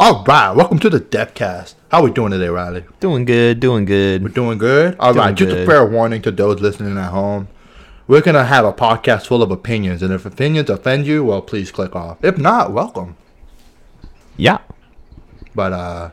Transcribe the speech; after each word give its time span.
All 0.00 0.24
right, 0.24 0.50
welcome 0.50 0.80
to 0.80 0.90
the 0.90 0.98
Deaf-Cast. 0.98 1.76
How 1.88 2.02
we 2.02 2.10
doing 2.10 2.32
today, 2.32 2.48
Riley? 2.48 2.84
Doing 2.98 3.24
good, 3.24 3.60
doing 3.60 3.84
good. 3.84 4.24
We're 4.24 4.28
doing 4.30 4.58
good. 4.58 4.96
All 4.98 5.14
right, 5.14 5.36
Doing 5.36 5.50
just 5.50 5.62
a 5.62 5.66
fair 5.66 5.86
warning 5.86 6.20
to 6.22 6.32
those 6.32 6.60
listening 6.60 6.98
at 6.98 7.12
home. 7.12 7.46
We're 8.08 8.20
gonna 8.20 8.44
have 8.44 8.64
a 8.64 8.72
podcast 8.72 9.28
full 9.28 9.40
of 9.40 9.52
opinions, 9.52 10.02
and 10.02 10.12
if 10.12 10.26
opinions 10.26 10.68
offend 10.68 11.06
you, 11.06 11.24
well, 11.24 11.40
please 11.40 11.70
click 11.70 11.94
off. 11.94 12.18
If 12.24 12.38
not, 12.38 12.72
welcome. 12.72 13.16
Yeah. 14.36 14.58
But 15.54 15.72
uh, 15.72 16.10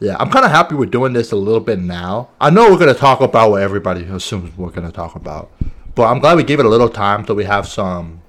yeah, 0.00 0.16
I'm 0.18 0.28
kind 0.30 0.44
of 0.44 0.50
happy 0.50 0.74
we're 0.74 0.86
doing 0.86 1.12
this 1.12 1.30
a 1.30 1.36
little 1.36 1.60
bit 1.60 1.78
now. 1.78 2.30
I 2.40 2.50
know 2.50 2.68
we're 2.68 2.78
gonna 2.78 2.94
talk 2.94 3.20
about 3.20 3.52
what 3.52 3.62
everybody 3.62 4.02
assumes 4.02 4.58
we're 4.58 4.70
gonna 4.70 4.90
talk 4.90 5.14
about, 5.14 5.52
but 5.94 6.08
I'm 6.08 6.18
glad 6.18 6.36
we 6.36 6.42
gave 6.42 6.58
it 6.58 6.66
a 6.66 6.68
little 6.68 6.88
time 6.88 7.24
so 7.24 7.34
we 7.34 7.44
have 7.44 7.68
some 7.68 8.22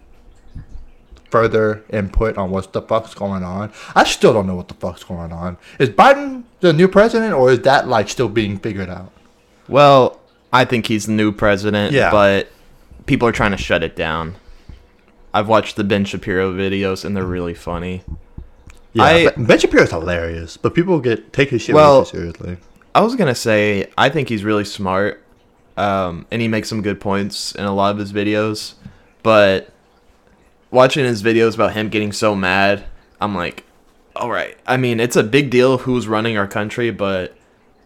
further 1.38 1.84
input 1.90 2.38
on 2.38 2.52
what 2.52 2.72
the 2.74 2.82
fuck's 2.84 3.16
going 3.16 3.42
on. 3.42 3.72
I 3.96 4.04
still 4.04 4.34
don't 4.34 4.46
know 4.46 4.54
what 4.56 4.68
the 4.68 4.76
fuck's 4.76 5.04
going 5.04 5.32
on. 5.32 5.58
Is 5.80 5.90
Biden 5.90 6.44
the 6.60 6.72
new 6.74 6.88
president, 6.88 7.34
or 7.34 7.52
is 7.52 7.62
that 7.62 7.88
like 7.88 8.08
still 8.08 8.30
being 8.30 8.60
figured 8.60 8.88
out? 8.88 9.12
Well, 9.68 10.20
I 10.54 10.64
think 10.66 10.86
he's 10.86 11.08
the 11.08 11.12
new 11.14 11.32
president, 11.32 11.92
Yeah. 11.92 12.12
but 12.12 12.50
people 13.08 13.28
are 13.28 13.32
trying 13.32 13.50
to 13.50 13.58
shut 13.58 13.82
it 13.82 13.96
down. 13.96 14.36
I've 15.34 15.48
watched 15.48 15.76
the 15.76 15.84
Ben 15.84 16.06
Shapiro 16.06 16.54
videos 16.54 17.04
and 17.04 17.18
they're 17.18 17.26
really 17.26 17.56
funny. 17.56 18.04
Yeah, 18.94 19.04
I- 19.04 19.30
Ben- 19.36 19.58
Shapiro's 19.58 19.90
hilarious, 19.90 20.56
but 20.56 20.76
people 20.76 21.00
get 21.00 21.34
take 21.34 21.50
his 21.50 21.64
shit 21.64 21.74
Well- 21.74 22.06
seriously. 22.06 22.58
I 22.94 23.02
was 23.02 23.16
gonna 23.16 23.34
say 23.34 23.88
I 23.98 24.10
think 24.10 24.30
he's 24.30 24.44
really 24.44 24.66
smart, 24.66 25.20
um, 25.78 26.28
and 26.30 26.44
he 26.44 26.48
makes 26.48 26.70
some 26.70 26.84
good 26.84 27.00
points 27.02 27.54
in 27.56 27.66
a 27.66 27.74
lot 27.74 27.90
of 27.90 27.98
his 27.98 28.14
videos. 28.14 28.76
But 29.24 29.70
watching 30.74 31.06
his 31.06 31.24
videos 31.24 31.56
about 31.56 31.74
him 31.74 31.90
getting 31.90 32.12
so 32.12 32.36
mad, 32.36 32.84
I'm 33.22 33.36
like, 33.36 33.64
all 34.16 34.30
right. 34.30 34.58
I 34.68 34.78
mean, 34.78 35.00
it's 35.00 35.16
a 35.16 35.24
big 35.24 35.50
deal 35.50 35.80
who's 35.80 36.08
running 36.08 36.38
our 36.38 36.48
country, 36.48 36.92
but 36.92 37.36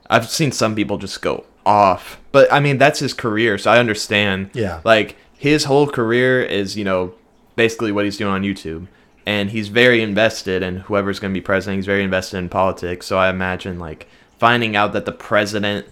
I've 0.10 0.30
seen 0.30 0.52
some 0.52 0.76
people 0.76 0.98
just 0.98 1.22
go 1.22 1.46
off. 1.66 2.20
But 2.32 2.52
I 2.52 2.60
mean, 2.60 2.78
that's 2.78 3.00
his 3.00 3.14
career, 3.14 3.58
so 3.58 3.72
I 3.72 3.80
understand. 3.80 4.50
Yeah. 4.54 4.82
Like 4.84 5.16
his 5.38 5.66
whole 5.66 5.88
career 5.88 6.42
is, 6.42 6.78
you 6.78 6.84
know, 6.84 7.14
basically 7.56 7.92
what 7.92 8.06
he's 8.06 8.18
doing 8.18 8.32
on 8.34 8.42
YouTube. 8.42 8.88
And 9.26 9.52
he's 9.52 9.68
very 9.68 10.02
invested 10.02 10.64
in 10.64 10.78
whoever's 10.78 11.20
going 11.20 11.34
to 11.34 11.38
be 11.38 11.44
president. 11.44 11.80
He's 11.80 11.86
very 11.86 12.02
invested 12.02 12.38
in 12.38 12.48
politics. 12.48 13.06
So 13.06 13.18
I 13.18 13.30
imagine, 13.30 13.78
like, 13.78 14.08
finding 14.40 14.78
out 14.78 14.94
that 14.94 15.04
the 15.04 15.12
president 15.12 15.86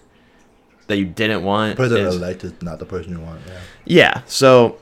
that 0.86 0.96
you 0.96 1.04
didn't 1.04 1.44
want. 1.44 1.76
President 1.76 2.08
is- 2.08 2.16
elect 2.16 2.44
is 2.44 2.54
not 2.62 2.78
the 2.78 2.86
person 2.86 3.12
you 3.12 3.20
want. 3.20 3.40
Yeah. 3.46 3.60
yeah. 3.84 4.22
So, 4.24 4.78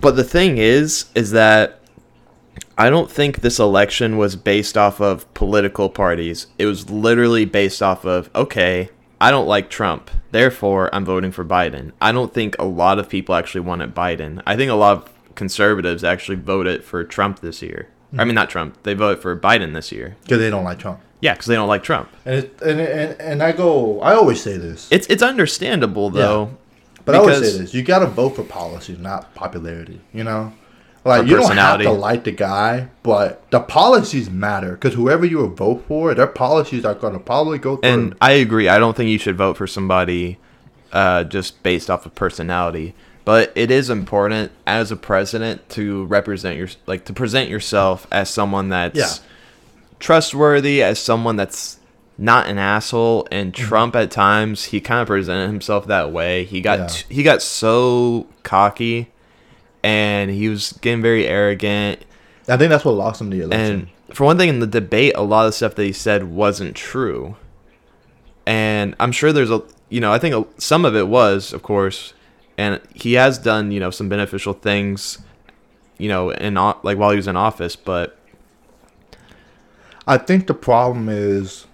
but 0.00 0.16
the 0.16 0.24
thing 0.24 0.58
is, 0.58 1.06
is 1.14 1.30
that 1.32 1.80
I 2.76 2.90
don't 2.90 3.10
think 3.10 3.40
this 3.40 3.58
election 3.58 4.16
was 4.16 4.36
based 4.36 4.76
off 4.76 5.00
of 5.00 5.32
political 5.34 5.88
parties. 5.88 6.48
It 6.58 6.66
was 6.66 6.90
literally 6.90 7.44
based 7.44 7.82
off 7.82 8.04
of, 8.04 8.30
okay, 8.34 8.90
I 9.20 9.30
don't 9.30 9.46
like 9.46 9.70
Trump. 9.70 10.10
Therefore, 10.32 10.92
I'm 10.92 11.04
voting 11.04 11.30
for 11.30 11.44
Biden. 11.44 11.92
I 12.00 12.12
don't 12.12 12.34
think 12.34 12.56
a 12.58 12.64
lot 12.64 12.98
of 12.98 13.08
people 13.08 13.34
actually 13.34 13.60
wanted 13.62 13.94
Biden. 13.94 14.42
I 14.46 14.56
think 14.56 14.70
a 14.70 14.74
lot 14.74 14.96
of 14.96 15.34
conservatives 15.34 16.02
actually 16.02 16.36
voted 16.36 16.84
for 16.84 17.04
Trump 17.04 17.40
this 17.40 17.62
year. 17.62 17.88
I 18.16 18.24
mean, 18.24 18.34
not 18.34 18.50
Trump. 18.50 18.80
They 18.84 18.94
voted 18.94 19.22
for 19.22 19.36
Biden 19.36 19.74
this 19.74 19.90
year. 19.90 20.16
Because 20.22 20.38
they 20.38 20.50
don't 20.50 20.64
like 20.64 20.78
Trump. 20.78 21.00
Yeah, 21.20 21.32
because 21.32 21.46
they 21.46 21.54
don't 21.54 21.68
like 21.68 21.82
Trump. 21.82 22.10
And, 22.24 22.44
it, 22.44 22.62
and 22.62 22.80
and 22.80 23.20
and 23.20 23.42
I 23.42 23.52
go. 23.52 24.00
I 24.02 24.14
always 24.14 24.42
say 24.42 24.56
this, 24.58 24.88
It's 24.92 25.06
it's 25.06 25.22
understandable 25.22 26.10
though. 26.10 26.56
But 27.04 27.14
I 27.14 27.20
would 27.20 27.34
say 27.44 27.58
this: 27.58 27.74
you 27.74 27.82
gotta 27.82 28.06
vote 28.06 28.30
for 28.36 28.44
policy, 28.44 28.96
not 28.98 29.34
popularity. 29.34 30.00
You 30.12 30.24
know, 30.24 30.52
like 31.04 31.26
you 31.26 31.36
don't 31.36 31.56
have 31.56 31.80
to 31.80 31.90
like 31.90 32.24
the 32.24 32.32
guy, 32.32 32.88
but 33.02 33.48
the 33.50 33.60
policies 33.60 34.30
matter 34.30 34.72
because 34.72 34.94
whoever 34.94 35.24
you 35.26 35.46
vote 35.48 35.84
for, 35.86 36.14
their 36.14 36.26
policies 36.26 36.84
are 36.84 36.94
gonna 36.94 37.18
probably 37.18 37.58
go 37.58 37.76
through. 37.76 37.90
And 37.90 38.14
I 38.20 38.32
agree. 38.32 38.68
I 38.68 38.78
don't 38.78 38.96
think 38.96 39.10
you 39.10 39.18
should 39.18 39.36
vote 39.36 39.56
for 39.56 39.66
somebody 39.66 40.38
uh, 40.92 41.24
just 41.24 41.62
based 41.62 41.90
off 41.90 42.06
of 42.06 42.14
personality. 42.14 42.94
But 43.26 43.52
it 43.54 43.70
is 43.70 43.88
important 43.88 44.52
as 44.66 44.90
a 44.90 44.96
president 44.96 45.66
to 45.70 46.04
represent 46.04 46.58
your 46.58 46.68
like 46.86 47.06
to 47.06 47.12
present 47.14 47.48
yourself 47.48 48.06
as 48.12 48.28
someone 48.28 48.68
that's 48.68 48.98
Yeah. 48.98 49.26
trustworthy, 49.98 50.82
as 50.82 50.98
someone 50.98 51.36
that's 51.36 51.78
not 52.18 52.46
an 52.46 52.58
asshole. 52.58 53.26
And 53.30 53.52
Mm-hmm. 53.52 53.66
Trump 53.66 53.96
at 53.96 54.10
times 54.10 54.64
he 54.66 54.80
kind 54.80 55.00
of 55.00 55.06
presented 55.08 55.46
himself 55.48 55.86
that 55.86 56.12
way. 56.12 56.44
He 56.44 56.60
got 56.60 56.78
Yeah. 56.78 56.86
t- 56.86 57.14
he 57.14 57.22
got 57.22 57.42
so 57.42 58.26
cocky, 58.42 59.10
and 59.82 60.30
he 60.30 60.48
was 60.48 60.72
getting 60.80 61.02
very 61.02 61.26
arrogant. 61.26 62.04
I 62.48 62.56
think 62.56 62.70
that's 62.70 62.84
what 62.84 62.92
lost 62.92 63.20
him 63.20 63.30
the 63.30 63.40
election. 63.40 63.90
And 64.08 64.16
for 64.16 64.24
one 64.24 64.36
thing, 64.38 64.48
in 64.48 64.60
the 64.60 64.66
debate, 64.66 65.12
a 65.16 65.22
lot 65.22 65.46
of 65.46 65.54
stuff 65.54 65.74
that 65.76 65.84
he 65.84 65.92
said 65.92 66.24
wasn't 66.24 66.76
true. 66.76 67.36
And 68.46 68.94
I'm 69.00 69.10
sure 69.12 69.32
there's 69.32 69.50
a, 69.50 69.62
you 69.88 70.00
know, 70.00 70.12
I 70.12 70.18
think 70.18 70.34
a, 70.34 70.60
some 70.60 70.84
of 70.84 70.94
it 70.94 71.08
was, 71.08 71.52
of 71.54 71.62
course, 71.62 72.12
and 72.58 72.80
he 72.94 73.14
has 73.14 73.38
done, 73.38 73.72
you 73.72 73.80
know, 73.80 73.90
some 73.90 74.08
beneficial 74.10 74.52
things, 74.52 75.18
you 75.96 76.08
know, 76.08 76.30
in 76.30 76.54
like 76.54 76.98
while 76.98 77.10
he 77.10 77.16
was 77.16 77.26
in 77.26 77.36
office. 77.36 77.74
But 77.76 78.18
I 80.06 80.18
think 80.18 80.46
the 80.46 80.54
problem 80.54 81.08
is 81.08 81.66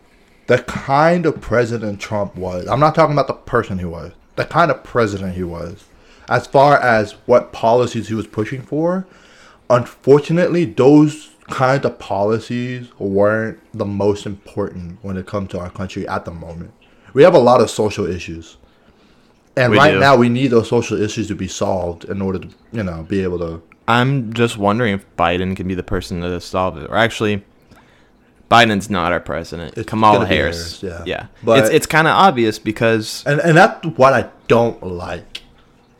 the 0.50 0.58
kind 0.64 1.26
of 1.26 1.40
president 1.40 2.00
Trump 2.00 2.34
was. 2.34 2.66
I'm 2.66 2.80
not 2.80 2.96
talking 2.96 3.12
about 3.12 3.28
the 3.28 3.34
person 3.34 3.78
he 3.78 3.84
was. 3.84 4.10
The 4.34 4.44
kind 4.44 4.72
of 4.72 4.82
president 4.82 5.36
he 5.36 5.44
was. 5.44 5.84
As 6.28 6.48
far 6.48 6.76
as 6.76 7.12
what 7.26 7.52
policies 7.52 8.08
he 8.08 8.14
was 8.14 8.26
pushing 8.26 8.60
for, 8.60 9.06
unfortunately, 9.70 10.64
those 10.64 11.28
kinds 11.50 11.86
of 11.86 12.00
policies 12.00 12.88
weren't 12.98 13.60
the 13.72 13.84
most 13.84 14.26
important 14.26 14.98
when 15.02 15.16
it 15.16 15.28
comes 15.28 15.50
to 15.50 15.60
our 15.60 15.70
country 15.70 16.08
at 16.08 16.24
the 16.24 16.32
moment. 16.32 16.72
We 17.14 17.22
have 17.22 17.34
a 17.34 17.38
lot 17.38 17.60
of 17.60 17.70
social 17.70 18.04
issues. 18.04 18.56
And 19.56 19.70
We 19.70 19.78
right 19.78 19.92
do. 19.92 20.00
now 20.00 20.16
we 20.16 20.28
need 20.28 20.48
those 20.48 20.68
social 20.68 21.00
issues 21.00 21.28
to 21.28 21.36
be 21.36 21.46
solved 21.46 22.06
in 22.06 22.20
order 22.20 22.40
to, 22.40 22.48
you 22.72 22.82
know, 22.82 23.04
be 23.04 23.22
able 23.22 23.38
to 23.38 23.62
I'm 23.86 24.32
just 24.32 24.56
wondering 24.56 24.94
if 24.94 25.16
Biden 25.16 25.56
can 25.56 25.66
be 25.68 25.74
the 25.74 25.82
person 25.82 26.20
to 26.22 26.40
solve 26.40 26.76
it. 26.76 26.88
Or 26.90 26.96
actually, 26.96 27.44
Biden's 28.50 28.90
not 28.90 29.12
our 29.12 29.20
president. 29.20 29.78
It's 29.78 29.88
Kamala 29.88 30.26
Harris. 30.26 30.80
Harris, 30.80 30.82
yeah. 30.82 31.04
Yeah. 31.06 31.26
But- 31.42 31.60
it's 31.60 31.70
it's 31.70 31.86
kind 31.86 32.06
of 32.08 32.14
obvious 32.14 32.58
because 32.58 33.22
And 33.26 33.40
and 33.40 33.56
that's 33.56 33.86
what 33.86 34.12
I 34.12 34.28
don't 34.48 34.82
like. 34.82 35.42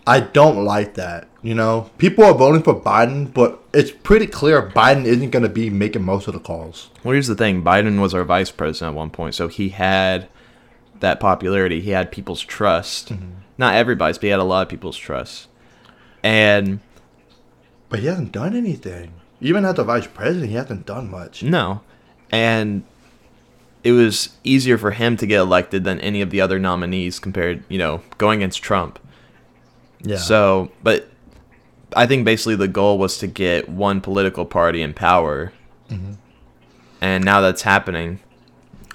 I 0.07 0.21
don't 0.21 0.65
like 0.65 0.95
that. 0.95 1.29
You 1.43 1.55
know, 1.55 1.91
people 1.97 2.25
are 2.25 2.35
voting 2.35 2.63
for 2.63 2.75
Biden, 2.79 3.33
but 3.33 3.63
it's 3.73 3.91
pretty 3.91 4.27
clear 4.27 4.69
Biden 4.69 5.05
isn't 5.05 5.31
going 5.31 5.43
to 5.45 5.49
be 5.49 5.71
making 5.71 6.03
most 6.03 6.27
of 6.27 6.35
the 6.35 6.41
calls. 6.41 6.91
Well, 7.05 7.13
here's 7.13 7.29
the 7.29 7.35
thing: 7.37 7.63
Biden 7.63 8.01
was 8.01 8.13
our 8.13 8.25
vice 8.25 8.51
president 8.51 8.95
at 8.95 8.97
one 8.99 9.11
point, 9.11 9.35
so 9.35 9.49
he 9.49 9.71
had 9.71 10.29
that 10.99 11.21
popularity. 11.21 11.81
He 11.81 11.91
had 11.91 12.11
people's 12.13 12.43
trust. 12.43 13.11
Mm-hmm. 13.13 13.31
Not 13.57 13.75
everybody's, 13.75 14.19
but 14.19 14.25
he 14.25 14.29
had 14.31 14.41
a 14.41 14.45
lot 14.45 14.63
of 14.63 14.69
people's 14.69 14.99
trust. 14.99 15.49
And 16.23 16.81
But 17.89 18.01
he 18.01 18.07
hasn't 18.07 18.33
done 18.33 18.55
anything. 18.57 19.13
Even 19.41 19.65
as 19.65 19.75
the 19.77 19.85
vice 19.85 20.07
president, 20.07 20.51
he 20.51 20.57
hasn't 20.57 20.85
done 20.85 21.11
much. 21.11 21.43
no, 21.43 21.81
and 22.31 22.85
it 23.83 23.93
was 23.93 24.31
easier 24.45 24.77
for 24.77 24.91
him 24.91 25.17
to 25.17 25.27
get 25.27 25.41
elected 25.41 25.85
than 25.85 26.01
any 26.01 26.21
of 26.21 26.31
the 26.31 26.41
other 26.41 26.59
nominees 26.59 27.19
compared, 27.19 27.65
you 27.69 27.79
know, 27.79 28.03
going 28.19 28.41
against 28.41 28.63
Trump. 28.63 28.99
Yeah. 30.03 30.17
So, 30.17 30.71
but 30.83 31.09
I 31.97 32.07
think 32.07 32.25
basically 32.25 32.57
the 32.57 32.69
goal 32.69 32.99
was 32.99 33.19
to 33.19 33.27
get 33.27 33.69
one 33.69 34.01
political 34.01 34.45
party 34.45 34.83
in 34.83 34.95
power, 34.95 35.53
mm-hmm. 35.89 36.13
and 37.01 37.25
now 37.25 37.41
that's 37.41 37.63
happening. 37.63 38.21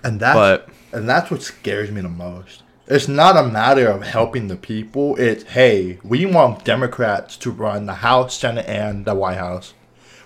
and 0.04 0.20
that's 0.20 0.36
but- 0.36 0.70
and 0.92 1.10
that's 1.10 1.30
what 1.30 1.42
scares 1.44 1.92
me 1.92 2.02
the 2.02 2.10
most. 2.10 2.64
It's 2.88 3.08
not 3.08 3.36
a 3.36 3.48
matter 3.48 3.88
of 3.88 4.04
helping 4.04 4.48
the 4.48 4.56
people. 4.56 5.16
It's 5.18 5.44
hey, 5.44 5.98
we 6.04 6.26
want 6.26 6.64
Democrats 6.64 7.36
to 7.38 7.52
run 7.52 7.88
the 7.88 7.96
House, 7.96 8.38
Senate, 8.38 8.68
and 8.68 9.06
the 9.06 9.16
White 9.16 9.38
House. 9.38 9.74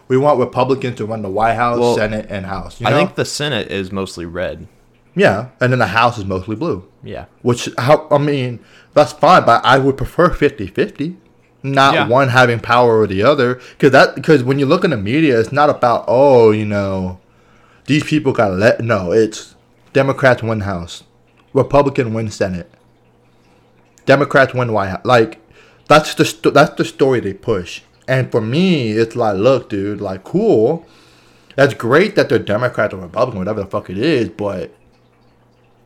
We 0.09 0.18
want 0.18 0.40
Republicans 0.40 0.97
to 0.97 1.06
run 1.06 1.22
the 1.22 1.30
White 1.30 1.53
House, 1.53 1.80
Well, 1.80 1.96
Senate, 1.96 2.25
and 2.30 2.46
House. 2.46 2.81
You 2.81 2.88
I 2.88 2.90
know? 2.90 2.97
think 2.97 3.16
the 3.16 3.24
Senate 3.25 3.72
is 3.72 3.91
mostly 3.91 4.26
red. 4.26 4.67
yeah, 5.16 5.50
and 5.61 5.72
then 5.72 5.79
the 5.79 5.88
House 5.88 6.17
is 6.17 6.26
mostly 6.26 6.56
blue. 6.58 6.85
Yeah. 7.03 7.26
Which 7.44 7.70
how 7.78 8.08
I 8.11 8.17
mean 8.17 8.59
that's 8.94 9.14
fine, 9.14 9.46
but 9.46 9.64
I 9.64 9.78
would 9.78 9.96
prefer 9.97 10.29
50-50. 10.29 11.16
Not 11.61 11.94
Yeah. 11.94 12.08
one 12.08 12.29
having 12.29 12.59
power 12.59 12.97
over 12.97 13.08
the 13.08 13.22
other, 13.23 13.56
because 13.72 13.91
that 13.91 14.16
because 14.16 14.44
when 14.44 14.59
you 14.59 14.66
look 14.66 14.84
in 14.84 14.91
the 14.91 14.97
media, 14.97 15.40
it's 15.40 15.52
not 15.52 15.70
about 15.70 16.06
oh 16.08 16.52
you 16.52 16.66
know, 16.66 17.20
these 17.85 18.03
people 18.03 18.32
got 18.34 18.53
let. 18.53 18.82
No, 18.82 19.12
it's 19.12 19.55
Democrats 19.94 20.41
win 20.41 20.62
House, 20.62 21.03
Republican 21.53 22.14
win 22.14 22.32
Senate, 22.32 22.72
Democrats 24.05 24.53
win 24.53 24.72
White 24.73 24.90
House. 24.90 25.02
Like 25.05 25.40
that's 25.88 26.14
the 26.16 26.26
sto- 26.26 26.52
that's 26.52 26.76
the 26.76 26.85
story 26.85 27.20
they 27.20 27.34
push. 27.34 27.82
And 28.09 28.32
for 28.32 28.41
me, 28.41 28.94
it's 28.94 29.16
like, 29.16 29.38
look, 29.38 29.70
dude, 29.70 30.02
like 30.02 30.23
cool. 30.23 30.84
That's 31.56 31.76
great 31.76 32.16
that 32.16 32.28
they're 32.28 32.40
Democrat 32.40 32.91
or 32.91 32.97
Republican, 32.97 33.38
whatever 33.38 33.61
the 33.61 33.67
fuck 33.67 33.88
it 33.91 34.00
is, 34.00 34.29
but 34.29 34.73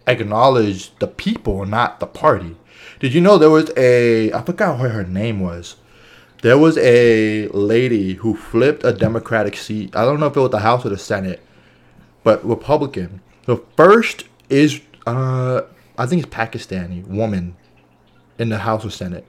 acknowledge 0.07 0.97
the 0.99 1.07
people, 1.07 1.65
not 1.65 1.99
the 1.99 2.07
party. 2.07 2.55
Did 3.01 3.13
you 3.13 3.19
know 3.19 3.37
there 3.37 3.49
was 3.49 3.71
a 3.75 4.31
I 4.31 4.41
forgot 4.41 4.79
what 4.79 4.91
her 4.91 5.03
name 5.03 5.41
was. 5.41 5.75
There 6.43 6.57
was 6.57 6.77
a 6.77 7.49
lady 7.49 8.13
who 8.13 8.37
flipped 8.37 8.85
a 8.85 8.93
Democratic 8.93 9.57
seat. 9.57 9.93
I 9.93 10.05
don't 10.05 10.21
know 10.21 10.27
if 10.27 10.37
it 10.37 10.39
was 10.39 10.51
the 10.51 10.59
House 10.59 10.85
or 10.85 10.89
the 10.89 10.97
Senate, 10.97 11.41
but 12.23 12.45
Republican. 12.47 13.19
The 13.47 13.57
first 13.75 14.23
is 14.49 14.79
uh, 15.05 15.63
I 15.97 16.05
think 16.05 16.23
it's 16.23 16.33
Pakistani 16.33 17.05
woman 17.05 17.57
in 18.39 18.47
the 18.47 18.59
House 18.59 18.85
or 18.85 18.91
Senate. 18.91 19.25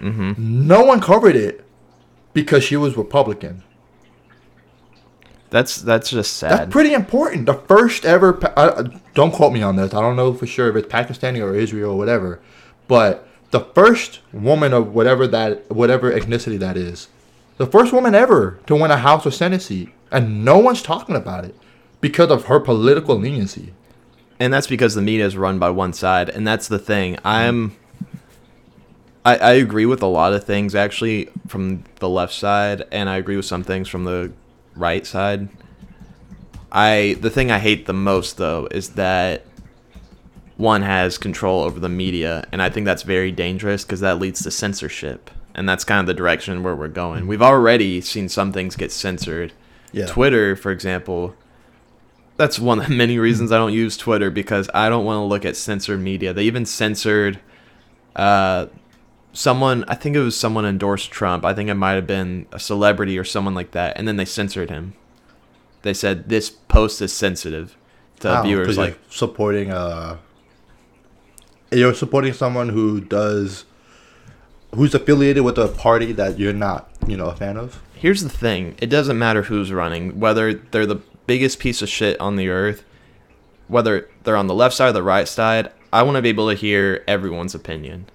Mm-hmm. 0.00 0.66
No 0.66 0.82
one 0.82 1.02
covered 1.02 1.36
it 1.36 1.62
because 2.32 2.64
she 2.64 2.76
was 2.76 2.96
Republican. 2.96 3.62
That's 5.50 5.82
that's 5.82 6.08
just 6.10 6.34
sad. 6.38 6.50
That's 6.52 6.72
pretty 6.72 6.94
important. 6.94 7.44
The 7.46 7.54
first 7.54 8.06
ever. 8.06 8.38
Uh, 8.56 8.84
don't 9.14 9.32
quote 9.32 9.52
me 9.52 9.62
on 9.62 9.76
this. 9.76 9.92
I 9.92 10.00
don't 10.00 10.16
know 10.16 10.32
for 10.32 10.46
sure 10.46 10.70
if 10.70 10.76
it's 10.76 10.92
Pakistani 10.92 11.44
or 11.44 11.54
Israel 11.54 11.92
or 11.92 11.98
whatever, 11.98 12.40
but 12.88 13.28
the 13.50 13.60
first 13.60 14.20
woman 14.32 14.72
of 14.72 14.94
whatever 14.94 15.26
that 15.26 15.70
whatever 15.70 16.10
ethnicity 16.10 16.58
that 16.58 16.78
is, 16.78 17.08
the 17.58 17.66
first 17.66 17.92
woman 17.92 18.14
ever 18.14 18.60
to 18.66 18.74
win 18.74 18.90
a 18.90 18.96
House 18.96 19.26
or 19.26 19.30
Senate 19.30 19.60
seat, 19.60 19.90
and 20.10 20.42
no 20.42 20.56
one's 20.58 20.80
talking 20.80 21.16
about 21.16 21.44
it 21.44 21.54
because 22.00 22.30
of 22.30 22.46
her 22.46 22.58
political 22.58 23.16
leniency. 23.18 23.74
and 24.40 24.52
that's 24.52 24.66
because 24.66 24.94
the 24.94 25.02
media 25.02 25.26
is 25.26 25.36
run 25.36 25.58
by 25.58 25.68
one 25.68 25.92
side, 25.92 26.30
and 26.30 26.46
that's 26.46 26.66
the 26.66 26.78
thing. 26.78 27.18
I'm. 27.24 27.76
I, 29.24 29.36
I 29.36 29.52
agree 29.52 29.86
with 29.86 30.02
a 30.02 30.06
lot 30.06 30.32
of 30.32 30.44
things 30.44 30.74
actually 30.74 31.28
from 31.46 31.84
the 31.96 32.08
left 32.08 32.34
side, 32.34 32.82
and 32.90 33.08
I 33.08 33.16
agree 33.16 33.36
with 33.36 33.46
some 33.46 33.62
things 33.62 33.88
from 33.88 34.04
the 34.04 34.32
right 34.74 35.06
side. 35.06 35.48
I 36.70 37.16
the 37.20 37.30
thing 37.30 37.50
I 37.50 37.58
hate 37.58 37.86
the 37.86 37.92
most 37.92 38.38
though 38.38 38.66
is 38.70 38.90
that 38.90 39.44
one 40.56 40.82
has 40.82 41.18
control 41.18 41.62
over 41.62 41.78
the 41.78 41.88
media, 41.88 42.46
and 42.52 42.62
I 42.62 42.70
think 42.70 42.86
that's 42.86 43.02
very 43.02 43.30
dangerous 43.32 43.84
because 43.84 44.00
that 44.00 44.18
leads 44.18 44.42
to 44.42 44.50
censorship, 44.50 45.30
and 45.54 45.68
that's 45.68 45.84
kind 45.84 46.00
of 46.00 46.06
the 46.06 46.14
direction 46.14 46.62
where 46.62 46.74
we're 46.74 46.88
going. 46.88 47.26
We've 47.26 47.42
already 47.42 48.00
seen 48.00 48.28
some 48.28 48.52
things 48.52 48.76
get 48.76 48.90
censored. 48.92 49.52
Yeah. 49.92 50.06
Twitter, 50.06 50.56
for 50.56 50.70
example, 50.70 51.34
that's 52.36 52.58
one 52.58 52.80
of 52.80 52.88
the 52.88 52.94
many 52.96 53.18
reasons 53.18 53.52
I 53.52 53.58
don't 53.58 53.72
use 53.72 53.96
Twitter 53.96 54.30
because 54.30 54.68
I 54.74 54.88
don't 54.88 55.04
want 55.04 55.18
to 55.18 55.24
look 55.24 55.44
at 55.44 55.56
censored 55.56 56.00
media. 56.00 56.32
They 56.32 56.44
even 56.44 56.64
censored 56.64 57.38
uh, 58.16 58.66
someone, 59.32 59.84
I 59.88 59.94
think 59.94 60.16
it 60.16 60.20
was 60.20 60.36
someone 60.36 60.64
endorsed 60.66 61.10
Trump. 61.10 61.44
I 61.44 61.54
think 61.54 61.68
it 61.70 61.74
might 61.74 61.92
have 61.94 62.06
been 62.06 62.46
a 62.52 62.58
celebrity 62.58 63.18
or 63.18 63.24
someone 63.24 63.54
like 63.54 63.72
that. 63.72 63.98
And 63.98 64.06
then 64.06 64.16
they 64.16 64.24
censored 64.24 64.70
him. 64.70 64.94
They 65.82 65.94
said 65.94 66.28
this 66.28 66.50
post 66.50 67.02
is 67.02 67.12
sensitive 67.12 67.76
to 68.20 68.42
viewers. 68.42 68.78
Like, 68.78 68.98
supporting 69.10 69.70
uh 69.72 70.18
you're 71.72 71.94
supporting 71.94 72.32
someone 72.32 72.68
who 72.68 73.00
does 73.00 73.64
who's 74.74 74.94
affiliated 74.94 75.42
with 75.42 75.58
a 75.58 75.68
party 75.68 76.12
that 76.12 76.38
you're 76.38 76.52
not, 76.52 76.90
you 77.06 77.16
know, 77.16 77.26
a 77.26 77.34
fan 77.36 77.56
of. 77.56 77.82
here's 77.94 78.22
the 78.22 78.28
thing 78.28 78.74
it 78.80 78.86
doesn't 78.86 79.18
matter 79.18 79.42
who's 79.42 79.72
running, 79.72 80.20
whether 80.20 80.54
they're 80.54 80.86
the 80.86 81.00
biggest 81.26 81.58
piece 81.58 81.82
of 81.82 81.88
shit 81.88 82.20
on 82.20 82.36
the 82.36 82.48
earth, 82.48 82.84
whether 83.68 84.08
they're 84.24 84.36
on 84.36 84.46
the 84.46 84.54
left 84.54 84.74
side 84.74 84.88
or 84.88 84.92
the 84.92 85.02
right 85.02 85.28
side. 85.28 85.70
I 85.92 86.02
want 86.02 86.16
to 86.16 86.22
be 86.22 86.30
able 86.30 86.48
to 86.48 86.54
hear 86.54 87.04
everyone's 87.06 87.54
opinion. 87.54 88.06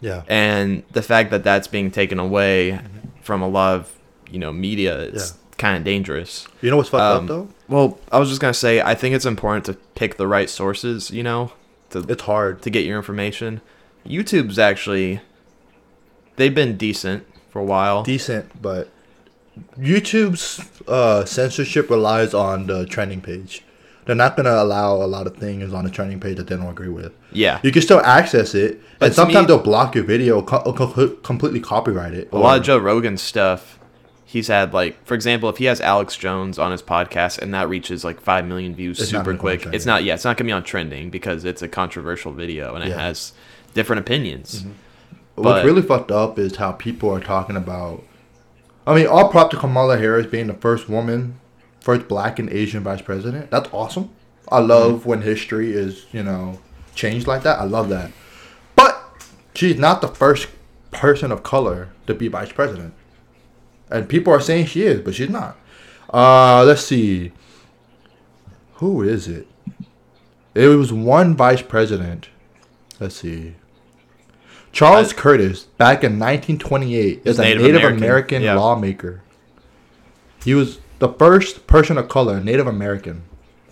Yeah. 0.00 0.22
and 0.28 0.82
the 0.92 1.02
fact 1.02 1.30
that 1.30 1.44
that's 1.44 1.68
being 1.68 1.90
taken 1.90 2.18
away 2.18 2.80
from 3.22 3.42
a 3.42 3.48
lot 3.48 3.74
of 3.76 3.92
you 4.30 4.38
know 4.38 4.52
media 4.52 4.98
is 4.98 5.34
Yeah. 5.34 5.56
kind 5.58 5.76
of 5.76 5.84
dangerous 5.84 6.46
You 6.62 6.70
know 6.70 6.76
what's 6.78 6.88
fucked 6.88 7.02
Um, 7.02 7.24
up 7.24 7.28
though? 7.28 7.48
well 7.68 7.98
i 8.10 8.18
was 8.18 8.28
just 8.28 8.40
gonna 8.40 8.54
say 8.54 8.80
i 8.80 8.94
think 8.94 9.14
it's 9.14 9.26
important 9.26 9.64
to 9.66 9.74
pick 9.94 10.16
the 10.16 10.26
right 10.26 10.48
sources 10.48 11.10
you 11.10 11.22
know 11.22 11.52
to, 11.90 11.98
It's 12.08 12.22
hard. 12.22 12.62
to 12.62 12.70
get 12.70 12.84
your 12.84 12.96
information 12.96 13.60
youtube's 14.06 14.58
actually 14.58 15.20
they've 16.36 16.54
been 16.54 16.76
decent 16.78 17.26
for 17.50 17.58
a 17.60 17.64
while 17.64 18.02
Decent, 18.02 18.62
but 18.62 18.88
YouTube's 19.78 20.60
uh, 20.88 21.24
censorship 21.26 21.90
relies 21.90 22.32
on 22.32 22.66
the 22.66 22.86
trending 22.86 23.20
page. 23.20 23.62
They're 24.06 24.16
not 24.16 24.36
gonna 24.36 24.54
allow 24.54 24.94
a 24.96 25.06
lot 25.06 25.26
of 25.26 25.36
things 25.36 25.72
on 25.72 25.84
the 25.84 25.90
trending 25.90 26.18
page 26.20 26.36
that 26.38 26.46
they 26.48 26.56
don't 26.56 26.66
agree 26.70 26.88
with. 26.88 27.12
yeah 27.32 27.60
You 27.62 27.70
can 27.72 27.82
still 27.82 28.00
access 28.00 28.54
it, 28.54 28.80
But 28.98 29.06
and 29.06 29.14
sometimes 29.14 29.44
me- 29.44 29.46
they'll 29.48 29.62
block 29.62 29.94
your 29.94 30.04
video, 30.04 30.42
co- 30.42 30.72
co- 30.72 31.08
completely 31.22 31.60
copyright 31.60 32.14
it. 32.14 32.28
a 32.32 32.38
lot 32.38 32.58
of 32.58 32.64
joe 32.64 32.78
rogan 32.78 33.16
stuff 33.16 33.78
he's 34.24 34.46
had 34.48 34.72
like 34.72 35.04
for 35.04 35.14
example 35.14 35.48
if 35.48 35.56
he 35.58 35.64
has 35.64 35.80
alex 35.80 36.16
jones 36.16 36.56
on 36.58 36.70
his 36.70 36.80
podcast 36.82 37.38
and 37.38 37.52
that 37.52 37.68
reaches 37.68 38.04
like 38.04 38.20
5 38.20 38.46
million 38.46 38.74
views 38.76 38.98
super 38.98 39.24
gonna 39.24 39.24
go 39.24 39.30
on 39.32 39.38
quick 39.58 39.74
it's 39.74 39.84
not 39.86 40.04
yeah 40.04 40.14
it's 40.14 40.24
not 40.24 40.36
gonna 40.36 40.46
be 40.46 40.52
on 40.52 40.62
trending 40.62 41.10
because 41.10 41.44
it's 41.44 41.62
a 41.62 41.68
controversial 41.68 42.32
video 42.32 42.74
and 42.76 42.84
it 42.84 42.88
Yeah. 42.90 42.92
Mm-hmm. 42.94 43.00
has 43.06 43.32
different 43.74 44.00
opinions 44.00 44.64
What's 45.36 45.44
But- 45.60 45.64
really 45.64 45.82
fucked 45.82 46.10
up 46.12 46.38
is 46.38 46.56
how 46.56 46.72
people 46.72 47.10
are 47.14 47.20
talking 47.20 47.56
about. 47.56 48.02
I 48.86 48.94
mean, 48.94 49.06
all 49.06 49.28
prop 49.28 49.50
to 49.52 49.56
Kamala 49.56 49.96
Harris 49.96 50.26
being 50.26 50.48
the 50.48 50.54
first 50.54 50.86
woman, 50.88 51.38
first 51.80 52.08
black 52.08 52.38
and 52.38 52.48
Asian 52.50 52.82
vice 52.82 53.02
president. 53.02 53.50
That's 53.50 53.68
awesome. 53.72 54.10
I 54.48 54.58
love 54.60 55.06
when 55.06 55.22
history 55.22 55.72
is, 55.72 56.06
you 56.12 56.22
know, 56.22 56.58
changed 56.94 57.26
like 57.26 57.42
that. 57.42 57.58
I 57.58 57.64
love 57.64 57.88
that. 57.88 58.10
But 58.74 59.02
she's 59.54 59.78
not 59.78 60.00
the 60.00 60.08
first 60.08 60.48
person 60.90 61.30
of 61.32 61.42
color 61.42 61.90
to 62.06 62.14
be 62.14 62.28
vice 62.28 62.52
president. 62.52 62.94
And 63.90 64.08
people 64.08 64.32
are 64.32 64.40
saying 64.40 64.66
she 64.66 64.82
is, 64.82 65.00
but 65.00 65.14
she's 65.14 65.30
not. 65.30 65.56
Uh, 66.12 66.64
let's 66.64 66.84
see. 66.84 67.32
Who 68.74 69.02
is 69.02 69.28
it? 69.28 69.46
It 70.54 70.66
was 70.66 70.92
one 70.92 71.36
vice 71.36 71.62
president. 71.62 72.28
Let's 72.98 73.16
see. 73.16 73.54
Charles 74.72 75.12
I- 75.12 75.16
Curtis, 75.16 75.64
back 75.64 76.04
in 76.04 76.18
1928, 76.18 77.22
is 77.24 77.38
a 77.38 77.42
Native 77.42 77.62
Native, 77.62 77.76
American, 77.76 77.98
American, 77.98 78.42
yeah. 78.42 78.54
lawmaker. 78.54 79.22
He 80.44 80.54
was 80.54 80.78
the 81.00 81.08
first 81.08 81.66
person 81.66 81.98
of 81.98 82.08
color, 82.08 82.40
Native 82.40 82.66
American, 82.68 83.22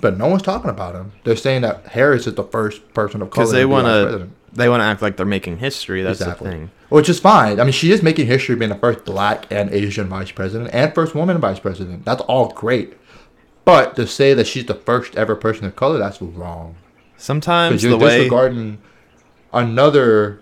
but 0.01 0.19
no 0.19 0.27
one's 0.27 0.43
talking 0.43 0.71
about 0.71 0.95
him. 0.95 1.13
They're 1.25 1.37
saying 1.37 1.63
that 1.63 1.87
Harris 1.89 2.27
is 2.27 2.35
the 2.35 2.45
first 2.45 2.93
person 2.95 3.23
of 3.23 3.31
color 3.31 3.45
because 3.47 3.53
they 3.53 3.65
want 3.65 3.87
to, 3.87 4.29
they 4.53 4.69
want 4.69 4.81
to 4.81 4.85
act 4.85 5.01
like 5.03 5.17
they're 5.17 5.27
making 5.27 5.59
history 5.59 6.03
that's 6.03 6.21
Exactly. 6.21 6.51
the 6.51 6.57
thing 6.57 6.71
Which 6.89 7.09
is 7.09 7.21
fine. 7.21 7.61
I 7.61 7.65
mean, 7.65 7.73
she 7.73 7.93
is 7.93 8.03
making 8.03 8.27
history 8.27 8.57
being 8.57 8.71
the 8.71 8.77
first 8.77 9.05
black 9.05 9.47
and 9.53 9.71
Asian 9.71 10.09
vice 10.09 10.31
president 10.33 10.71
and 10.73 10.95
first 10.95 11.15
woman 11.15 11.39
vice 11.39 11.61
president. 11.61 12.05
That's 12.05 12.23
all 12.23 12.49
great. 12.51 12.95
But 13.65 13.95
to 13.97 14.07
say 14.07 14.33
that 14.35 14.47
she's 14.47 14.65
the 14.67 14.75
first 14.75 15.15
ever 15.17 15.37
person 15.37 15.67
of 15.67 15.77
color, 15.77 15.99
that's 15.99 16.23
wrong. 16.23 16.77
sometimes 17.19 17.83
you're 17.83 17.91
the 17.91 17.99
way 17.99 18.19
disregarding 18.19 18.79
another 19.53 20.41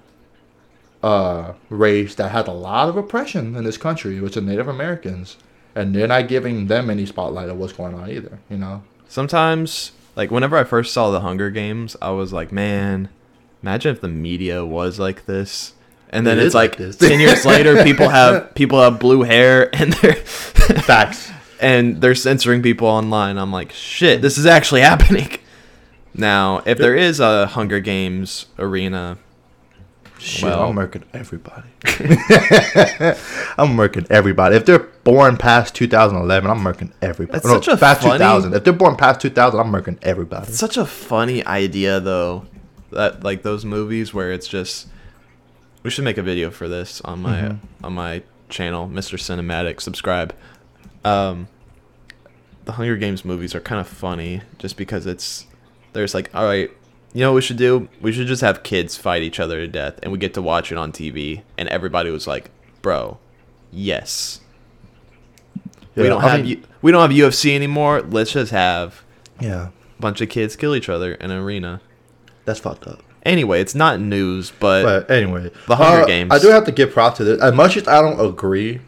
uh, 1.03 1.53
race 1.69 2.15
that 2.17 2.31
had 2.31 2.47
a 2.49 2.53
lot 2.53 2.89
of 2.89 2.97
oppression 2.97 3.57
in 3.57 3.65
this 3.65 3.77
country, 3.77 4.21
which 4.21 4.37
are 4.37 4.41
Native 4.41 4.69
Americans. 4.69 5.37
And 5.77 5.95
they're 5.95 6.09
not 6.09 6.27
giving 6.27 6.67
them 6.67 6.91
any 6.91 7.07
spotlight 7.07 7.49
of 7.49 7.57
what's 7.59 7.73
going 7.75 7.95
on 7.95 8.11
either, 8.11 8.39
you 8.51 8.57
know? 8.57 8.83
sometimes 9.09 9.93
like 10.17 10.33
whenever 10.33 10.57
i 10.57 10.65
first 10.65 10.93
saw 10.93 11.13
the 11.13 11.21
hunger 11.21 11.49
games 11.49 11.97
i 12.03 12.11
was 12.11 12.33
like 12.33 12.51
man 12.51 13.09
imagine 13.63 13.95
if 13.95 14.01
the 14.01 14.09
media 14.09 14.65
was 14.67 14.99
like 14.99 15.27
this. 15.27 15.75
And 16.11 16.27
then 16.27 16.39
It 16.41 16.47
it's 16.47 16.55
like, 16.57 16.79
like 16.81 16.99
10 16.99 17.21
years 17.21 17.45
later 17.55 17.83
people 17.85 18.09
have 18.09 18.53
people 18.55 18.81
have 18.81 18.99
blue 18.99 19.23
hair 19.23 19.71
and 19.75 19.93
they're 19.93 20.15
Facts. 20.91 21.31
and 21.61 22.01
they're 22.01 22.15
censoring 22.17 22.63
people 22.63 22.89
online. 22.89 23.39
I'm 23.39 23.53
like 23.53 23.71
shit 23.73 24.23
this 24.23 24.39
is 24.39 24.47
actually 24.47 24.81
happening. 24.81 25.31
Now 26.15 26.63
if 26.67 26.79
there 26.79 26.97
is 26.97 27.21
a 27.21 27.47
hunger 27.47 27.79
games 27.81 28.47
arena 28.59 29.19
Shit, 30.19 30.45
Well- 30.45 30.69
I'm 30.71 30.75
murking 30.77 31.03
everybody. 31.13 31.69
I'm 33.59 33.77
murking 33.77 34.07
everybody. 34.11 34.57
If 34.57 34.65
they're 34.67 34.79
born 34.79 35.37
past 35.37 35.75
2011, 35.75 36.51
I'm 36.51 36.59
murking 36.61 36.93
everybody. 37.03 37.39
That's 37.41 37.49
such 37.49 37.69
a 37.69 37.77
past 37.77 38.03
funny- 38.03 38.19
2000. 38.19 38.55
If 38.55 38.65
they're 38.65 38.73
born 38.73 38.97
past 38.97 39.21
2000, 39.21 39.59
I'm 39.61 39.71
murking 39.73 39.99
everybody. 40.03 40.49
It's 40.49 40.59
such 40.59 40.77
a 40.77 40.87
funny 40.87 41.45
idea 41.45 42.01
though 42.01 42.47
that 42.93 43.23
like 43.23 43.43
those 43.43 43.65
movies 43.65 44.15
where 44.15 44.33
it's 44.33 44.49
just 44.49 44.89
we 45.83 45.91
should 45.91 46.05
make 46.05 46.19
a 46.19 46.23
video 46.23 46.51
for 46.51 46.69
this 46.69 47.01
on 47.03 47.21
my 47.21 47.41
Mhm. 47.43 47.59
on 47.85 47.93
my 47.95 48.23
channel 48.49 48.89
mr 48.89 49.19
cinematic 49.19 49.81
subscribe 49.81 50.33
um 51.05 51.49
the 52.65 52.73
hunger 52.73 52.97
games 52.97 53.25
movies 53.25 53.57
are 53.57 53.61
kind 53.61 53.81
of 53.81 53.89
funny 53.89 54.41
just 54.59 54.77
because 54.77 55.05
it's 55.05 55.47
there's 55.95 56.15
like 56.15 56.31
all 56.33 56.45
right 56.45 56.71
you 57.17 57.23
know 57.23 57.31
what 57.33 57.37
we 57.37 57.41
should 57.41 57.57
do 57.57 57.89
we 58.03 58.13
should 58.13 58.27
just 58.27 58.43
have 58.43 58.63
kids 58.63 58.95
fight 58.95 59.23
each 59.23 59.41
other 59.41 59.57
to 59.57 59.67
death 59.67 59.99
and 60.03 60.13
we 60.13 60.19
get 60.19 60.35
to 60.35 60.43
watch 60.43 60.71
it 60.71 60.77
on 60.77 60.93
tv 60.93 61.41
and 61.57 61.67
everybody 61.71 62.11
was 62.11 62.27
like 62.27 62.51
bro 62.83 63.17
yes 63.73 64.41
we 65.95 66.03
don't 66.03 66.23
I 66.23 66.29
have 66.29 66.41
mean- 66.41 66.59
U- 66.59 66.63
we 66.83 66.93
don't 66.93 67.01
have 67.11 67.17
ufc 67.19 67.55
anymore 67.55 68.03
let's 68.03 68.33
just 68.33 68.53
have 68.53 69.03
Yeah, 69.41 69.69
a 69.99 70.01
bunch 70.01 70.21
of 70.21 70.29
kids 70.29 70.57
kill 70.57 70.75
each 70.75 70.91
other 70.91 71.15
in 71.15 71.31
an 71.31 71.39
arena 71.39 71.81
that's 72.45 72.61
fucked 72.61 72.87
up. 72.87 73.03
Anyway, 73.25 73.61
it's 73.61 73.75
not 73.75 73.99
news, 73.99 74.53
but, 74.61 74.85
But 74.85 75.11
anyway, 75.11 75.51
The 75.67 75.75
Hunger 75.75 76.03
uh, 76.03 76.07
Games. 76.07 76.31
I 76.33 76.39
do 76.39 76.47
have 76.47 76.65
to 76.67 76.71
give 76.71 76.93
props 76.93 77.17
to 77.17 77.25
this. 77.25 77.43
As 77.43 77.53
much 77.53 77.77
as 77.77 77.89
I 77.89 78.01
don't 78.01 78.25
agree 78.25 78.81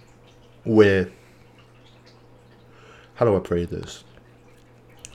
with, 0.65 1.11
how 3.17 3.25
do 3.25 3.37
I 3.37 3.41
phrase 3.41 3.67
this? 3.69 4.05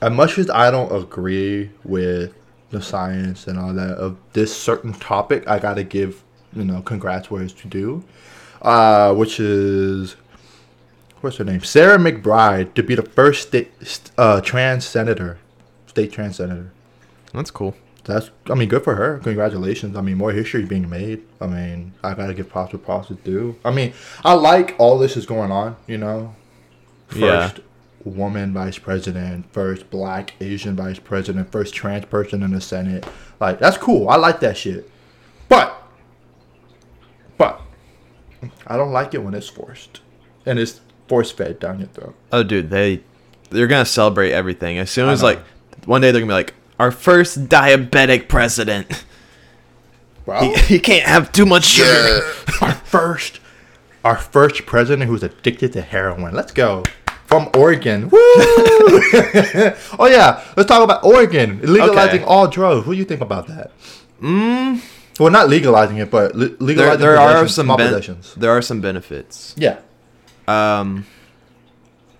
As 0.01 0.11
much 0.11 0.37
as 0.37 0.49
I 0.49 0.69
don't 0.71 0.93
agree 0.93 1.71
with 1.85 2.33
the 2.73 2.81
science 2.81 3.47
and 3.47 3.57
all 3.57 3.73
that 3.73 3.97
of 3.97 4.17
this 4.33 4.55
certain 4.55 4.93
topic, 4.93 5.47
I 5.47 5.59
gotta 5.59 5.83
give 5.83 6.23
you 6.53 6.63
know 6.65 6.81
congrats 6.81 7.31
where 7.31 7.41
it's 7.43 7.53
to 7.53 7.67
do, 7.67 8.03
uh, 8.61 9.13
which 9.13 9.39
is 9.39 10.15
what's 11.21 11.37
her 11.37 11.43
name? 11.45 11.61
Sarah 11.61 11.97
McBride 11.97 12.73
to 12.73 12.83
be 12.83 12.95
the 12.95 13.03
first 13.03 13.47
state 13.47 13.71
uh, 14.17 14.41
trans 14.41 14.85
senator, 14.85 15.37
state 15.87 16.11
trans 16.11 16.35
senator. 16.35 16.71
That's 17.33 17.49
cool. 17.51 17.75
That's 18.05 18.29
I 18.49 18.55
mean, 18.55 18.67
good 18.67 18.83
for 18.83 18.95
her. 18.95 19.19
Congratulations. 19.19 19.95
I 19.95 20.01
mean, 20.01 20.17
more 20.17 20.33
history 20.33 20.65
being 20.65 20.89
made. 20.89 21.23
I 21.39 21.47
mean, 21.47 21.93
I 22.03 22.13
gotta 22.13 22.33
give 22.33 22.49
props 22.49 22.73
where 22.73 22.79
props 22.79 23.07
to 23.07 23.13
do. 23.15 23.55
I 23.63 23.71
mean, 23.71 23.93
I 24.25 24.33
like 24.33 24.75
all 24.77 24.97
this 24.99 25.15
is 25.15 25.25
going 25.25 25.51
on. 25.51 25.77
You 25.87 25.97
know, 25.99 26.35
Yeah. 27.15 27.51
Woman 28.05 28.53
vice 28.53 28.77
president, 28.77 29.51
first 29.53 29.89
black 29.89 30.33
Asian 30.41 30.75
vice 30.75 30.99
president, 30.99 31.51
first 31.51 31.73
trans 31.73 32.05
person 32.05 32.43
in 32.43 32.51
the 32.51 32.61
Senate. 32.61 33.05
Like 33.39 33.59
that's 33.59 33.77
cool. 33.77 34.09
I 34.09 34.15
like 34.17 34.39
that 34.41 34.57
shit. 34.57 34.89
But, 35.49 35.81
but, 37.37 37.61
I 38.67 38.77
don't 38.77 38.91
like 38.91 39.13
it 39.13 39.23
when 39.23 39.33
it's 39.33 39.49
forced, 39.49 40.01
and 40.45 40.57
it's 40.57 40.81
force 41.07 41.31
fed 41.31 41.59
down 41.59 41.79
your 41.79 41.89
throat. 41.89 42.15
Oh, 42.31 42.43
dude, 42.43 42.69
they 42.69 43.01
they're 43.49 43.67
gonna 43.67 43.85
celebrate 43.85 44.31
everything 44.31 44.77
as 44.79 44.89
soon 44.89 45.09
as 45.09 45.21
like 45.21 45.39
one 45.85 46.01
day 46.01 46.11
they're 46.11 46.21
gonna 46.21 46.31
be 46.31 46.33
like 46.33 46.53
our 46.79 46.91
first 46.91 47.47
diabetic 47.47 48.27
president. 48.27 49.05
Bro, 50.25 50.39
He, 50.41 50.53
he 50.75 50.79
can't 50.79 51.07
have 51.07 51.31
too 51.31 51.45
much 51.45 51.65
sugar. 51.65 52.21
our 52.61 52.73
first, 52.73 53.39
our 54.03 54.15
first 54.17 54.65
president 54.65 55.09
who's 55.09 55.21
addicted 55.23 55.73
to 55.73 55.81
heroin. 55.81 56.33
Let's 56.33 56.51
go. 56.53 56.83
From 57.33 57.49
Oregon. 57.55 58.09
Woo! 58.09 58.19
oh 59.99 60.07
yeah, 60.07 60.43
let's 60.55 60.67
talk 60.67 60.83
about 60.83 61.03
Oregon 61.03 61.59
legalizing 61.63 62.21
Okay. 62.21 62.23
all 62.23 62.47
drugs. 62.47 62.85
What 62.85 62.93
do 62.93 62.99
you 62.99 63.05
think 63.05 63.21
about 63.21 63.47
that? 63.47 63.71
Mm. 64.21 64.81
Well, 65.19 65.31
not 65.31 65.49
legalizing 65.49 65.97
it, 65.97 66.11
but 66.11 66.35
le- 66.35 66.49
There, 66.49 66.57
legalizing 66.59 66.99
there 66.99 67.17
are 67.17 67.47
some 67.47 67.75
ben- 67.75 68.17
there 68.37 68.51
are 68.51 68.61
some 68.61 68.81
benefits. 68.81 69.55
Yeah. 69.57 69.79
Um, 70.47 71.05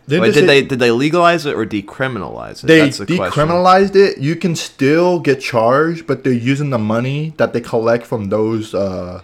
wait, 0.08 0.20
did 0.22 0.34
say- 0.34 0.46
they 0.46 0.62
did 0.64 0.80
they 0.80 0.90
legalize 0.90 1.46
it 1.46 1.54
or 1.56 1.64
decriminalize 1.66 2.64
it? 2.64 2.68
They 2.68 2.80
That's 2.82 2.98
the 2.98 3.06
question. 3.06 3.48
decriminalized 3.48 3.96
it. 3.96 4.18
You 4.18 4.36
can 4.36 4.56
still 4.56 5.20
get 5.20 5.42
charged, 5.42 6.08
but 6.08 6.24
they're 6.24 6.34
using 6.34 6.72
the 6.72 6.80
money 6.80 7.34
that 7.38 7.54
they 7.54 7.62
collect 7.62 8.06
from 8.08 8.30
those 8.30 8.74
uh, 8.74 9.22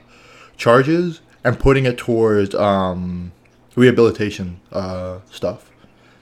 charges 0.55 1.22
and 1.43 1.58
putting 1.60 1.86
it 1.86 1.98
towards 1.98 2.53
um, 2.53 3.31
rehabilitation 3.75 4.60
uh, 4.72 5.19
stuff. 5.31 5.69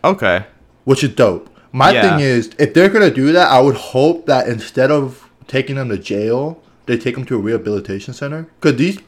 Okay. 0.04 0.46
which 0.86 1.04
is 1.04 1.10
dope. 1.10 1.50
My 1.74 1.92
Yeah. 1.92 2.02
thing 2.18 2.20
is, 2.26 2.50
if 2.58 2.74
they're 2.74 2.90
gonna 2.90 3.12
do 3.12 3.32
that, 3.34 3.52
I 3.52 3.60
would 3.60 3.76
hope 3.76 4.26
that 4.28 4.48
instead 4.48 4.90
of 4.90 5.30
taking 5.48 5.76
them 5.76 5.90
to 5.90 5.98
jail, 5.98 6.62
they 6.86 6.98
take 6.98 7.16
them 7.16 7.26
to 7.26 7.36
a 7.36 7.40
rehabilitation 7.40 8.14
center. 8.14 8.48
Because 8.62 8.78
these, 8.78 9.00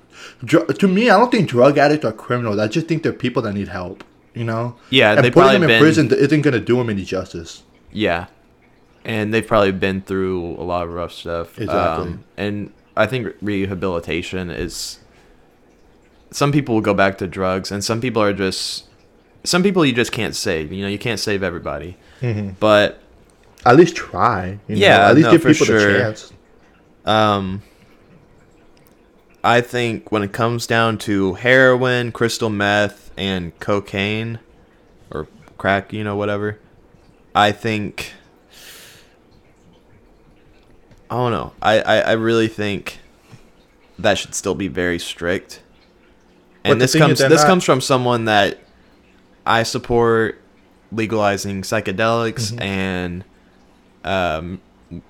dr- 0.44 0.68
to 0.78 0.88
me, 0.88 1.10
I 1.10 1.18
don't 1.18 1.32
think 1.32 1.48
drug 1.50 1.78
addicts 1.78 2.04
are 2.06 2.12
criminals. 2.12 2.60
I 2.60 2.68
just 2.68 2.88
think 2.88 3.04
they're 3.04 3.14
people 3.14 3.42
that 3.44 3.54
need 3.54 3.70
help. 3.70 4.04
You 4.36 4.44
know? 4.44 4.76
Yeah, 4.90 5.14
and 5.14 5.24
they 5.24 5.32
putting 5.32 5.54
them 5.54 5.64
in 5.64 5.68
been- 5.70 5.82
prison 5.82 6.12
isn't 6.14 6.42
gonna 6.42 6.60
do 6.60 6.76
them 6.78 6.90
any 6.90 7.04
justice. 7.04 7.64
Yeah. 7.92 8.26
And 9.06 9.34
they've 9.34 9.46
probably 9.48 9.72
been 9.72 10.02
through 10.02 10.56
a 10.60 10.64
lot 10.64 10.84
of 10.86 10.94
rough 10.94 11.14
stuff. 11.14 11.58
Exactly. 11.58 12.08
Um, 12.08 12.24
and 12.38 12.72
I 12.98 13.06
think 13.06 13.28
rehabilitation 13.42 14.50
is. 14.52 15.00
Some 16.32 16.52
people 16.52 16.76
will 16.76 16.82
go 16.82 16.94
back 16.94 17.18
to 17.20 17.28
drugs, 17.28 17.72
and 17.72 17.84
some 17.84 18.02
people 18.02 18.22
are 18.22 18.34
just. 18.34 18.84
Some 19.44 19.64
people 19.64 19.86
you 19.86 19.94
just 19.94 20.12
can't 20.12 20.36
save. 20.36 20.72
You 20.72 20.84
know, 20.84 20.90
you 20.90 21.00
can't 21.00 21.20
save 21.20 21.44
everybody. 21.44 21.98
But 22.60 23.02
At 23.66 23.76
least 23.78 23.96
try. 23.96 24.60
You 24.68 24.76
know? 24.76 24.82
Yeah, 24.82 25.08
At 25.10 25.16
least 25.16 25.26
no, 25.26 25.32
give 25.32 25.42
people 25.44 25.66
sure. 25.66 25.94
the 25.94 26.00
chance. 26.00 26.34
Um, 27.06 27.62
I 29.44 29.62
think 29.62 30.12
when 30.12 30.22
it 30.24 30.34
comes 30.34 30.68
down 30.68 30.98
to 31.00 31.36
heroin, 31.36 32.12
crystal 32.12 32.50
meth, 32.50 33.12
and 33.18 33.58
cocaine, 33.60 34.40
or 35.12 35.28
crack, 35.58 35.94
you 35.94 36.04
know, 36.04 36.16
whatever, 36.18 36.60
I 37.34 37.52
think. 37.54 38.14
I 41.10 41.16
don't 41.16 41.32
know. 41.32 41.54
I, 41.62 41.80
I, 41.82 41.98
I 42.00 42.12
really 42.12 42.48
think 42.48 43.00
that 43.98 44.18
should 44.18 44.36
still 44.36 44.54
be 44.56 44.68
very 44.68 45.00
strict. 45.00 45.62
And 46.64 46.80
this 46.80 46.96
comes 46.96 47.20
this 47.20 47.42
not- 47.42 47.48
comes 47.48 47.64
from 47.64 47.82
someone 47.82 48.26
that 48.26 48.60
I 49.46 49.64
support 49.64 50.42
legalizing 50.92 51.62
psychedelics 51.62 52.52
Mm-hmm. 52.52 52.62
and 52.62 53.24
um, 54.04 54.62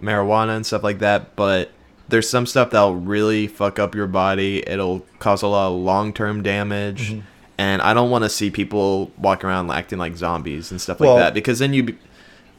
marijuana 0.02 0.56
and 0.56 0.66
stuff 0.66 0.84
like 0.84 1.00
that, 1.00 1.36
but 1.36 1.72
there's 2.10 2.30
some 2.30 2.46
stuff 2.46 2.72
that'll 2.72 2.96
really 2.96 3.48
fuck 3.48 3.78
up 3.80 3.94
your 3.96 4.08
body. 4.08 4.68
It'll 4.68 5.06
cause 5.20 5.42
a 5.42 5.48
lot 5.48 5.68
of 5.70 5.80
long 5.80 6.12
term 6.14 6.42
damage. 6.44 7.12
Mm-hmm. 7.12 7.20
And 7.60 7.82
I 7.82 7.94
don't 7.94 8.10
want 8.10 8.24
to 8.24 8.30
see 8.30 8.50
people 8.50 9.12
walk 9.18 9.44
around 9.44 9.70
acting 9.70 10.00
like 10.00 10.16
zombies 10.16 10.72
and 10.72 10.80
stuff 10.80 11.00
Well- 11.00 11.16
like 11.16 11.20
that 11.24 11.34
because 11.34 11.60
then 11.60 11.74
you, 11.74 11.84
be, 11.84 11.98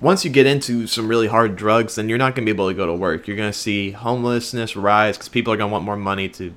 once 0.00 0.25
you 0.25 0.31
get 0.31 0.47
into 0.47 0.87
some 0.87 1.09
really 1.09 1.27
hard 1.27 1.57
drugs, 1.57 1.95
then 1.97 2.09
you're 2.09 2.19
not 2.19 2.35
going 2.35 2.47
to 2.47 2.53
be 2.53 2.55
able 2.55 2.69
to 2.69 2.75
go 2.75 2.87
to 2.87 2.95
work. 2.95 3.27
You're 3.27 3.37
going 3.37 3.50
to 3.53 3.59
see 3.59 3.91
homelessness 3.91 4.77
rise 4.77 5.17
because 5.17 5.29
people 5.29 5.53
are 5.53 5.57
going 5.57 5.69
to 5.71 5.73
want 5.73 5.85
more 5.85 5.97
money 5.97 6.29
to, 6.31 6.53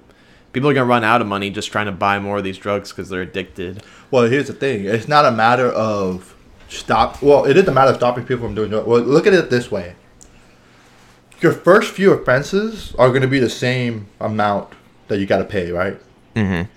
people 0.51 0.70
are 0.70 0.74
going 0.74 0.86
to 0.86 0.89
run 0.89 1.03
out 1.03 1.20
of 1.22 1.27
money 1.27 1.50
just 1.50 1.72
trying 1.72 1.86
to 1.88 1.91
buy 1.91 2.20
more 2.20 2.38
of 2.38 2.43
these 2.43 2.58
drugs 2.58 2.91
because 2.91 3.10
they're 3.10 3.22
addicted. 3.22 3.82
Well, 4.13 4.29
here's 4.29 4.46
the 4.46 4.53
thing. 4.53 4.86
It's 4.86 5.08
not 5.08 5.25
a 5.25 5.32
matter 5.32 5.70
of 5.70 6.36
stop. 6.70 7.24
Well, 7.24 7.46
it 7.46 7.58
is 7.58 7.67
a 7.67 7.72
matter 7.72 7.89
of 7.89 7.96
stopping 7.96 8.25
people 8.25 8.46
from 8.46 8.53
doing 8.53 8.70
drugs. 8.70 8.86
Well, 8.86 9.01
look 9.01 9.25
at 9.25 9.34
it 9.34 9.50
this 9.50 9.72
way. 9.72 9.96
Your 11.41 11.51
first 11.51 11.96
few 11.96 12.13
offenses 12.13 12.93
are 13.00 13.10
going 13.10 13.24
to 13.24 13.27
be 13.27 13.39
the 13.39 13.50
same 13.50 14.05
amount 14.20 14.72
that 15.08 15.17
you 15.17 15.25
got 15.25 15.39
to 15.39 15.46
pay, 15.46 15.72
right? 15.72 16.00
Mm-hmm. 16.36 16.70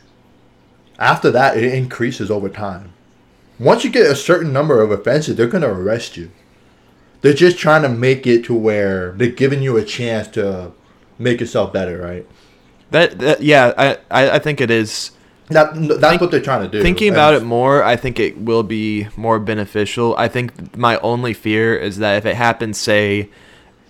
After 0.98 1.30
that, 1.30 1.58
it 1.58 1.74
increases 1.74 2.30
over 2.30 2.48
time. 2.48 2.94
Once 3.58 3.84
you 3.84 3.90
get 3.90 4.10
a 4.10 4.16
certain 4.16 4.50
number 4.50 4.80
of 4.80 4.90
offenses, 4.90 5.36
they're 5.36 5.46
going 5.46 5.62
to 5.62 5.68
arrest 5.68 6.16
you. 6.16 6.30
They're 7.20 7.34
just 7.34 7.58
trying 7.58 7.82
to 7.82 7.90
make 7.90 8.26
it 8.26 8.46
to 8.46 8.54
where 8.54 9.12
they're 9.12 9.28
giving 9.28 9.62
you 9.62 9.76
a 9.76 9.84
chance 9.84 10.26
to 10.28 10.72
make 11.18 11.40
yourself 11.40 11.70
better, 11.70 11.98
right? 11.98 12.26
That, 12.92 13.18
that 13.18 13.42
yeah, 13.42 13.74
I, 13.76 13.98
I, 14.10 14.30
I 14.36 14.38
think 14.38 14.62
it 14.62 14.70
is. 14.70 15.10
That, 15.48 15.74
that's 16.00 16.20
what 16.20 16.30
they're 16.32 16.40
trying 16.40 16.62
to 16.62 16.68
do. 16.68 16.82
Thinking 16.82 17.12
about 17.12 17.34
it 17.34 17.42
more, 17.44 17.82
I 17.84 17.94
think 17.96 18.18
it 18.18 18.36
will 18.38 18.64
be 18.64 19.06
more 19.16 19.38
beneficial. 19.38 20.14
I 20.18 20.26
think 20.28 20.76
my 20.76 20.98
only 20.98 21.34
fear 21.34 21.76
is 21.76 21.98
that 21.98 22.16
if 22.16 22.26
it 22.26 22.34
happens, 22.34 22.78
say, 22.78 23.28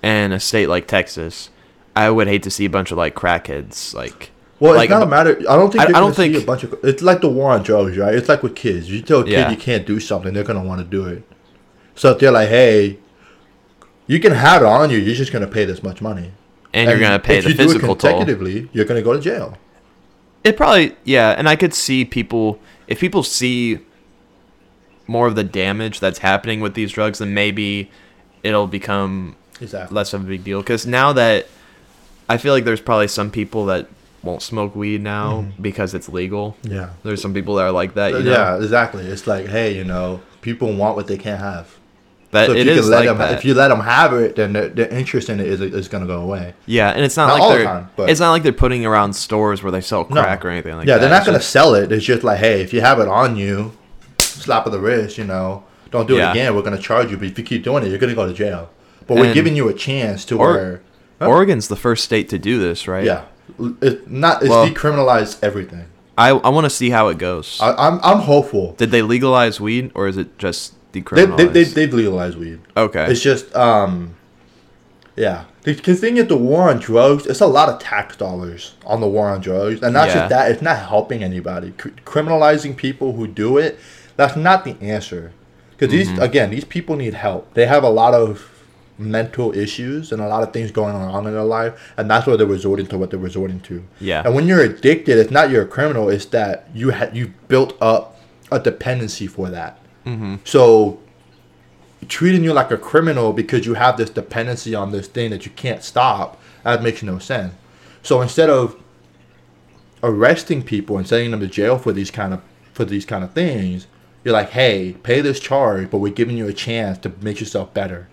in 0.03 0.33
a 0.33 0.41
state 0.41 0.69
like 0.69 0.87
Texas, 0.87 1.49
I 1.95 2.11
would 2.11 2.29
hate 2.29 2.43
to 2.43 2.51
see 2.51 2.67
a 2.67 2.71
bunch 2.71 2.91
of 2.93 2.99
like 2.99 3.15
crackheads, 3.15 3.95
like. 3.95 4.33
Well, 4.61 4.75
like, 4.75 4.85
it's 4.85 4.91
not 4.91 5.03
a 5.03 5.07
matter. 5.07 5.39
I 5.49 5.57
don't 5.57 5.71
think 5.71 5.83
I- 5.85 5.89
I 5.89 6.01
don't 6.01 6.15
see 6.15 6.31
think- 6.31 6.43
a 6.43 6.47
bunch 6.47 6.65
of. 6.65 6.75
It's 6.83 7.03
like 7.03 7.21
the 7.21 7.29
war 7.29 7.53
on 7.53 7.63
drugs, 7.63 7.97
right? 7.99 8.15
It's 8.15 8.29
like 8.29 8.43
with 8.43 8.55
kids. 8.55 8.91
You 8.91 9.01
tell 9.03 9.21
a 9.21 9.25
kid 9.25 9.33
Yeah. 9.33 9.51
you 9.51 9.57
can't 9.57 9.87
do 9.87 9.99
something, 10.01 10.33
they're 10.35 10.45
gonna 10.45 10.63
want 10.65 10.81
to 10.81 10.87
do 10.87 11.07
it. 11.07 11.23
So 11.95 12.11
if 12.11 12.19
they're 12.19 12.31
like, 12.31 12.49
"Hey, 12.51 12.99
you 14.07 14.21
can 14.21 14.33
have 14.33 14.63
it 14.63 14.67
on 14.67 14.91
you. 14.91 14.99
You're 14.99 15.15
just 15.15 15.33
gonna 15.33 15.47
pay 15.47 15.65
this 15.65 15.83
much 15.83 16.01
money, 16.03 16.33
and, 16.73 16.89
you're 16.91 16.99
gonna 16.99 17.19
pay 17.19 17.39
if 17.39 17.45
the 17.45 17.51
you 17.51 17.57
do 17.57 17.63
it 17.63 17.67
physical 17.67 17.97
toll. 17.97 18.11
consecutively, 18.21 18.69
You're 18.73 18.85
gonna 18.85 19.03
go 19.03 19.13
to 19.15 19.21
jail. 19.21 19.57
It 20.47 20.57
probably 20.57 20.95
yeah, 21.05 21.35
and 21.37 21.49
I 21.49 21.57
could 21.57 21.75
see 21.75 22.05
people 22.05 22.61
if 22.87 23.01
people 23.01 23.23
see 23.23 23.81
more 25.09 25.27
of 25.27 25.35
the 25.35 25.45
damage 25.45 26.01
that's 26.01 26.19
happening 26.19 26.61
with 26.61 26.75
these 26.75 26.91
drugs, 26.93 27.19
then 27.19 27.33
maybe 27.35 27.91
it'll 28.43 28.67
become 28.67 29.37
Exactly. 29.61 29.95
less 29.95 30.13
of 30.13 30.23
a 30.23 30.25
big 30.25 30.45
deal. 30.45 30.61
Because 30.61 30.87
now 30.87 31.13
that 31.15 31.47
I 32.29 32.37
feel 32.39 32.53
like 32.53 32.65
there's 32.65 32.81
probably 32.81 33.09
some 33.09 33.31
people 33.31 33.67
that 33.67 33.89
won't 34.23 34.43
smoke 34.43 34.75
weed 34.75 35.01
now 35.03 35.43
Mm-hmm. 35.43 35.63
because 35.63 35.95
it's 35.95 36.09
legal. 36.09 36.57
Yeah. 36.63 36.91
There's 37.05 37.23
some 37.23 37.33
people 37.35 37.55
that 37.57 37.63
are 37.65 37.73
like 37.73 37.95
that. 37.95 38.13
You 38.13 38.23
know? 38.23 38.33
yeah, 38.33 38.57
exactly. 38.57 39.05
It's 39.07 39.27
like, 39.27 39.47
hey, 39.47 39.77
you 39.77 39.85
know, 39.85 40.21
people 40.43 40.73
want 40.75 40.97
what 40.97 41.07
they 41.07 41.17
can't 41.19 41.41
have. 41.41 41.76
That 42.37 42.47
So 42.47 42.53
if 42.55 42.67
you 42.67 42.83
let 42.83 42.99
like 42.99 43.05
them, 43.07 43.19
that. 43.19 43.33
if 43.33 43.45
you 43.45 43.55
let 43.55 43.69
them 43.69 43.81
have 43.81 44.13
it, 44.15 44.37
then 44.37 44.53
the, 44.53 44.69
the 44.69 44.95
interest 44.97 45.29
in 45.29 45.41
it 45.41 45.47
is 45.47 45.61
is 45.61 45.89
gonna 45.89 46.07
go 46.07 46.21
away. 46.23 46.55
yeah, 46.67 46.91
and 46.91 47.05
it's 47.05 47.17
not, 47.17 47.27
Not 47.29 47.41
like 47.41 47.57
they're 47.59 47.65
time, 47.67 47.91
but- 47.97 48.09
it's 48.11 48.21
not 48.21 48.31
like 48.31 48.43
they're 48.43 48.53
putting 48.53 48.87
around 48.87 49.13
stores 49.15 49.63
where 49.63 49.73
they 49.73 49.81
sell 49.81 50.07
No. 50.09 50.23
crack 50.23 50.45
or 50.45 50.49
anything 50.51 50.77
like 50.77 50.87
yeah, 50.87 50.95
that. 50.95 51.03
Yeah, 51.03 51.09
they're 51.09 51.19
not 51.19 51.27
gonna 51.27 51.41
sell 51.41 51.75
it. 51.75 51.91
It's 51.93 52.05
just 52.05 52.23
like, 52.25 52.39
hey, 52.39 52.61
if 52.63 52.73
you 52.73 52.81
have 52.81 53.01
it 53.01 53.09
on 53.09 53.37
you, 53.37 53.73
slap 54.21 54.67
of 54.67 54.73
the 54.73 54.79
wrist, 54.81 55.19
you 55.19 55.25
know, 55.25 55.65
don't 55.91 56.07
do 56.09 56.17
Yeah. 56.17 56.29
it 56.29 56.33
again. 56.33 56.55
We're 56.55 56.63
gonna 56.63 56.79
charge 56.79 57.11
you, 57.11 57.17
but 57.17 57.27
if 57.27 57.39
you 57.39 57.45
keep 57.45 57.65
doing 57.65 57.85
it, 57.85 57.89
you're 57.89 57.99
gonna 57.99 58.15
go 58.15 58.27
to 58.27 58.33
jail. 58.35 58.71
But 59.07 59.19
we're 59.19 59.35
giving 59.35 59.55
you 59.57 59.69
a 59.69 59.75
chance 59.75 60.25
to 60.27 60.39
Or- 60.39 60.53
where, 60.53 60.81
Huh? 61.21 61.29
Oregon's 61.29 61.69
the 61.69 61.77
first 61.77 62.05
state 62.05 62.29
to 62.31 62.39
do 62.39 62.59
this, 62.59 62.87
right? 62.87 63.05
yeah, 63.05 63.23
it's 63.81 64.03
not 64.07 64.43
it's 64.43 64.51
Well- 64.51 64.67
decriminalized 64.69 65.39
everything. 65.43 65.87
I 66.19 66.31
I 66.31 66.49
want 66.49 66.65
to 66.65 66.71
see 66.71 66.89
how 66.91 67.09
it 67.09 67.19
goes. 67.19 67.59
I, 67.61 67.73
I'm 67.75 68.01
I'm 68.03 68.21
hopeful. 68.21 68.75
Did 68.79 68.91
they 68.91 69.03
legalize 69.03 69.61
weed 69.61 69.91
or 69.95 70.09
is 70.09 70.17
it 70.17 70.39
just 70.39 70.73
decriminalized? 71.03 71.37
they, 71.37 71.47
they 71.47 71.65
they've 71.65 71.95
legalized 71.95 72.39
weed. 72.39 72.61
okay. 72.77 73.07
It's 73.11 73.21
just 73.21 73.55
um, 73.57 74.15
yeah. 75.17 75.45
The 75.63 75.73
the 75.75 75.95
thing 75.95 76.17
is, 76.19 76.27
the 76.29 76.37
war 76.37 76.69
on 76.71 76.79
drugs, 76.79 77.27
it's 77.27 77.41
a 77.41 77.47
lot 77.47 77.69
of 77.69 77.79
tax 77.81 78.17
dollars 78.17 78.75
on 78.85 79.01
the 79.01 79.09
war 79.09 79.29
on 79.29 79.41
drugs, 79.41 79.83
and 79.83 79.93
not 79.95 80.09
Yeah. 80.09 80.15
just 80.15 80.29
that. 80.31 80.51
It's 80.53 80.63
not 80.63 80.79
helping 80.89 81.23
anybody. 81.25 81.73
C- 81.83 81.91
criminalizing 82.05 82.77
people 82.77 83.15
who 83.15 83.27
do 83.27 83.59
it, 83.59 83.79
that's 84.17 84.37
not 84.37 84.65
the 84.65 84.77
answer. 84.81 85.33
Because 85.77 85.93
Mm-hmm. 85.95 86.15
these, 86.15 86.23
again, 86.23 86.51
these 86.51 86.65
people 86.65 86.97
need 86.97 87.15
help. 87.15 87.53
They 87.55 87.67
have 87.67 87.83
a 87.85 87.89
lot 87.91 88.15
of 88.15 88.49
mental 88.99 89.53
issues 89.55 90.11
and 90.13 90.23
a 90.23 90.27
lot 90.29 90.43
of 90.43 90.53
things 90.55 90.71
going 90.71 90.95
on 90.97 91.27
in 91.27 91.33
their 91.35 91.43
life, 91.43 91.93
and 91.99 92.09
that's 92.11 92.27
what 92.27 92.39
they're 92.39 92.47
resorting 92.47 92.87
to 92.87 92.97
what 92.97 93.11
they're 93.11 93.19
resorting 93.21 93.61
to. 93.61 93.85
Yeah. 94.01 94.23
And 94.25 94.35
when 94.35 94.47
you're 94.47 94.63
addicted, 94.63 95.19
it's 95.19 95.31
not 95.31 95.51
you're 95.51 95.63
a 95.63 95.67
criminal. 95.67 96.09
It's 96.09 96.25
that 96.27 96.69
you 96.75 96.91
had 96.91 97.15
you 97.17 97.33
built 97.49 97.77
up 97.83 98.19
a 98.53 98.59
dependency 98.61 99.27
for 99.27 99.51
that. 99.51 99.79
Mm-hmm. 100.07 100.37
So 100.45 101.01
treating 102.09 102.45
you 102.45 102.53
like 102.53 102.71
a 102.71 102.77
criminal 102.79 103.33
because 103.33 103.67
you 103.67 103.75
have 103.75 103.97
this 103.97 104.11
dependency 104.11 104.75
on 104.75 104.93
this 104.93 105.09
thing 105.09 105.31
that 105.31 105.45
you 105.45 105.53
can't 105.53 105.83
stop 105.83 106.41
that 106.75 106.83
makes 106.83 107.03
no 107.03 107.19
sense. 107.21 107.55
So 108.03 108.21
instead 108.23 108.51
of 108.51 108.77
arresting 110.03 110.63
people 110.65 110.99
and 110.99 111.07
sending 111.07 111.31
them 111.31 111.41
to 111.41 111.47
jail 111.47 111.79
for 111.79 111.93
these 111.93 112.11
kind 112.11 112.35
of 112.35 112.43
for 112.73 112.85
these 112.85 113.07
kind 113.07 113.23
of 113.23 113.33
things, 113.33 113.87
you're 114.25 114.35
like, 114.35 114.51
hey, 114.51 114.97
pay 115.03 115.21
this 115.21 115.41
charge, 115.41 115.91
but 115.91 115.99
we're 115.99 116.13
giving 116.13 116.37
you 116.37 116.49
a 116.49 116.53
chance 116.53 116.99
to 116.99 117.13
make 117.21 117.39
yourself 117.39 117.73
better. 117.73 118.09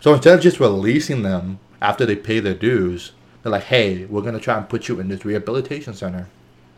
So 0.00 0.14
instead 0.14 0.36
of 0.36 0.40
just 0.40 0.60
releasing 0.60 1.22
them 1.22 1.58
after 1.82 2.06
they 2.06 2.16
pay 2.16 2.38
their 2.38 2.54
dues, 2.54 3.12
they're 3.42 3.52
like, 3.52 3.64
hey, 3.64 4.04
we're 4.04 4.22
gonna 4.22 4.38
try 4.38 4.56
and 4.56 4.68
put 4.68 4.86
you 4.86 5.00
in 5.00 5.08
this 5.08 5.24
rehabilitation 5.24 5.92
center 5.92 6.28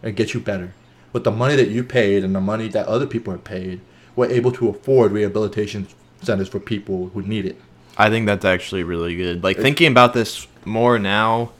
and 0.02 0.16
get 0.16 0.32
you 0.32 0.40
better. 0.40 0.72
With 1.12 1.24
the 1.24 1.30
money 1.30 1.56
that 1.56 1.68
you 1.68 1.84
paid 1.84 2.24
and 2.24 2.34
the 2.34 2.40
money 2.40 2.68
that 2.68 2.86
other 2.86 3.06
people 3.06 3.32
have 3.32 3.44
paid, 3.44 3.82
we're 4.16 4.30
able 4.30 4.52
to 4.52 4.68
afford 4.68 5.12
rehabilitation 5.12 5.88
centers 6.22 6.48
for 6.48 6.60
people 6.60 7.08
who 7.08 7.22
need 7.22 7.46
it. 7.46 7.60
I 7.96 8.10
think 8.10 8.26
that's 8.26 8.44
actually 8.44 8.82
really 8.82 9.16
good. 9.16 9.42
Like 9.42 9.58
thinking 9.58 9.90
about 9.90 10.14
this 10.14 10.46
more 10.64 10.98
now, 10.98 11.52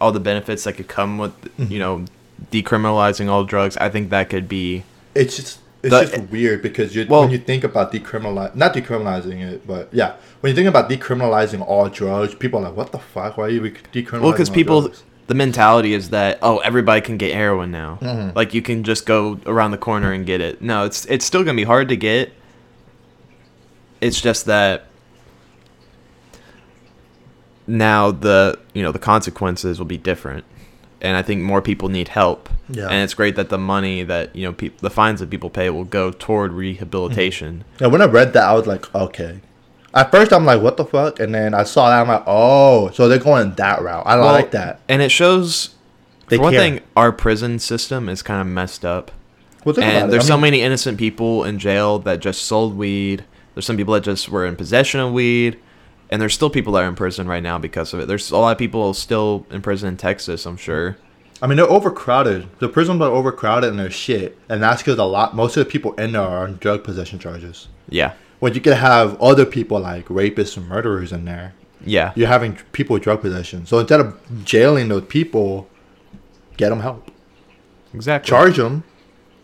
all 0.00 0.12
the 0.12 0.20
benefits 0.20 0.64
that 0.64 0.74
could 0.74 0.88
come 0.88 1.18
with 1.18 1.32
mm-hmm. 1.42 1.72
you 1.72 1.78
know 1.78 2.04
decriminalizing 2.50 3.28
all 3.28 3.44
drugs. 3.44 3.76
I 3.76 3.88
think 3.88 4.10
that 4.10 4.30
could 4.30 4.48
be. 4.48 4.84
It's 5.14 5.36
just 5.36 5.58
it's 5.82 5.90
The- 5.92 6.18
just 6.18 6.30
weird 6.30 6.62
because 6.62 6.94
you 6.94 7.06
Well- 7.08 7.22
when 7.22 7.30
you 7.30 7.38
think 7.38 7.64
about 7.64 7.92
decriminalize 7.92 8.54
not 8.54 8.74
decriminalizing 8.74 9.40
it, 9.40 9.66
but 9.66 9.88
yeah, 9.92 10.14
when 10.40 10.50
you 10.50 10.56
think 10.56 10.68
about 10.68 10.88
decriminalizing 10.90 11.66
all 11.66 11.88
drugs, 11.88 12.34
people 12.34 12.60
are 12.60 12.68
like, 12.68 12.76
"What 12.76 12.92
the 12.92 12.98
fuck? 12.98 13.36
Why 13.36 13.44
are 13.44 13.48
you 13.48 13.60
decriminalizing?" 13.60 14.20
Well, 14.20 14.32
because 14.32 14.50
people, 14.50 14.82
drugs?" 14.82 15.02
The 15.30 15.34
mentality 15.36 15.94
is 15.94 16.10
that 16.10 16.40
oh, 16.42 16.58
everybody 16.58 17.00
can 17.00 17.16
get 17.16 17.32
heroin 17.32 17.70
now. 17.70 18.00
Mm-hmm. 18.02 18.36
Like 18.36 18.52
you 18.52 18.60
can 18.62 18.82
just 18.82 19.06
go 19.06 19.38
around 19.46 19.70
the 19.70 19.78
corner 19.78 20.10
and 20.10 20.26
get 20.26 20.40
it. 20.40 20.60
No, 20.60 20.84
it's 20.84 21.04
it's 21.04 21.24
still 21.24 21.44
gonna 21.44 21.54
be 21.54 21.62
hard 21.62 21.88
to 21.90 21.96
get. 21.96 22.32
It's 24.00 24.20
just 24.20 24.46
that 24.46 24.86
now 27.68 28.10
the 28.10 28.58
you 28.74 28.82
know 28.82 28.90
the 28.90 28.98
consequences 28.98 29.78
will 29.78 29.86
be 29.86 29.98
different, 29.98 30.44
and 31.00 31.16
I 31.16 31.22
think 31.22 31.42
more 31.42 31.62
people 31.62 31.88
need 31.88 32.08
help. 32.08 32.48
Yeah. 32.68 32.86
And 32.86 33.04
it's 33.04 33.14
great 33.14 33.36
that 33.36 33.50
the 33.50 33.58
money 33.58 34.02
that 34.02 34.34
you 34.34 34.44
know 34.44 34.52
peop 34.52 34.78
the 34.78 34.90
fines 34.90 35.20
that 35.20 35.30
people 35.30 35.48
pay 35.48 35.70
will 35.70 35.84
go 35.84 36.10
toward 36.10 36.52
rehabilitation. 36.52 37.62
Yeah, 37.80 37.86
when 37.86 38.02
I 38.02 38.06
read 38.06 38.32
that, 38.32 38.48
I 38.48 38.54
was 38.54 38.66
like, 38.66 38.92
okay. 38.96 39.42
At 39.92 40.10
first, 40.10 40.32
I'm 40.32 40.44
like, 40.44 40.62
what 40.62 40.76
the 40.76 40.84
fuck? 40.84 41.18
And 41.18 41.34
then 41.34 41.52
I 41.52 41.64
saw 41.64 41.88
that, 41.90 42.00
I'm 42.00 42.08
like, 42.08 42.22
oh, 42.26 42.90
so 42.90 43.08
they're 43.08 43.18
going 43.18 43.54
that 43.54 43.82
route. 43.82 44.06
I 44.06 44.16
Well, 44.16 44.32
like 44.32 44.52
that. 44.52 44.80
And 44.88 45.02
it 45.02 45.10
shows. 45.10 45.74
They 46.28 46.36
for 46.36 46.44
one 46.44 46.52
care. 46.52 46.60
thing, 46.60 46.80
our 46.96 47.10
prison 47.10 47.58
system 47.58 48.08
is 48.08 48.22
kind 48.22 48.40
of 48.40 48.46
messed 48.46 48.84
up. 48.84 49.10
Well, 49.64 49.78
and 49.80 50.12
there's 50.12 50.24
I 50.24 50.28
so 50.28 50.36
mean, 50.36 50.42
many 50.42 50.60
innocent 50.62 50.96
people 50.96 51.44
in 51.44 51.58
jail 51.58 51.98
that 52.00 52.20
just 52.20 52.42
sold 52.42 52.76
weed. 52.76 53.24
There's 53.54 53.66
some 53.66 53.76
people 53.76 53.94
that 53.94 54.04
just 54.04 54.28
were 54.28 54.46
in 54.46 54.54
possession 54.54 55.00
of 55.00 55.12
weed, 55.12 55.58
and 56.08 56.22
there's 56.22 56.34
still 56.34 56.50
people 56.50 56.72
that 56.74 56.84
are 56.84 56.88
in 56.88 56.94
prison 56.94 57.26
right 57.26 57.42
now 57.42 57.58
because 57.58 57.92
of 57.92 58.00
it. 58.00 58.06
There's 58.06 58.30
a 58.30 58.36
lot 58.36 58.52
of 58.52 58.58
people 58.58 58.94
still 58.94 59.44
in 59.50 59.60
prison 59.60 59.88
in 59.88 59.96
Texas, 59.96 60.46
I'm 60.46 60.56
sure. 60.56 60.96
I 61.42 61.46
mean, 61.46 61.56
they're 61.56 61.68
overcrowded. 61.68 62.48
The 62.58 62.68
prisons 62.68 63.00
are 63.00 63.10
overcrowded 63.10 63.70
and 63.70 63.78
they're 63.78 63.90
shit. 63.90 64.38
And 64.48 64.62
that's 64.62 64.82
because 64.82 64.98
a 64.98 65.04
lot, 65.04 65.34
most 65.34 65.56
of 65.56 65.64
the 65.64 65.70
people 65.70 65.94
in 65.94 66.12
there 66.12 66.22
are 66.22 66.44
on 66.44 66.56
drug 66.56 66.84
possession 66.84 67.18
charges. 67.18 67.68
Yeah, 67.88 68.12
When 68.40 68.54
you 68.54 68.60
can 68.60 68.72
have 68.72 69.20
other 69.20 69.44
people 69.46 69.78
like 69.80 70.06
rapists 70.06 70.56
and 70.56 70.66
murderers 70.68 71.12
in 71.12 71.24
there, 71.26 71.54
yeah, 71.84 72.12
you're 72.16 72.28
having 72.28 72.58
people 72.72 72.94
with 72.94 73.02
drug 73.02 73.20
possession. 73.20 73.66
So 73.66 73.78
instead 73.78 74.00
of 74.00 74.18
jailing 74.44 74.88
those 74.88 75.04
people, 75.04 75.68
get 76.56 76.70
them 76.70 76.80
help. 76.80 77.10
exactly. 77.94 78.28
Charge 78.28 78.56
them, 78.56 78.84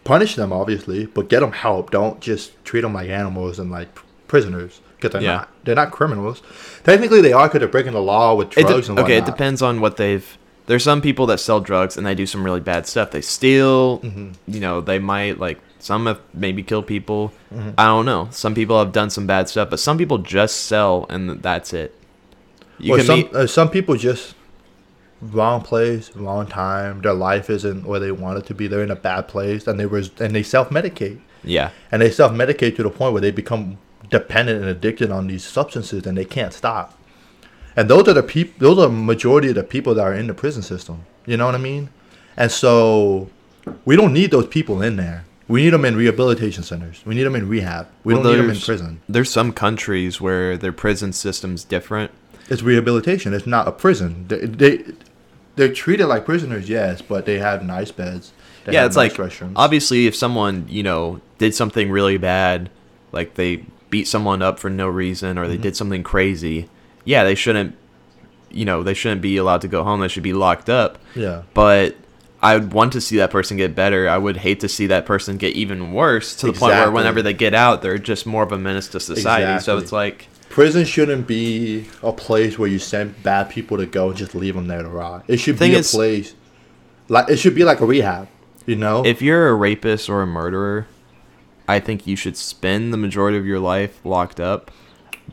punish 0.05 0.35
them 0.35 0.53
obviously, 0.53 1.07
but 1.07 1.29
get 1.29 1.41
them 1.41 1.53
help. 1.53 1.91
Don't 1.91 2.21
just 2.21 2.53
treat 2.65 2.81
them 2.83 2.95
like 2.95 3.09
animals 3.09 3.59
and 3.59 3.71
like 3.71 3.89
prisoners 4.29 4.81
because 4.97 5.13
they're 5.13 5.23
Yeah. 5.23 5.37
not. 5.37 5.49
They're 5.65 5.75
not 5.75 5.91
criminals. 5.93 6.43
Technically, 6.85 7.21
they 7.21 7.33
are 7.33 7.49
because 7.49 7.61
they're 7.61 7.69
breaking 7.69 7.93
the 7.93 8.03
law 8.03 8.35
with 8.35 8.57
It 8.57 8.63
de- 8.63 8.69
drugs 8.69 8.89
and 8.89 8.99
okay, 8.99 9.19
it 9.19 9.27
depends 9.27 9.63
on 9.63 9.81
what 9.81 9.97
they've. 9.97 10.27
There's 10.67 10.83
some 10.83 11.01
people 11.01 11.27
that 11.27 11.39
sell 11.39 11.61
drugs 11.61 11.97
and 11.97 12.05
they 12.07 12.15
do 12.15 12.27
some 12.27 12.43
really 12.43 12.61
bad 12.61 12.87
stuff. 12.87 13.11
They 13.13 13.21
steal. 13.21 14.01
Mm-hmm. 14.01 14.31
You 14.49 14.61
know, 14.61 14.81
they 14.81 14.99
might 14.99 15.39
like 15.39 15.61
some 15.79 16.07
have 16.07 16.21
maybe 16.35 16.63
killed 16.63 16.87
people. 16.87 17.33
Mm-hmm. 17.55 17.71
I 17.79 17.87
don't 17.87 18.07
know. 18.07 18.29
Some 18.31 18.55
people 18.55 18.79
have 18.79 18.93
done 18.93 19.11
some 19.11 19.27
bad 19.27 19.49
stuff, 19.49 19.71
but 19.71 19.81
some 19.81 19.99
people 19.99 20.19
just 20.19 20.63
sell 20.67 21.07
and 21.09 21.43
that's 21.43 21.73
it. 21.73 21.95
You 22.79 22.97
can 22.97 23.05
some 23.07 23.19
meet. 23.21 23.35
uh, 23.35 23.47
some 23.47 23.71
people 23.71 23.97
just 23.97 24.35
wrong 25.21 25.63
place, 25.63 26.15
wrong 26.15 26.47
time. 26.47 27.01
Their 27.01 27.15
life 27.15 27.49
isn't 27.51 27.85
where 27.87 28.01
they 28.01 28.13
want 28.13 28.39
it 28.39 28.47
to 28.47 28.55
be. 28.55 28.67
They're 28.67 28.83
in 28.83 28.91
a 28.91 28.97
bad 28.97 29.29
place, 29.29 29.67
and 29.67 29.79
they 29.81 29.87
res- 29.87 30.11
and 30.21 30.35
they 30.35 30.43
self 30.43 30.69
medicate, 30.71 31.19
Yeah, 31.43 31.71
and 31.91 32.03
they 32.03 32.11
self 32.11 32.33
medicate 32.33 32.77
to 32.77 32.83
the 32.83 32.91
point 32.91 33.13
where 33.13 33.23
they 33.23 33.31
become 33.31 33.79
dependent 34.11 34.61
and 34.61 34.69
addicted 34.69 35.11
on 35.11 35.27
these 35.27 35.45
substances, 35.45 36.07
and 36.07 36.17
they 36.17 36.25
can't 36.25 36.53
stop. 36.53 36.99
And 37.77 37.89
those 37.91 38.09
are 38.09 38.15
the 38.15 38.23
people. 38.23 38.55
Those 38.59 38.79
are 38.79 38.89
the 38.89 38.95
majority 38.95 39.49
of 39.49 39.55
the 39.55 39.63
people 39.65 39.95
that 39.95 40.03
are 40.03 40.15
in 40.15 40.27
the 40.27 40.35
prison 40.35 40.63
system. 40.63 41.05
You 41.27 41.37
know 41.37 41.47
what 41.47 41.55
I 41.55 41.59
mean? 41.59 41.91
And 42.37 42.51
so 42.51 43.31
we 43.85 43.97
don't 43.97 44.13
need 44.13 44.31
those 44.31 44.47
people 44.47 44.83
in 44.83 44.97
there. 44.97 45.25
We 45.49 45.63
need 45.63 45.71
them 45.71 45.85
in 45.85 45.95
rehabilitation 45.97 46.63
centers. 46.65 47.03
We 47.07 47.15
need 47.15 47.23
them 47.23 47.37
in 47.37 47.49
rehab. 47.49 47.87
We 48.05 48.15
Well, 48.15 48.23
don't 48.25 48.33
need 48.33 48.39
them 48.43 48.51
in 48.51 48.61
prison. 48.61 49.01
There's 49.09 49.31
some 49.31 49.53
countries 49.53 50.21
where 50.21 50.57
their 50.57 50.73
prison 50.73 51.13
system's 51.13 51.63
different. 51.65 52.11
It's 52.49 52.63
rehabilitation. 52.63 53.33
It's 53.35 53.47
not 53.47 53.69
a 53.69 53.73
prison. 53.73 54.27
They, 54.29 54.39
they 54.47 54.85
they're 55.57 55.73
treated 55.73 56.07
like 56.07 56.25
prisoners, 56.25 56.69
yes, 56.69 57.01
but 57.03 57.27
they 57.27 57.39
have 57.39 57.65
nice 57.65 57.91
beds. 57.93 58.33
They 58.65 58.73
yeah, 58.73 58.87
it's 58.87 58.97
nice 58.97 59.17
like 59.19 59.31
restrooms. 59.31 59.53
obviously 59.57 60.07
if 60.07 60.15
someone 60.17 60.67
you 60.69 60.83
know 60.83 61.21
did 61.39 61.55
something 61.55 61.91
really 61.91 62.19
bad, 62.19 62.69
like 63.13 63.35
they 63.35 63.65
beat 63.89 64.09
someone 64.09 64.43
up 64.43 64.59
for 64.59 64.69
no 64.69 64.89
reason 64.89 65.39
or 65.39 65.43
Mm-hmm. 65.43 65.51
they 65.53 65.57
did 65.59 65.77
something 65.77 66.03
crazy, 66.03 66.69
yeah, 67.05 67.23
they 67.25 67.35
shouldn't. 67.37 67.77
You 68.51 68.65
know, 68.65 68.83
they 68.83 68.95
shouldn't 68.95 69.23
be 69.23 69.37
allowed 69.37 69.61
to 69.63 69.69
go 69.69 69.83
home. 69.85 70.01
They 70.01 70.09
should 70.09 70.23
be 70.23 70.33
locked 70.33 70.69
up. 70.71 70.99
yeah, 71.15 71.43
But 71.53 71.97
I 72.47 72.57
would 72.57 72.73
want 72.73 72.93
to 72.93 73.01
see 73.01 73.17
that 73.17 73.33
person 73.33 73.57
get 73.57 73.75
better. 73.75 74.09
I 74.09 74.19
would 74.19 74.37
hate 74.37 74.61
to 74.61 74.69
see 74.69 74.87
that 74.87 75.05
person 75.05 75.37
get 75.37 75.57
even 75.57 75.93
worse 75.93 76.37
to 76.37 76.47
the 76.47 76.53
point 76.53 76.75
where 76.75 76.93
whenever 76.93 77.21
they 77.21 77.35
get 77.35 77.55
out, 77.55 77.83
they're 77.83 77.99
just 77.99 78.25
more 78.25 78.45
of 78.45 78.53
a 78.53 78.59
menace 78.59 78.87
to 78.91 79.01
society. 79.01 79.61
So 79.61 79.79
it's 79.79 79.91
like, 79.91 80.29
prison 80.49 80.85
shouldn't 80.85 81.27
be 81.27 81.87
a 82.05 82.13
place 82.13 82.57
where 82.57 82.69
you 82.69 82.79
send 82.79 83.21
bad 83.25 83.51
people 83.51 83.77
to 83.79 83.87
go 83.87 84.11
and 84.11 84.17
just 84.17 84.33
leave 84.33 84.55
them 84.55 84.69
there 84.69 84.81
to 84.81 84.89
rot. 84.89 85.25
It 85.27 85.39
should 85.39 85.59
be 85.59 85.75
a 85.75 85.83
place 85.83 86.35
like 87.09 87.29
it 87.29 87.39
should 87.39 87.57
be 87.57 87.65
like 87.65 87.81
a 87.81 87.87
rehab. 87.87 88.29
You 88.65 88.77
know, 88.77 89.05
if 89.05 89.21
you're 89.21 89.49
a 89.49 89.55
rapist 89.55 90.09
or 90.09 90.23
a 90.23 90.27
murderer, 90.27 90.87
I 91.67 91.81
think 91.81 92.07
you 92.07 92.15
should 92.15 92.37
spend 92.37 92.93
the 92.93 92.97
majority 92.97 93.39
of 93.39 93.45
your 93.45 93.59
life 93.59 93.99
locked 94.05 94.39
up. 94.39 94.71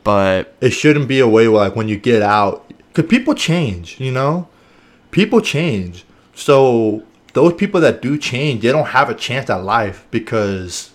But 0.03 0.55
it 0.61 0.71
shouldn't 0.71 1.07
be 1.07 1.19
a 1.19 1.27
way 1.27 1.47
where 1.47 1.61
like 1.61 1.75
when 1.75 1.87
you 1.87 1.97
get 1.97 2.23
out, 2.23 2.67
because 2.87 3.07
people 3.07 3.35
change. 3.35 3.99
You 3.99 4.11
know, 4.11 4.47
people 5.11 5.41
change. 5.41 6.05
So 6.35 7.03
those 7.33 7.53
people 7.53 7.81
that 7.81 8.01
do 8.01 8.17
change, 8.17 8.61
they 8.61 8.71
don't 8.71 8.87
have 8.87 9.09
a 9.09 9.15
chance 9.15 9.49
at 9.49 9.63
life 9.63 10.05
because 10.11 10.91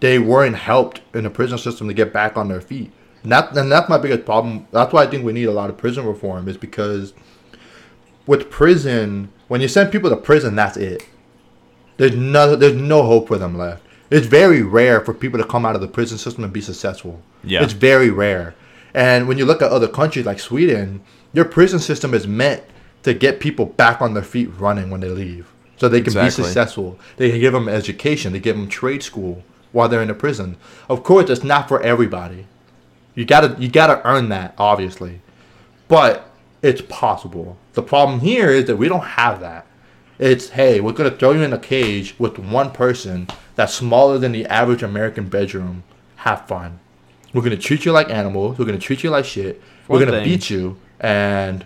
they 0.00 0.18
weren't 0.18 0.56
helped 0.56 1.00
in 1.14 1.24
the 1.24 1.30
prison 1.30 1.58
system 1.58 1.88
to 1.88 1.94
get 1.94 2.12
back 2.12 2.36
on 2.36 2.48
their 2.48 2.60
feet. 2.60 2.90
And, 3.22 3.30
that, 3.30 3.56
and 3.56 3.70
that's 3.70 3.88
my 3.88 3.98
biggest 3.98 4.24
problem. 4.24 4.66
That's 4.72 4.92
why 4.92 5.04
I 5.04 5.06
think 5.06 5.24
we 5.24 5.32
need 5.32 5.44
a 5.44 5.52
lot 5.52 5.70
of 5.70 5.76
prison 5.76 6.04
reform 6.04 6.48
is 6.48 6.56
because 6.56 7.14
with 8.26 8.50
prison, 8.50 9.30
when 9.48 9.60
you 9.60 9.68
send 9.68 9.92
people 9.92 10.10
to 10.10 10.16
prison, 10.16 10.56
that's 10.56 10.76
it. 10.76 11.06
There's 11.98 12.16
no, 12.16 12.56
there's 12.56 12.74
no 12.74 13.02
hope 13.02 13.28
for 13.28 13.38
them 13.38 13.56
left. 13.56 13.84
It's 14.10 14.26
very 14.26 14.62
rare 14.62 15.00
for 15.00 15.14
people 15.14 15.38
to 15.38 15.46
come 15.46 15.64
out 15.64 15.74
of 15.74 15.80
the 15.80 15.88
prison 15.88 16.18
system 16.18 16.44
and 16.44 16.52
be 16.52 16.60
successful. 16.60 17.22
Yeah. 17.44 17.62
It's 17.62 17.72
very 17.72 18.10
rare. 18.10 18.54
And 18.94 19.26
when 19.26 19.38
you 19.38 19.46
look 19.46 19.62
at 19.62 19.70
other 19.70 19.88
countries 19.88 20.26
like 20.26 20.38
Sweden, 20.38 21.02
their 21.32 21.44
prison 21.44 21.78
system 21.78 22.12
is 22.12 22.26
meant 22.26 22.62
to 23.02 23.14
get 23.14 23.40
people 23.40 23.66
back 23.66 24.00
on 24.00 24.14
their 24.14 24.22
feet 24.22 24.50
running 24.58 24.90
when 24.90 25.00
they 25.00 25.08
leave. 25.08 25.48
So 25.76 25.88
they 25.88 25.98
can 26.00 26.08
Exactly. 26.08 26.42
be 26.42 26.44
successful. 26.46 26.98
They 27.16 27.30
can 27.30 27.40
give 27.40 27.52
them 27.52 27.68
education. 27.68 28.32
They 28.32 28.38
give 28.38 28.56
them 28.56 28.68
trade 28.68 29.02
school 29.02 29.42
while 29.72 29.88
they're 29.88 30.02
in 30.02 30.08
the 30.08 30.14
prison. 30.14 30.56
Of 30.88 31.02
course, 31.02 31.28
it's 31.28 31.42
not 31.42 31.66
for 31.68 31.80
everybody. 31.82 32.46
You 33.14 33.24
gotta 33.24 33.56
you 33.58 33.68
gotta 33.68 34.00
earn 34.06 34.28
that, 34.28 34.54
obviously. 34.58 35.20
But 35.88 36.30
it's 36.62 36.82
possible. 36.82 37.56
The 37.74 37.82
problem 37.82 38.20
here 38.20 38.50
is 38.50 38.66
that 38.66 38.76
we 38.76 38.88
don't 38.88 39.02
have 39.04 39.40
that. 39.40 39.66
It's 40.18 40.50
hey, 40.50 40.80
we're 40.80 40.92
gonna 40.92 41.10
throw 41.10 41.32
you 41.32 41.42
in 41.42 41.52
a 41.52 41.58
cage 41.58 42.14
with 42.18 42.38
one 42.38 42.70
person 42.70 43.26
that's 43.56 43.74
smaller 43.74 44.18
than 44.18 44.32
the 44.32 44.46
average 44.46 44.82
American 44.82 45.28
bedroom. 45.28 45.82
Have 46.16 46.46
fun. 46.46 46.78
We're 47.34 47.42
gonna 47.42 47.56
treat 47.56 47.84
you 47.84 47.90
like 47.92 48.08
animals. 48.08 48.58
We're 48.58 48.66
gonna 48.66 48.78
treat 48.78 49.02
you 49.02 49.10
like 49.10 49.24
shit. 49.24 49.60
We're 49.88 49.98
gonna 49.98 50.12
thing- 50.12 50.24
beat 50.24 50.48
you, 50.48 50.76
and 51.00 51.64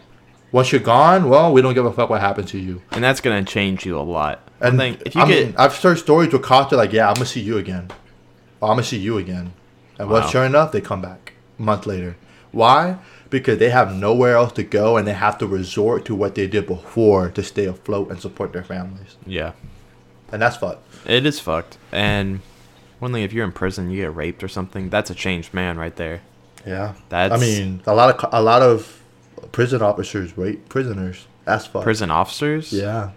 once 0.57 0.73
you're 0.73 0.81
gone, 0.97 1.29
well, 1.29 1.53
we 1.55 1.61
don't 1.63 1.75
give 1.75 1.85
a 1.87 1.93
fuck 1.93 2.09
what 2.11 2.21
happened 2.21 2.49
to 2.49 2.59
you. 2.59 2.75
and 2.93 3.03
that's 3.05 3.21
gonna 3.21 3.45
change 3.45 3.85
you 3.87 3.95
a 3.99 4.07
lot. 4.19 4.37
And 4.61 4.69
And 4.71 4.79
think 4.79 4.95
if 5.07 5.15
you 5.15 5.21
I 5.23 5.29
get 5.29 5.47
mean, 5.47 5.55
I've 5.59 5.77
heard 5.85 5.99
stories 5.99 6.33
where 6.33 6.41
cops 6.41 6.73
are 6.73 6.77
like, 6.77 6.93
"Yeah, 6.93 7.07
I'm 7.09 7.15
gonna 7.15 7.27
see 7.37 7.41
you 7.51 7.57
again. 7.59 7.87
I'm 8.63 8.69
gonna 8.77 8.83
see 8.83 8.99
you 9.09 9.19
again," 9.19 9.47
and 9.99 10.09
Wow. 10.09 10.15
well, 10.21 10.29
sure 10.29 10.45
enough, 10.53 10.73
they 10.73 10.81
come 10.81 11.03
back 11.03 11.35
a 11.59 11.63
month 11.63 11.85
later. 11.87 12.17
Why? 12.53 12.97
Because 13.29 13.59
they 13.59 13.69
have 13.71 13.89
nowhere 13.95 14.35
else 14.41 14.53
to 14.55 14.63
go, 14.63 14.97
and 14.97 15.07
they 15.07 15.13
have 15.27 15.37
to 15.39 15.47
resort 15.47 16.05
to 16.07 16.15
what 16.15 16.35
they 16.37 16.47
did 16.47 16.65
before 16.67 17.29
to 17.37 17.43
stay 17.43 17.67
afloat 17.67 18.09
and 18.11 18.19
support 18.27 18.53
their 18.55 18.63
families. 18.65 19.17
yeah, 19.27 19.53
and 20.33 20.41
that's 20.41 20.57
fucked. 20.57 20.83
It 21.07 21.27
is 21.27 21.39
fucked. 21.39 21.77
And 21.93 22.41
one 22.99 23.13
thing, 23.13 23.23
if 23.25 23.33
you're 23.35 23.45
in 23.45 23.53
prison, 23.53 23.91
you 23.91 23.99
get 24.05 24.15
raped 24.17 24.43
or 24.43 24.49
something. 24.49 24.89
That's 24.89 25.11
a 25.11 25.15
changed 25.15 25.53
man 25.53 25.77
right 25.77 25.97
there. 25.97 26.21
Yeah, 26.67 26.93
That's 27.11 27.35
I 27.35 27.37
mean, 27.37 27.83
a 27.87 27.95
lot 27.95 28.09
of 28.25 28.29
a 28.33 28.43
lot 28.43 28.63
of 28.63 29.01
prison 29.53 29.83
officers 29.83 30.37
rape 30.37 30.69
prisoners. 30.69 31.27
That's 31.45 31.67
fucked. 31.67 31.85
prison 31.85 32.11
officers. 32.11 32.73
Yeah, 32.73 33.11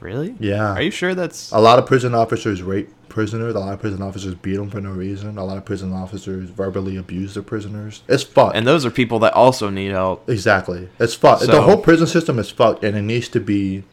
Really? 0.00 0.34
yeah. 0.38 0.72
Are 0.74 0.82
you 0.82 0.90
sure 0.90 1.14
that's? 1.14 1.50
A 1.52 1.58
lot 1.60 1.78
of 1.78 1.86
prison 1.86 2.14
officers 2.14 2.62
rape 2.62 2.90
prisoners. 3.08 3.54
A 3.54 3.58
lot 3.58 3.72
of 3.72 3.80
prison 3.80 4.02
officers 4.02 4.34
beat 4.34 4.56
them 4.56 4.68
for 4.70 4.80
no 4.80 4.90
reason. 4.90 5.38
A 5.38 5.44
lot 5.44 5.56
of 5.56 5.64
prison 5.64 5.92
officers 5.92 6.50
verbally 6.50 6.96
abuse 6.96 7.34
their 7.34 7.42
prisoners. 7.42 8.02
It's 8.08 8.22
fucked. 8.22 8.56
And 8.56 8.66
those 8.66 8.84
are 8.84 8.90
people 8.90 9.18
that 9.20 9.32
also 9.32 9.70
need 9.70 9.90
help. 9.92 10.28
exactly. 10.28 10.88
It's 10.98 11.14
fucked. 11.14 11.46
the 11.46 11.62
whole 11.62 11.78
prison 11.78 12.06
system 12.06 12.38
is 12.38 12.50
fucked, 12.50 12.84
and 12.84 12.96
it 12.96 13.02
needs 13.02 13.28
to 13.30 13.40
be 13.40 13.84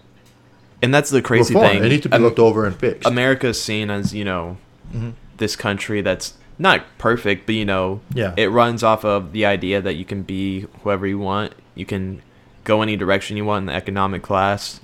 And 0.82 0.94
that's 0.94 1.10
the 1.10 1.22
crazy 1.22 1.54
reformed. 1.54 1.76
thing. 1.76 1.84
It 1.86 1.90
needs 1.90 2.04
to 2.04 2.10
be 2.10 2.16
Am- 2.16 2.24
looked 2.24 2.40
over 2.40 2.66
and 2.66 2.76
fixed. 2.76 3.08
America 3.08 3.48
is 3.48 3.62
seen 3.62 3.90
as 3.90 4.14
you 4.14 4.26
know 4.26 4.58
Mhm. 4.94 5.14
this 5.38 5.56
country 5.56 6.02
that's 6.02 6.34
not 6.60 6.84
perfect, 6.98 7.46
but 7.46 7.56
you 7.56 7.66
know 7.66 8.02
Yeah. 8.14 8.34
it 8.38 8.52
runs 8.52 8.84
off 8.84 9.04
of 9.04 9.32
the 9.32 9.46
idea 9.46 9.82
that 9.82 9.96
you 9.96 10.06
can 10.06 10.22
be 10.24 10.66
whoever 10.84 11.06
you 11.08 11.20
want. 11.20 11.54
You 11.76 11.86
can 11.86 12.22
go 12.64 12.82
any 12.82 12.96
direction 12.96 13.36
you 13.38 13.46
want 13.46 13.64
in 13.64 13.66
the 13.68 13.74
economic 13.74 14.22
class, 14.22 14.80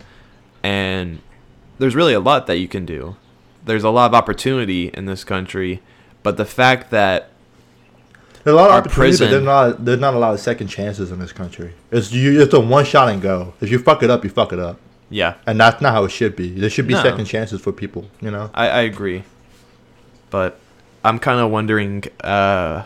and 0.64 1.20
there's 1.78 1.96
really 1.96 2.14
a 2.14 2.20
lot 2.20 2.48
that 2.48 2.58
you 2.58 2.68
can 2.68 2.86
do. 2.86 3.16
There's 3.66 3.84
a 3.84 3.90
lot 3.90 4.08
of 4.08 4.14
opportunity 4.16 4.88
in 4.94 5.06
this 5.06 5.24
country, 5.24 5.82
but 6.24 6.38
the 6.38 6.46
fact 6.46 6.90
that 6.92 7.30
There's 8.44 8.54
a 8.54 8.58
lot 8.58 8.70
of 8.70 8.76
opportunity, 8.78 9.18
but 9.18 9.30
there's 9.32 9.44
not 9.44 9.86
there's 9.86 10.00
not 10.00 10.14
a 10.14 10.18
lot 10.18 10.34
of 10.34 10.40
second 10.40 10.68
chances 10.68 11.12
in 11.12 11.20
this 11.20 11.32
country. 11.32 11.74
It's 11.92 12.12
you. 12.12 12.42
It's 12.42 12.54
a 12.54 12.60
one 12.60 12.86
shot 12.86 13.10
and 13.10 13.22
go. 13.22 13.54
If 13.62 13.70
you 13.70 13.80
fuck 13.80 14.02
it 14.02 14.10
up, 14.10 14.24
you 14.24 14.30
fuck 14.30 14.52
it 14.54 14.60
up, 14.60 14.80
yeah, 15.10 15.36
and 15.46 15.60
that's 15.60 15.82
not 15.82 15.94
how 15.94 16.04
it 16.06 16.10
should 16.12 16.36
be. 16.36 16.50
There 16.50 16.70
should 16.70 16.88
be 16.88 16.94
No. 16.96 17.04
second 17.04 17.26
chances 17.26 17.62
for 17.62 17.72
people. 17.72 18.06
You 18.22 18.32
know. 18.32 18.50
I, 18.54 18.70
I 18.70 18.80
agree, 18.82 19.24
but 20.30 20.58
I'm 21.04 21.20
kind 21.20 21.40
of 21.40 21.50
wondering 21.52 22.04
uh, 22.24 22.84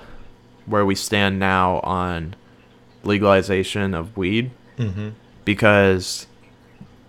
where 0.65 0.85
we 0.85 0.95
stand 0.95 1.39
now 1.39 1.79
on 1.81 2.35
legalization 3.03 3.93
of 3.93 4.15
weed 4.17 4.51
Mm-hmm. 4.77 5.09
because 5.45 6.25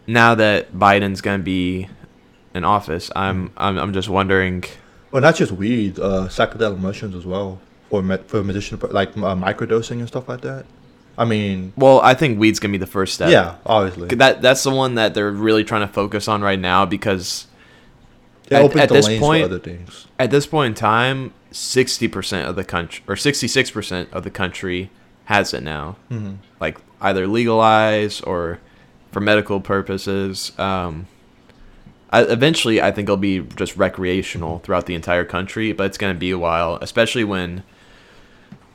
now 0.06 0.34
that 0.34 0.74
Biden's 0.74 1.22
gonna 1.22 1.42
be 1.42 1.88
in 2.54 2.62
office, 2.62 3.10
I'm 3.16 3.50
I'm, 3.56 3.78
I'm 3.78 3.92
just 3.94 4.08
wondering. 4.10 4.64
Well, 5.10 5.22
not 5.22 5.36
just 5.36 5.50
weed, 5.52 5.98
uh, 5.98 6.26
psychedelic 6.28 6.78
mushrooms 6.78 7.14
as 7.14 7.24
well, 7.24 7.60
for 7.88 8.02
med- 8.02 8.26
for 8.26 8.44
medicinal, 8.44 8.86
like 8.92 9.16
uh, 9.16 9.34
microdosing 9.34 10.00
and 10.00 10.08
stuff 10.08 10.28
like 10.28 10.42
that. 10.42 10.66
I 11.16 11.24
mean, 11.24 11.72
Well, 11.76 12.00
I 12.00 12.12
think 12.14 12.38
weed's 12.38 12.58
gonna 12.60 12.72
be 12.72 12.78
the 12.78 12.86
first 12.86 13.14
step. 13.14 13.30
yeah, 13.30 13.54
obviously. 13.64 14.08
that 14.16 14.42
that's 14.42 14.62
the 14.62 14.70
one 14.70 14.96
that 14.96 15.14
they're 15.14 15.30
really 15.30 15.64
trying 15.64 15.86
to 15.86 15.92
focus 15.92 16.28
on 16.28 16.42
right 16.42 16.58
now 16.60 16.84
because 16.84 17.46
at- 18.54 18.76
at 18.76 18.88
this 18.90 19.06
point- 19.18 19.42
for 19.42 19.44
other 19.54 19.58
things. 19.58 20.06
at 20.18 20.30
this 20.30 20.46
point 20.46 20.68
in 20.68 20.74
time, 20.74 21.32
sixty 21.50 22.08
percent 22.08 22.48
of 22.48 22.56
the 22.56 22.64
country 22.64 23.02
or 23.08 23.16
sixty 23.16 23.48
six 23.48 23.70
percent 23.70 24.08
of 24.12 24.24
the 24.24 24.30
country 24.30 24.90
has 25.26 25.54
it 25.54 25.62
now. 25.62 25.96
Mm-hmm. 26.10 26.34
like 26.60 26.78
either 27.00 27.26
legalized 27.26 28.22
or 28.26 28.58
for 29.12 29.20
medical 29.20 29.60
purposes. 29.60 30.52
Um, 30.58 31.06
I, 32.10 32.22
eventually, 32.22 32.80
I 32.80 32.90
think 32.92 33.06
it'll 33.06 33.16
be 33.16 33.40
just 33.56 33.76
recreational 33.76 34.60
throughout 34.60 34.86
the 34.86 34.94
entire 34.94 35.24
country, 35.24 35.72
but 35.72 35.84
it's 35.86 35.98
going 35.98 36.14
to 36.14 36.18
be 36.18 36.30
a 36.30 36.38
while, 36.38 36.78
especially 36.80 37.24
when 37.24 37.62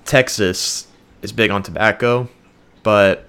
Texas 0.06 0.88
is 1.22 1.32
big 1.32 1.52
on 1.52 1.64
tobacco. 1.64 2.30
But 2.84 3.28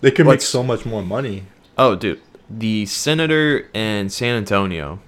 They 0.00 0.10
can 0.10 0.26
make 0.26 0.40
so 0.42 0.62
much 0.62 0.84
more 0.86 1.02
money. 1.02 1.44
oh, 1.76 1.94
dude, 1.94 2.20
the 2.50 2.86
senator 2.86 3.68
in 3.74 4.08
San 4.10 4.36
Antonio, 4.36 5.00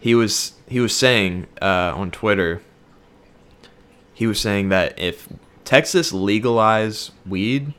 he 0.00 0.14
was 0.14 0.54
he 0.66 0.80
was 0.80 0.96
saying 0.96 1.46
uh, 1.62 1.92
on 1.94 2.10
Twitter, 2.10 2.62
he 4.14 4.26
was 4.26 4.40
saying 4.40 4.70
that 4.70 4.98
if 4.98 5.28
Texas 5.64 6.12
legalized 6.12 7.12
weed, 7.26 7.74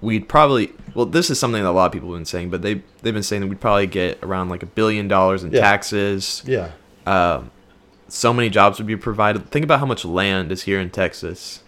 we'd 0.00 0.28
probably 0.28 0.72
well, 0.94 1.06
this 1.06 1.30
is 1.30 1.38
something 1.38 1.62
that 1.62 1.68
a 1.68 1.72
lot 1.72 1.86
of 1.86 1.92
people 1.92 2.10
have 2.10 2.18
been 2.18 2.24
saying, 2.24 2.50
but 2.50 2.62
they 2.62 2.82
they've 3.02 3.14
been 3.14 3.22
saying 3.22 3.42
that 3.42 3.48
we'd 3.48 3.60
probably 3.60 3.86
get 3.86 4.18
around 4.22 4.48
like 4.48 4.62
a 4.62 4.66
billion 4.66 5.08
dollars 5.08 5.42
in 5.42 5.52
Yeah. 5.52 5.60
taxes. 5.60 6.42
Yeah. 6.46 6.70
Um, 7.06 7.50
so 8.08 8.32
many 8.32 8.50
jobs 8.50 8.78
would 8.78 8.86
be 8.86 8.96
provided. 8.96 9.50
Think 9.50 9.64
about 9.64 9.80
how 9.80 9.86
much 9.86 10.04
land 10.04 10.50
is 10.52 10.62
here 10.64 10.80
in 10.80 10.90
Texas. 10.90 11.62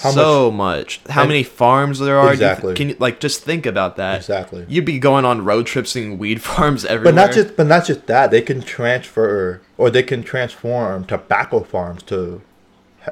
How 0.00 0.10
so 0.10 0.50
much. 0.50 1.00
How 1.10 1.22
And- 1.22 1.28
many 1.28 1.42
farms 1.42 1.98
there 1.98 2.18
are? 2.18 2.28
Do 2.28 2.32
you 2.32 2.38
th- 2.38 2.50
Exactly. 2.50 2.74
Can 2.74 2.88
you 2.90 2.96
like 2.98 3.20
just 3.20 3.42
think 3.42 3.66
about 3.66 3.96
that? 3.96 4.16
Exactly. 4.16 4.64
You'd 4.68 4.84
be 4.86 4.98
going 4.98 5.24
on 5.24 5.44
road 5.44 5.66
trips 5.66 5.90
seeing 5.90 6.18
weed 6.18 6.40
farms 6.50 6.84
everywhere. 6.84 7.12
But 7.12 7.14
not 7.26 7.32
just 7.32 7.56
but 7.56 7.66
not 7.66 7.84
just 7.84 8.06
that. 8.06 8.30
They 8.30 8.40
can 8.42 8.62
transfer 8.62 9.60
or 9.78 9.90
they 9.90 10.02
can 10.02 10.22
transform 10.22 11.04
tobacco 11.04 11.60
farms 11.60 12.02
to 12.04 12.40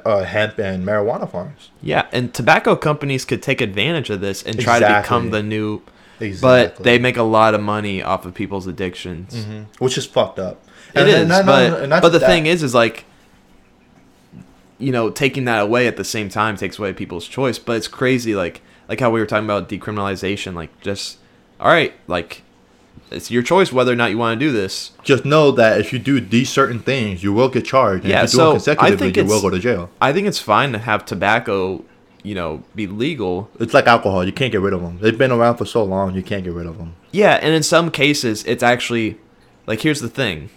uh, 0.05 0.23
hemp 0.25 0.59
and 0.59 0.87
marijuana 0.87 1.29
farms. 1.31 1.71
yeah, 1.83 2.07
and 2.13 2.33
tobacco 2.33 2.77
companies 2.77 3.25
could 3.25 3.43
take 3.43 3.61
advantage 3.61 4.09
of 4.09 4.21
this 4.21 4.43
and 4.43 4.59
try 4.59 4.79
to 4.79 5.01
become 5.03 5.31
the 5.31 5.43
new. 5.43 5.83
Exactly. 6.21 6.77
But 6.77 6.85
they 6.85 6.99
make 6.99 7.17
a 7.17 7.23
lot 7.23 7.55
of 7.55 7.61
money 7.63 8.03
off 8.03 8.25
of 8.27 8.35
people's 8.35 8.67
addictions. 8.67 9.35
Mhm. 9.35 9.67
which 9.79 9.97
is 9.99 10.07
fucked 10.07 10.39
up. 10.39 10.63
It 10.95 11.09
is, 11.09 11.27
not- 11.29 11.45
not- 11.45 11.47
but 11.47 11.81
and 11.83 11.91
not 11.91 12.03
but 12.03 12.11
the 12.11 12.19
just 12.21 12.31
thing 12.31 12.47
is 12.47 12.63
is 12.63 12.75
like, 12.75 13.05
you 14.81 14.91
know, 14.93 15.11
taking 15.11 15.45
that 15.45 15.61
away 15.63 15.87
at 15.87 15.97
the 15.97 16.05
same 16.05 16.29
time 16.29 16.57
takes 16.57 16.79
away 16.79 16.93
people's 16.93 17.29
choice. 17.29 17.59
But 17.59 17.77
it's 17.77 17.89
crazy, 17.89 18.35
like 18.35 18.63
like 18.89 18.99
how 19.01 19.11
we 19.11 19.21
were 19.21 19.27
talking 19.27 19.45
about 19.45 19.69
decriminalization. 19.69 20.55
Like, 20.55 20.81
just 20.81 21.19
all 21.61 21.69
right, 21.69 21.93
like 22.09 22.43
it's 23.11 23.31
your 23.31 23.43
choice 23.43 23.73
whether 23.73 23.93
or 23.93 23.97
not 23.97 24.11
you 24.11 24.19
want 24.19 24.39
to 24.39 24.47
do 24.47 24.53
this. 24.53 24.93
just 25.03 25.25
know 25.25 25.51
that 25.53 25.81
if 25.81 25.93
you 25.93 25.99
do 25.99 26.21
these 26.21 26.49
certain 26.49 26.79
things, 26.81 27.23
you 27.23 27.33
will 27.33 27.49
get 27.49 27.65
charged. 27.65 28.05
And 28.05 28.11
Yeah, 28.11 28.25
if 28.25 28.33
you 28.33 28.39
do 28.39 28.43
so 28.43 28.47
it 28.47 28.51
I 28.51 28.53
consecutively, 28.55 28.97
think 29.13 29.17
you 29.17 29.25
will 29.25 29.41
go 29.43 29.51
to 29.51 29.59
jail. 29.59 29.91
I 30.01 30.13
think 30.13 30.27
it's 30.27 30.39
fine 30.39 30.73
to 30.73 30.79
have 30.79 31.05
tobacco, 31.05 31.85
you 32.23 32.35
know, 32.35 32.63
be 32.75 32.87
legal. 32.87 33.51
It's 33.59 33.75
like 33.75 33.87
alcohol. 33.87 34.25
You 34.25 34.33
can't 34.33 34.53
get 34.53 34.61
rid 34.61 34.73
of 34.73 34.81
them. 34.83 34.99
They've 35.01 35.17
been 35.17 35.33
around 35.33 35.57
for 35.57 35.65
so 35.65 35.83
long. 35.85 36.15
You 36.15 36.23
can't 36.23 36.45
get 36.45 36.53
rid 36.53 36.67
of 36.67 36.79
them. 36.79 36.95
Yeah, 37.11 37.39
and 37.43 37.53
in 37.55 37.63
some 37.63 37.91
cases, 37.91 38.45
it's 38.45 38.63
actually 38.63 39.19
like 39.67 39.81
here's 39.81 40.01
the 40.01 40.09
thing: 40.09 40.51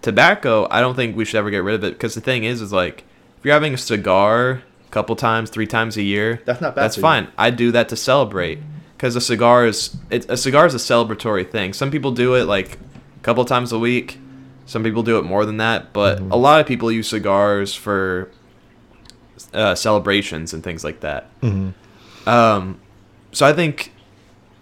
tobacco. 0.00 0.66
I 0.70 0.80
don't 0.80 0.94
think 0.94 1.16
we 1.16 1.24
should 1.24 1.36
ever 1.36 1.50
get 1.50 1.62
rid 1.64 1.74
of 1.74 1.84
it 1.84 1.92
because 1.94 2.14
the 2.14 2.20
thing 2.20 2.44
is, 2.44 2.60
is 2.62 2.72
like 2.72 3.04
if 3.42 3.46
you're 3.46 3.54
having 3.54 3.74
a 3.74 3.78
cigar 3.78 4.62
a 4.86 4.90
couple 4.92 5.16
times, 5.16 5.50
three 5.50 5.66
times 5.66 5.96
a 5.96 6.02
year, 6.02 6.40
That's 6.44 6.60
not 6.60 6.76
bad 6.76 6.84
That's 6.84 6.96
fine. 6.96 7.26
I 7.36 7.50
do 7.50 7.72
that 7.72 7.88
to 7.88 7.96
celebrate 7.96 8.60
because 8.96 9.16
a 9.16 9.20
cigar 9.20 9.66
is 9.66 9.96
it, 10.10 10.30
a 10.30 10.36
cigar 10.36 10.64
is 10.64 10.74
a 10.76 10.78
celebratory 10.78 11.50
thing. 11.50 11.72
Some 11.72 11.90
people 11.90 12.12
do 12.12 12.34
it 12.36 12.44
like 12.44 12.74
a 12.74 13.22
couple 13.24 13.44
times 13.44 13.72
a 13.72 13.80
week. 13.80 14.20
Some 14.66 14.84
people 14.84 15.02
do 15.02 15.18
it 15.18 15.24
more 15.24 15.44
than 15.44 15.56
that, 15.56 15.92
but 15.92 16.20
Mm-hmm. 16.20 16.30
a 16.30 16.36
lot 16.36 16.60
of 16.60 16.66
people 16.68 16.92
use 16.92 17.08
cigars 17.08 17.74
for 17.74 18.30
uh, 19.52 19.74
celebrations 19.74 20.54
and 20.54 20.62
things 20.62 20.84
like 20.84 21.00
that. 21.00 21.28
Mm-hmm. 21.40 22.28
Um, 22.28 22.80
so 23.32 23.44
I 23.44 23.52
think 23.52 23.92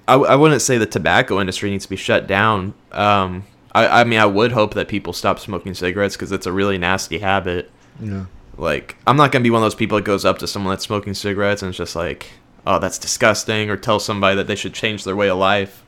I, 0.09 0.15
I 0.15 0.37
wouldn't 0.37 0.63
say 0.63 0.79
the 0.79 0.87
tobacco 0.87 1.39
industry 1.39 1.69
needs 1.69 1.85
to 1.85 1.91
be 1.91 1.97
shut 1.97 2.27
down. 2.27 2.73
Um, 2.93 3.45
I, 3.73 4.01
I 4.01 4.05
mean, 4.05 4.19
I 4.21 4.25
would 4.27 4.53
hope 4.53 4.73
that 4.73 4.89
people 4.89 5.13
stop 5.13 5.39
smoking 5.39 5.75
cigarettes 5.75 6.17
because 6.17 6.33
it's 6.33 6.47
a 6.47 6.53
really 6.53 6.79
nasty 6.79 7.19
habit. 7.19 7.71
Yeah. 8.01 8.25
Like, 8.61 8.97
I'm 9.07 9.17
not 9.17 9.33
gonna 9.33 9.43
be 9.43 9.51
one 9.51 9.63
of 9.63 9.65
those 9.65 9.75
people 9.75 9.97
that 9.97 10.05
goes 10.05 10.25
up 10.25 10.39
to 10.39 10.47
someone 10.47 10.73
that's 10.73 10.85
smoking 10.85 11.15
cigarettes 11.15 11.63
and 11.63 11.71
it's 11.71 11.79
just 11.79 11.97
like, 11.97 12.31
oh, 12.67 12.79
that's 12.79 12.99
disgusting, 12.99 13.71
or 13.71 13.77
tell 13.77 13.99
somebody 13.99 14.37
that 14.37 14.47
they 14.47 14.55
should 14.55 14.75
change 14.75 15.05
their 15.05 15.17
way 15.17 15.31
of 15.31 15.39
life. 15.39 15.83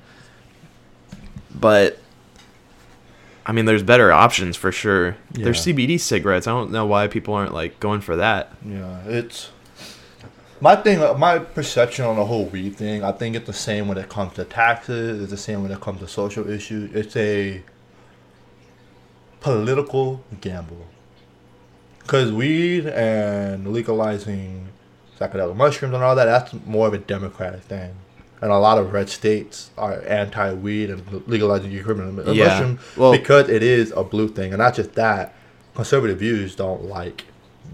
But 1.54 1.98
I 3.44 3.52
mean, 3.52 3.64
there's 3.64 3.82
better 3.82 4.12
options 4.12 4.56
for 4.56 4.72
sure. 4.72 5.16
There's 5.32 5.64
CBD 5.64 5.98
cigarettes. 5.98 6.46
I 6.46 6.52
don't 6.52 6.70
know 6.70 6.86
why 6.86 7.08
people 7.08 7.34
aren't 7.34 7.52
like 7.52 7.80
going 7.80 8.00
for 8.00 8.16
that. 8.16 8.52
Yeah, 8.64 9.02
it's 9.06 9.50
my 10.60 10.76
thing. 10.76 11.02
Uh, 11.02 11.14
my 11.14 11.40
perception 11.40 12.04
on 12.04 12.16
the 12.16 12.24
whole 12.24 12.46
weed 12.46 12.76
thing. 12.76 13.02
I 13.02 13.12
think 13.12 13.34
it's 13.34 13.46
the 13.46 13.52
same 13.52 13.88
when 13.88 13.98
it 13.98 14.08
comes 14.08 14.34
to 14.34 14.44
taxes. 14.44 15.20
It's 15.20 15.30
the 15.30 15.36
same 15.36 15.62
when 15.62 15.72
it 15.72 15.80
comes 15.80 16.00
to 16.00 16.08
social 16.08 16.48
issues. 16.48 16.94
It's 16.94 17.16
a 17.16 17.62
political 19.40 20.22
gamble. 20.40 20.86
Cause 22.06 22.32
weed 22.32 22.86
and 22.86 23.72
legalizing 23.72 24.68
psychedelic 25.18 25.56
mushrooms 25.56 25.94
and 25.94 26.02
all 26.02 26.16
that, 26.16 26.24
that's 26.24 26.52
more 26.66 26.88
of 26.88 26.94
a 26.94 26.98
democratic 26.98 27.62
thing. 27.62 27.94
And 28.40 28.50
a 28.50 28.58
lot 28.58 28.76
of 28.78 28.92
red 28.92 29.08
states 29.08 29.70
are 29.78 30.02
anti-weed 30.06 30.90
and 30.90 31.22
legalizing 31.28 31.80
criminal 31.82 32.34
Yeah, 32.34 32.48
mushroom 32.48 32.78
well- 32.96 33.12
because 33.12 33.48
it 33.48 33.62
is 33.62 33.92
a 33.96 34.02
blue 34.02 34.28
thing. 34.28 34.52
And 34.52 34.58
not 34.58 34.74
just 34.74 34.94
that, 34.94 35.32
conservative 35.74 36.18
views 36.18 36.56
don't 36.56 36.84
like 36.84 37.24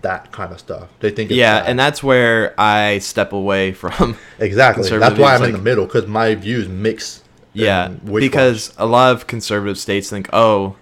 that 0.03 0.31
kind 0.31 0.53
of 0.53 0.59
stuff. 0.61 0.89
They 1.01 1.11
think 1.11 1.31
it's 1.31 1.39
yeah, 1.39 1.61
bad. 1.61 1.71
and 1.71 1.79
that's 1.79 2.03
where 2.03 2.55
I 2.61 2.99
step 2.99 3.33
away 3.33 3.73
from. 3.83 4.17
exactly 4.39 4.89
that's 4.99 5.19
why 5.19 5.33
I'm 5.35 5.39
views, 5.39 5.49
in 5.49 5.55
the 5.57 5.63
middle 5.63 5.87
because 5.87 6.07
my 6.07 6.35
views 6.35 6.69
mix. 6.69 7.23
Yeah, 7.55 7.89
because 7.89 8.73
a 8.79 8.87
lot 8.87 9.13
of 9.13 9.27
conservative 9.27 9.79
states 9.79 10.11
think, 10.11 10.29
oh, 10.33 10.77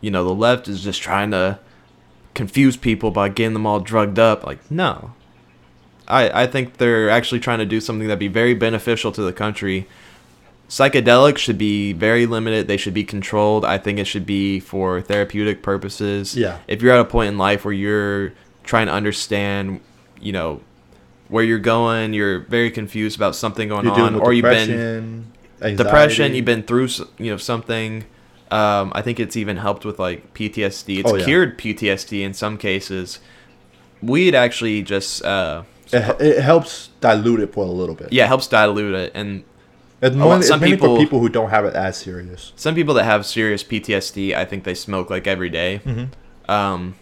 you 0.00 0.10
know, 0.12 0.22
the 0.22 0.34
left 0.34 0.68
is 0.68 0.84
just 0.84 1.02
trying 1.02 1.30
to 1.32 1.58
confuse 2.34 2.76
people 2.76 3.10
by 3.10 3.28
getting 3.28 3.54
them 3.54 3.66
all 3.66 3.80
drugged 3.80 4.18
up. 4.18 4.44
Like, 4.44 4.70
no. 4.70 5.14
I, 6.06 6.42
I 6.42 6.46
think 6.46 6.76
they're 6.76 7.08
actually 7.08 7.40
trying 7.40 7.60
to 7.60 7.66
do 7.66 7.80
something 7.80 8.06
that'd 8.08 8.18
be 8.18 8.28
very 8.28 8.54
beneficial 8.54 9.10
to 9.12 9.22
the 9.22 9.32
country 9.32 9.86
psychedelics 10.68 11.38
should 11.38 11.58
be 11.58 11.92
very 11.92 12.26
limited. 12.26 12.68
They 12.68 12.76
should 12.76 12.94
be 12.94 13.04
controlled. 13.04 13.64
I 13.64 13.78
think 13.78 13.98
it 13.98 14.06
should 14.06 14.26
be 14.26 14.60
for 14.60 15.00
therapeutic 15.00 15.62
purposes. 15.62 16.36
Yeah. 16.36 16.58
If 16.66 16.82
you're 16.82 16.92
at 16.92 17.00
a 17.00 17.04
point 17.04 17.28
in 17.28 17.38
life 17.38 17.64
where 17.64 17.74
you're 17.74 18.32
trying 18.64 18.86
to 18.86 18.92
understand, 18.92 19.80
you 20.20 20.32
know, 20.32 20.60
where 21.28 21.44
you're 21.44 21.58
going, 21.58 22.12
you're 22.12 22.40
very 22.40 22.70
confused 22.70 23.16
about 23.16 23.34
something 23.34 23.68
going 23.68 23.88
on, 23.88 24.14
or 24.14 24.32
you've 24.32 24.42
been 24.42 25.32
depression, 25.58 25.76
depression, 25.76 26.34
you've 26.34 26.44
been 26.44 26.62
through, 26.62 26.88
you 27.18 27.30
know, 27.30 27.36
something. 27.36 28.04
Um, 28.50 28.92
I 28.94 29.02
think 29.02 29.18
it's 29.18 29.36
even 29.36 29.56
helped 29.56 29.84
with 29.84 29.98
like 29.98 30.32
PTSD. 30.34 30.98
It's 31.00 31.10
Oh, 31.10 31.16
yeah. 31.16 31.24
cured 31.24 31.58
PTSD 31.58 32.22
in 32.22 32.34
some 32.34 32.56
cases. 32.58 33.18
Weed 34.02 34.34
actually 34.34 34.82
just, 34.82 35.24
uh, 35.24 35.62
It, 35.92 36.20
it 36.20 36.42
helps 36.42 36.90
dilute 37.00 37.40
it 37.40 37.52
for 37.54 37.64
a 37.64 37.68
little 37.70 37.94
bit. 37.94 38.12
yeah, 38.12 38.26
helps 38.26 38.46
dilute 38.46 38.94
it. 38.94 39.12
And 39.14 39.44
It's, 40.02 40.14
more, 40.14 40.28
lot- 40.28 40.38
it's 40.40 40.48
some 40.48 40.60
people- 40.60 40.98
people 40.98 41.20
who 41.20 41.28
don't 41.28 41.50
have 41.50 41.64
it 41.64 41.74
as 41.74 41.96
serious. 41.96 42.52
some 42.56 42.74
people 42.74 42.94
that 42.94 43.04
have 43.04 43.24
serious 43.24 43.64
PTSD, 43.64 44.34
I 44.34 44.44
think 44.44 44.64
they 44.64 44.74
smoke 44.74 45.08
like 45.10 45.26
every 45.26 45.48
day. 45.50 45.80
Mm-hmm. 45.84 46.50
Um, 46.50 46.94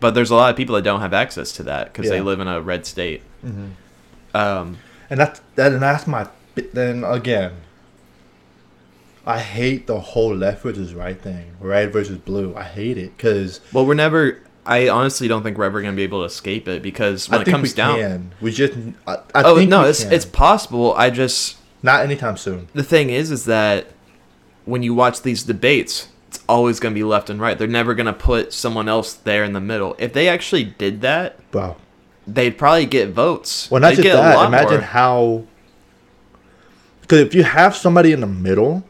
but 0.00 0.14
there's 0.14 0.30
a 0.30 0.34
lot 0.36 0.50
of 0.50 0.56
people 0.56 0.74
that 0.76 0.82
don't 0.82 1.00
have 1.00 1.12
access 1.12 1.52
to 1.52 1.62
that 1.64 1.92
because 1.92 2.08
they 2.08 2.20
live 2.20 2.40
in 2.40 2.48
a 2.48 2.60
red 2.62 2.86
state. 2.86 3.22
Mm-hmm. 3.44 4.36
Um, 4.36 4.78
And 5.10 5.20
that's 5.20 5.40
that, 5.56 5.72
and 5.72 5.82
that's 5.82 6.06
my. 6.06 6.26
Then 6.72 7.02
again, 7.04 7.52
I 9.28 9.38
hate 9.38 9.86
the 9.86 10.00
whole 10.00 10.34
left 10.34 10.62
versus 10.62 10.94
right 10.94 11.20
thing, 11.20 11.52
red 11.60 11.92
versus 11.92 12.16
blue. 12.16 12.54
I 12.56 12.62
hate 12.64 12.96
it 12.96 13.14
because 13.16 13.60
well, 13.74 13.84
we're 13.86 13.92
never. 13.94 14.40
I 14.64 14.88
honestly 14.88 15.28
don't 15.28 15.42
think 15.42 15.58
we're 15.58 15.64
ever 15.64 15.80
going 15.82 15.92
to 15.92 15.96
be 15.96 16.02
able 16.02 16.20
to 16.20 16.24
escape 16.24 16.66
it 16.66 16.82
because 16.82 17.28
when 17.28 17.38
I 17.38 17.42
it 17.42 17.44
think 17.44 17.54
comes 17.54 17.72
we 17.72 17.76
down, 17.76 17.98
can. 17.98 18.34
We 18.40 18.52
just. 18.52 18.72
I, 19.06 19.16
I 19.34 19.42
oh 19.44 19.56
think 19.56 19.68
no, 19.70 19.84
it's 19.84 20.02
can. 20.02 20.12
it's 20.14 20.24
possible. 20.24 20.94
I 20.94 21.10
just 21.10 21.58
not 21.82 22.00
anytime 22.02 22.38
soon. 22.38 22.68
the 22.72 22.82
thing 22.82 23.10
is, 23.10 23.30
is 23.30 23.44
that 23.44 23.88
when 24.64 24.82
you 24.82 24.94
watch 24.94 25.20
these 25.22 25.42
debates, 25.42 26.08
it's 26.28 26.40
always 26.48 26.80
going 26.80 26.94
to 26.94 26.98
be 26.98 27.04
left 27.04 27.28
and 27.28 27.38
right. 27.38 27.58
They're 27.58 27.68
never 27.68 27.94
going 27.94 28.06
to 28.06 28.12
put 28.14 28.52
someone 28.54 28.88
else 28.88 29.12
there 29.12 29.44
in 29.44 29.52
the 29.52 29.60
middle. 29.60 29.94
If 29.98 30.14
they 30.14 30.28
actually 30.28 30.64
did 30.64 31.02
that, 31.02 31.50
Bro, 31.50 31.76
they'd 32.26 32.56
probably 32.56 32.86
get 32.86 33.10
votes. 33.10 33.70
well, 33.70 33.80
not 33.82 33.88
They'd 33.90 33.96
just 33.96 34.02
get 34.04 34.16
that. 34.16 34.46
Imagine 34.46 34.70
more. 34.78 34.80
how. 34.80 35.44
Because 37.02 37.20
if 37.20 37.34
you 37.34 37.44
have 37.44 37.74
somebody 37.76 38.12
in 38.12 38.20
the 38.20 38.26
middle, 38.26 38.84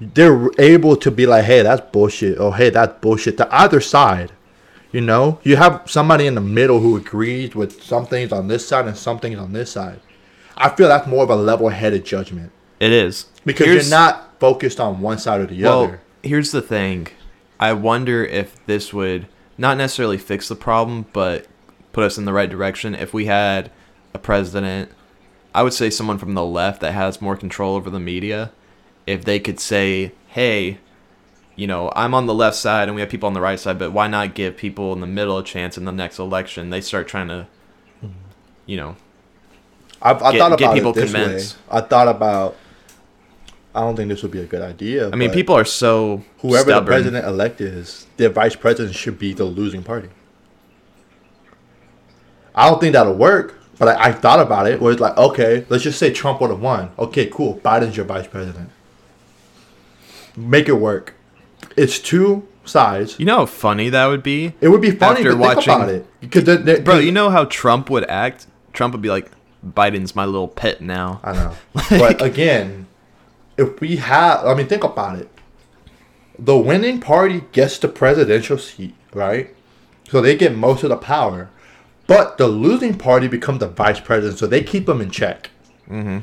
they're 0.00 0.48
able 0.58 0.96
to 0.96 1.10
be 1.10 1.26
like, 1.26 1.44
"Hey, 1.44 1.62
that's 1.62 1.82
bullshit," 1.92 2.38
or 2.38 2.56
"Hey, 2.56 2.70
that's 2.70 3.00
bullshit." 3.00 3.36
The 3.36 3.52
other 3.54 3.80
side, 3.80 4.32
you 4.92 5.00
know, 5.00 5.38
you 5.42 5.56
have 5.56 5.82
somebody 5.86 6.26
in 6.26 6.34
the 6.34 6.40
middle 6.40 6.80
who 6.80 6.96
agrees 6.96 7.54
with 7.54 7.82
some 7.82 8.06
things 8.06 8.32
on 8.32 8.48
this 8.48 8.66
side 8.66 8.86
and 8.86 8.96
some 8.96 9.18
things 9.18 9.38
on 9.38 9.52
this 9.52 9.70
side. 9.72 10.00
I 10.56 10.68
feel 10.68 10.88
that's 10.88 11.06
more 11.08 11.24
of 11.24 11.30
a 11.30 11.36
level-headed 11.36 12.04
judgment 12.04 12.52
It 12.78 12.92
is 12.92 13.26
because 13.44 13.66
Here's- 13.66 13.88
you're 13.90 13.98
not 13.98 14.34
focused 14.38 14.78
on 14.78 15.00
one 15.00 15.18
side 15.18 15.40
or 15.40 15.46
the 15.46 15.62
Well, 15.62 15.84
other. 15.84 16.00
here's 16.22 16.50
the 16.52 16.60
thing. 16.62 17.08
I 17.58 17.72
wonder 17.72 18.24
if 18.24 18.54
this 18.66 18.92
would 18.92 19.26
not 19.56 19.78
necessarily 19.78 20.18
fix 20.18 20.48
the 20.48 20.54
problem, 20.56 21.06
but 21.12 21.46
put 21.92 22.04
us 22.04 22.18
in 22.18 22.24
the 22.24 22.32
right 22.32 22.50
direction. 22.50 22.94
If 22.94 23.14
we 23.14 23.26
had 23.26 23.70
a 24.12 24.18
president, 24.18 24.90
I 25.54 25.62
would 25.62 25.72
say 25.72 25.88
someone 25.90 26.18
from 26.18 26.34
the 26.34 26.44
left 26.44 26.80
that 26.82 26.92
has 26.92 27.22
more 27.22 27.36
control 27.36 27.74
over 27.76 27.90
the 27.90 28.00
media, 28.00 28.50
if 29.06 29.24
they 29.24 29.38
could 29.40 29.60
say, 29.60 30.12
hey, 30.28 30.78
you 31.56 31.66
know, 31.66 31.92
I'm 31.94 32.14
on 32.14 32.26
the 32.26 32.34
left 32.34 32.56
side 32.56 32.88
and 32.88 32.94
we 32.94 33.00
have 33.00 33.10
people 33.10 33.26
on 33.26 33.32
the 33.34 33.40
right 33.40 33.58
side, 33.60 33.78
but 33.78 33.92
why 33.92 34.08
not 34.08 34.34
give 34.34 34.56
people 34.56 34.92
in 34.92 35.00
the 35.00 35.06
middle 35.06 35.38
a 35.38 35.44
chance 35.44 35.76
in 35.78 35.84
the 35.84 35.92
next 35.92 36.18
election? 36.18 36.70
They 36.70 36.80
start 36.80 37.06
trying 37.06 37.28
to, 37.28 37.46
you 38.66 38.76
know, 38.76 38.96
I've, 40.02 40.22
I 40.22 40.32
get- 40.32 40.38
thought 40.38 40.58
get 40.58 40.64
about 40.66 40.74
people 40.74 40.90
it 40.90 40.94
this 40.96 41.12
convinced. 41.12 41.56
way. 41.56 41.62
I 41.78 41.80
thought 41.80 42.08
about. 42.08 42.56
I 43.76 43.80
don't 43.80 43.96
think 43.96 44.08
this 44.08 44.22
would 44.22 44.30
be 44.30 44.38
a 44.40 44.46
good 44.46 44.62
idea. 44.62 45.10
I 45.10 45.16
mean, 45.16 45.32
people 45.32 45.56
are 45.56 45.64
so 45.64 46.22
whoever 46.38 46.70
stubborn. 46.70 46.84
the 46.84 46.88
president 46.88 47.26
elect 47.26 47.60
is, 47.60 48.06
their 48.18 48.28
vice 48.28 48.54
president 48.54 48.94
should 48.94 49.18
be 49.18 49.32
the 49.32 49.44
losing 49.44 49.82
party. 49.82 50.10
I 52.54 52.68
don't 52.70 52.80
think 52.80 52.92
that'll 52.92 53.14
work, 53.14 53.58
but 53.78 53.88
I, 53.88 54.10
I 54.10 54.12
thought 54.12 54.38
about 54.38 54.68
it. 54.68 54.80
Where 54.80 54.92
it's 54.92 55.00
like, 55.00 55.16
okay, 55.16 55.66
let's 55.68 55.82
just 55.82 55.98
say 55.98 56.12
Trump 56.12 56.40
would 56.40 56.50
have 56.50 56.60
won. 56.60 56.92
Okay, 56.98 57.26
cool. 57.26 57.56
Biden's 57.64 57.96
your 57.96 58.06
vice 58.06 58.28
president. 58.28 58.70
Make 60.36 60.68
it 60.68 60.74
work. 60.74 61.14
It's 61.76 61.98
two 61.98 62.46
sides. 62.64 63.18
You 63.18 63.26
know 63.26 63.38
how 63.38 63.46
funny 63.46 63.88
that 63.90 64.06
would 64.06 64.22
be? 64.22 64.54
It 64.60 64.68
would 64.68 64.80
be 64.80 64.90
funny 64.90 65.20
After 65.20 65.32
to 65.32 65.38
think 65.38 65.66
about 65.66 65.88
it 65.88 66.06
because 66.20 66.44
they- 66.44 66.56
they- 66.56 66.80
Bro, 66.80 66.98
you 66.98 67.12
know 67.12 67.30
how 67.30 67.44
Trump 67.44 67.90
would 67.90 68.04
act? 68.04 68.46
Trump 68.72 68.92
would 68.92 69.02
be 69.02 69.10
like, 69.10 69.30
Biden's 69.66 70.14
my 70.14 70.24
little 70.24 70.48
pet 70.48 70.80
now. 70.80 71.20
I 71.24 71.32
know. 71.32 71.52
but 71.90 72.20
again, 72.20 72.86
if 73.56 73.80
we 73.80 73.96
have, 73.96 74.44
I 74.44 74.54
mean, 74.54 74.66
think 74.66 74.84
about 74.84 75.18
it. 75.18 75.28
The 76.38 76.56
winning 76.56 77.00
party 77.00 77.44
gets 77.52 77.78
the 77.78 77.88
presidential 77.88 78.58
seat, 78.58 78.94
right? 79.12 79.54
So 80.10 80.20
they 80.20 80.36
get 80.36 80.56
most 80.56 80.82
of 80.82 80.90
the 80.90 80.96
power. 80.96 81.48
But 82.06 82.36
the 82.36 82.48
losing 82.48 82.98
party 82.98 83.28
becomes 83.28 83.60
the 83.60 83.68
vice 83.68 84.00
president, 84.00 84.38
so 84.38 84.46
they 84.46 84.62
keep 84.62 84.84
them 84.86 85.00
in 85.00 85.10
check. 85.10 85.50
Mm-hmm. 85.88 86.18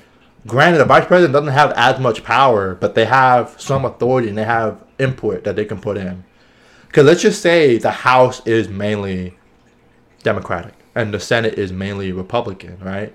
Granted, 0.47 0.79
the 0.79 0.85
vice 0.85 1.05
president 1.05 1.33
doesn't 1.33 1.53
have 1.53 1.71
as 1.73 1.99
much 1.99 2.23
power, 2.23 2.73
but 2.75 2.95
they 2.95 3.05
have 3.05 3.55
some 3.59 3.85
authority 3.85 4.29
and 4.29 4.37
they 4.37 4.43
have 4.43 4.83
input 4.97 5.43
that 5.43 5.55
they 5.55 5.65
can 5.65 5.79
put 5.79 5.97
in. 5.97 6.23
Because 6.87 7.05
let's 7.05 7.21
just 7.21 7.41
say 7.41 7.77
the 7.77 7.91
House 7.91 8.45
is 8.45 8.67
mainly 8.67 9.37
Democratic 10.23 10.73
and 10.95 11.13
the 11.13 11.19
Senate 11.19 11.55
is 11.55 11.71
mainly 11.71 12.11
Republican, 12.11 12.77
right? 12.79 13.13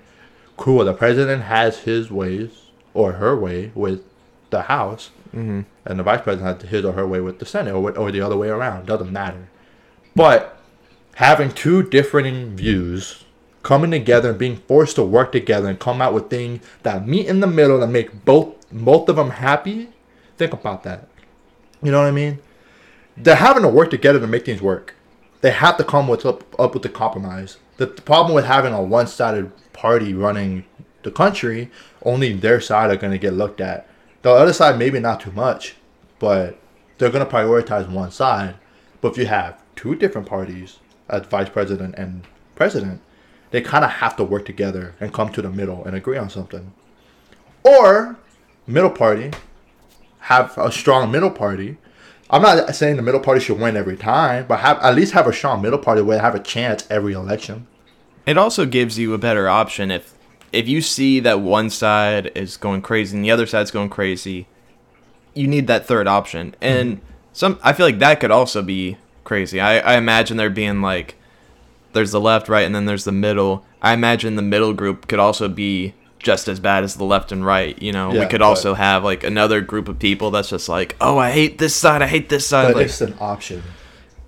Cool. 0.55 0.85
The 0.85 0.93
president 0.93 1.43
has 1.43 1.79
his 1.79 2.09
ways 2.09 2.49
or 2.93 3.13
her 3.13 3.35
way 3.37 3.71
with 3.75 4.03
the 4.49 4.63
House, 4.63 5.11
Mm-hmm. 5.35 5.61
and 5.85 5.99
the 5.99 6.03
vice 6.03 6.21
president 6.21 6.61
has 6.61 6.69
his 6.71 6.85
or 6.85 6.93
her 6.93 7.05
way 7.05 7.19
with 7.19 7.39
the 7.39 7.45
Senate, 7.45 7.73
or, 7.73 7.81
with- 7.81 7.97
or 7.97 8.11
the 8.11 8.21
other 8.21 8.37
way 8.37 8.47
around. 8.47 8.85
Doesn't 8.87 9.11
matter. 9.11 9.49
But 10.15 10.57
having 11.15 11.51
two 11.51 11.83
differing 11.83 12.55
views 12.55 13.25
coming 13.67 13.91
together 13.91 14.29
and 14.29 14.39
being 14.39 14.55
forced 14.55 14.95
to 14.95 15.03
work 15.03 15.33
together 15.33 15.67
and 15.67 15.77
come 15.77 16.01
out 16.01 16.13
with 16.13 16.29
things 16.29 16.65
that 16.83 17.05
meet 17.05 17.27
in 17.27 17.41
the 17.41 17.47
middle 17.47 17.83
and 17.83 17.91
make 17.91 18.23
both 18.23 18.55
both 18.71 19.09
of 19.09 19.17
them 19.17 19.29
happy. 19.29 19.89
Think 20.37 20.53
about 20.53 20.83
that. 20.83 21.09
You 21.83 21.91
know 21.91 21.99
what 21.99 22.07
I 22.07 22.11
mean? 22.11 22.39
They're 23.17 23.35
having 23.35 23.63
to 23.63 23.67
work 23.67 23.89
together 23.89 24.21
to 24.21 24.27
make 24.27 24.45
things 24.45 24.61
work. 24.61 24.95
They 25.41 25.51
have 25.51 25.75
to 25.75 25.83
come 25.83 26.07
with 26.07 26.25
up, 26.25 26.57
up 26.57 26.75
with 26.75 26.83
the 26.83 26.87
compromise. 26.87 27.57
The, 27.75 27.87
the 27.87 28.01
problem 28.01 28.33
with 28.33 28.45
having 28.45 28.73
a 28.73 28.81
one-sided 28.81 29.51
party 29.73 30.13
running 30.13 30.63
the 31.03 31.11
country, 31.11 31.69
only 32.03 32.31
their 32.31 32.61
side 32.61 32.89
are 32.89 32.95
going 32.95 33.11
to 33.11 33.19
get 33.19 33.33
looked 33.33 33.59
at. 33.59 33.85
The 34.21 34.31
other 34.31 34.53
side 34.53 34.79
maybe 34.79 35.01
not 35.01 35.19
too 35.19 35.31
much, 35.31 35.75
but 36.19 36.57
they're 36.97 37.11
going 37.11 37.25
to 37.25 37.29
prioritize 37.29 37.91
one 37.91 38.11
side. 38.11 38.55
But 39.01 39.11
if 39.11 39.17
you 39.17 39.25
have 39.25 39.61
two 39.75 39.93
different 39.93 40.25
parties 40.25 40.77
as 41.09 41.27
vice 41.27 41.49
president 41.49 41.95
and 41.95 42.25
president, 42.55 43.01
they 43.51 43.61
kind 43.61 43.85
of 43.85 43.91
have 43.91 44.15
to 44.17 44.23
work 44.23 44.45
together 44.45 44.95
and 44.99 45.13
come 45.13 45.31
to 45.31 45.41
the 45.41 45.49
middle 45.49 45.83
and 45.85 45.95
agree 45.95 46.17
on 46.17 46.29
something. 46.29 46.73
Or 47.63 48.17
middle 48.65 48.89
party, 48.89 49.31
have 50.19 50.57
a 50.57 50.71
strong 50.71 51.11
middle 51.11 51.31
party. 51.31 51.77
I'm 52.29 52.41
not 52.41 52.75
saying 52.75 52.97
the 52.97 53.01
middle 53.01 53.21
party 53.21 53.39
should 53.39 53.59
win 53.59 53.77
every 53.77 53.95
time, 53.95 54.45
but 54.47 54.59
have 54.59 54.77
at 54.79 54.95
least 54.95 55.13
have 55.13 55.27
a 55.27 55.33
strong 55.33 55.61
middle 55.61 55.79
party 55.79 56.01
where 56.01 56.17
they 56.17 56.21
have 56.21 56.35
a 56.35 56.39
chance 56.39 56.85
every 56.89 57.13
election. 57.13 57.67
It 58.25 58.37
also 58.37 58.65
gives 58.65 58.99
you 58.99 59.13
a 59.13 59.17
better 59.17 59.47
option 59.47 59.89
if 59.89 60.13
if 60.53 60.67
you 60.67 60.81
see 60.81 61.19
that 61.21 61.41
one 61.41 61.69
side 61.69 62.31
is 62.35 62.57
going 62.57 62.81
crazy 62.81 63.15
and 63.15 63.23
the 63.23 63.31
other 63.31 63.45
side's 63.45 63.71
going 63.71 63.89
crazy, 63.89 64.47
you 65.33 65.47
need 65.47 65.67
that 65.67 65.85
third 65.85 66.07
option. 66.07 66.55
And 66.61 66.97
mm-hmm. 66.97 67.05
some 67.33 67.59
I 67.63 67.73
feel 67.73 67.85
like 67.85 67.99
that 67.99 68.19
could 68.19 68.31
also 68.31 68.61
be 68.61 68.97
crazy. 69.23 69.59
I, 69.59 69.79
I 69.79 69.97
imagine 69.97 70.37
there 70.37 70.49
being 70.49 70.81
like 70.81 71.15
there's 71.97 72.11
the 72.11 72.21
left, 72.21 72.47
right, 72.47 72.65
and 72.65 72.73
then 72.73 72.85
there's 72.85 73.03
the 73.03 73.11
middle. 73.11 73.65
I 73.81 73.93
imagine 73.93 74.35
the 74.35 74.41
middle 74.41 74.73
group 74.73 75.07
could 75.07 75.19
also 75.19 75.47
be 75.49 75.93
just 76.19 76.47
as 76.47 76.59
bad 76.59 76.83
as 76.83 76.95
the 76.95 77.03
left 77.03 77.31
and 77.31 77.45
right. 77.45 77.79
You 77.81 77.91
know, 77.91 78.09
we 78.11 78.17
Yeah, 78.19 78.25
could 78.27 78.39
but- 78.39 78.45
also 78.47 78.73
have 78.73 79.03
like 79.03 79.23
another 79.23 79.61
group 79.61 79.87
of 79.89 79.99
people 79.99 80.31
that's 80.31 80.49
just 80.49 80.69
like, 80.69 80.95
oh, 81.01 81.17
I 81.17 81.31
hate 81.31 81.57
this 81.57 81.75
side, 81.75 82.01
I 82.01 82.07
hate 82.07 82.29
this 82.29 82.47
side. 82.47 82.67
But 82.69 82.77
like, 82.77 82.85
it's 82.87 83.01
an 83.01 83.15
option. 83.19 83.63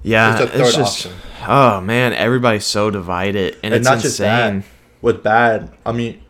yeah, 0.04 0.44
it's 0.44 0.54
it's, 0.56 0.76
just, 0.76 1.06
option. 1.08 1.20
oh 1.48 1.82
man, 1.82 2.14
everybody's 2.14 2.66
so 2.66 2.92
divided, 2.92 3.54
and, 3.56 3.66
and 3.66 3.74
it's 3.76 3.86
not 3.86 3.96
insane. 3.96 4.02
just 4.04 4.18
that. 4.20 4.64
With 5.02 5.24
bad, 5.24 5.72
I 5.86 5.92
mean, 5.94 6.22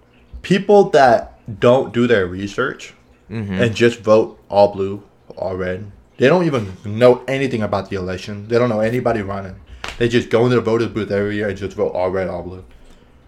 people 0.43 0.89
that 0.91 1.39
don't 1.59 1.93
do 1.93 2.05
their 2.07 2.27
research 2.27 2.93
Mm-hmm. 3.29 3.61
and 3.61 3.75
just 3.75 3.99
vote 3.99 4.39
all 4.49 4.73
blue, 4.73 5.03
all 5.37 5.55
red. 5.55 5.91
They 6.17 6.27
don't 6.27 6.45
even 6.47 6.75
know 6.83 7.23
anything 7.27 7.61
about 7.61 7.91
the 7.91 7.95
election. 7.95 8.47
They 8.47 8.57
don't 8.57 8.69
know 8.69 8.79
anybody 8.79 9.21
running. 9.21 9.55
They 9.99 10.07
just 10.09 10.29
go 10.29 10.45
into 10.45 10.55
the 10.55 10.61
voters 10.61 10.87
booth 10.87 11.11
every 11.11 11.35
year 11.35 11.49
and 11.49 11.57
just 11.57 11.75
vote 11.75 11.89
all 11.93 12.09
red, 12.09 12.27
all 12.29 12.41
blue. 12.41 12.63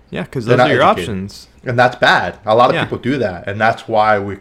Yeah, 0.10 0.24
because 0.24 0.46
those 0.46 0.60
are 0.60 0.68
your 0.70 0.82
educated. 0.82 1.10
options. 1.10 1.48
And 1.64 1.78
that's 1.78 1.96
bad. 1.98 2.40
A 2.46 2.56
lot 2.56 2.70
of 2.70 2.76
Yeah. 2.76 2.86
people 2.86 2.98
do 2.98 3.18
that, 3.20 3.48
and 3.48 3.60
that's 3.62 3.88
why 3.88 4.18
we 4.20 4.38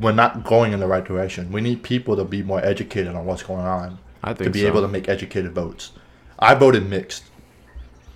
we're 0.00 0.12
not 0.12 0.42
going 0.44 0.72
in 0.72 0.80
the 0.80 0.86
right 0.86 1.04
direction. 1.04 1.52
We 1.52 1.60
need 1.60 1.82
people 1.82 2.16
to 2.16 2.24
be 2.24 2.42
more 2.42 2.64
educated 2.64 3.14
on 3.14 3.26
what's 3.26 3.42
going 3.42 3.60
on 3.66 3.98
I 4.24 4.32
think 4.32 4.46
to 4.46 4.50
be 4.50 4.62
so. 4.62 4.66
able 4.68 4.80
to 4.80 4.88
make 4.88 5.06
educated 5.08 5.52
votes. 5.52 5.92
I 6.38 6.54
voted 6.54 6.88
mixed. 6.88 7.24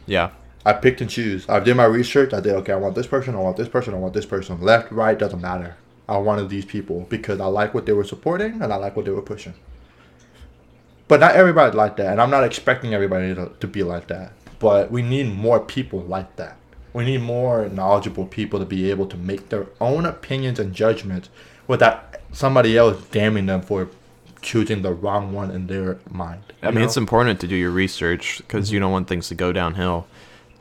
Yeah, 0.07 0.31
I 0.65 0.73
picked 0.73 1.01
and 1.01 1.11
choose. 1.11 1.47
I 1.49 1.61
did 1.61 1.77
my 1.77 1.85
research. 1.85 2.33
I 2.33 2.41
did 2.41 2.55
okay. 2.55 2.73
I 2.73 2.77
want 2.77 2.95
this 2.95 3.07
person. 3.07 3.35
I 3.35 3.39
want 3.41 3.57
this 3.57 3.69
person. 3.69 3.93
I 3.95 3.99
want 3.99 4.15
this 4.15 4.27
person. 4.27 4.61
Left, 4.61 4.91
right 4.91 5.19
doesn't 5.19 5.41
matter. 5.41 5.77
I 6.09 6.17
wanted 6.19 6.49
these 6.49 6.65
people 6.65 7.07
because 7.11 7.41
I 7.41 7.47
like 7.47 7.75
what 7.75 7.85
they 7.85 7.93
were 7.93 8.05
supporting 8.05 8.63
and 8.63 8.73
I 8.73 8.77
like 8.77 8.95
what 8.97 9.05
they 9.05 9.11
were 9.11 9.23
pushing. 9.23 9.55
But 11.09 11.21
not 11.21 11.37
everybody 11.37 11.77
like 11.77 11.97
that, 11.99 12.13
and 12.13 12.21
I'm 12.21 12.31
not 12.31 12.45
expecting 12.45 12.95
everybody 12.95 13.35
to, 13.35 13.53
to 13.61 13.67
be 13.67 13.83
like 13.83 14.09
that. 14.09 14.33
But 14.59 14.91
we 14.91 15.03
need 15.03 15.35
more 15.35 15.61
people 15.61 16.01
like 16.01 16.37
that. 16.37 16.57
We 16.93 17.05
need 17.05 17.21
more 17.21 17.69
knowledgeable 17.69 18.27
people 18.27 18.59
to 18.59 18.65
be 18.65 18.91
able 18.91 19.07
to 19.07 19.17
make 19.17 19.51
their 19.51 19.67
own 19.81 20.07
opinions 20.07 20.59
and 20.59 20.75
judgments 20.75 21.29
without 21.69 22.17
somebody 22.33 22.77
else 22.77 23.05
damning 23.09 23.47
them 23.47 23.61
for 23.61 23.89
choosing 24.41 24.83
the 24.83 24.93
wrong 24.93 25.33
one 25.33 25.51
in 25.51 25.67
their 25.67 25.99
mind. 26.11 26.43
I 26.63 26.67
mean, 26.67 26.77
know? 26.77 26.85
it's 26.85 26.97
important 26.97 27.41
to 27.41 27.47
do 27.47 27.55
your 27.55 27.71
research 27.71 28.39
because 28.39 28.73
you 28.73 28.81
don't 28.81 28.93
want 28.93 29.09
things 29.09 29.29
to 29.29 29.35
go 29.35 29.53
downhill. 29.53 30.07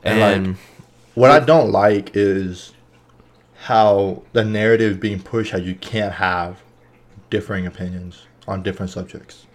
And, 0.04 0.20
And, 0.20 0.48
like, 0.48 0.58
What 1.16 1.32
I 1.32 1.40
don't 1.40 1.72
like 1.72 2.12
is 2.16 2.74
how 3.66 4.24
the 4.34 4.44
narrative 4.44 5.00
being 5.00 5.22
pushed 5.22 5.52
how 5.52 5.58
you 5.58 5.76
can't 5.76 6.14
have 6.14 6.62
differing 7.30 7.66
opinions 7.66 8.28
on 8.48 8.62
different 8.62 8.92
subjects. 8.92 9.46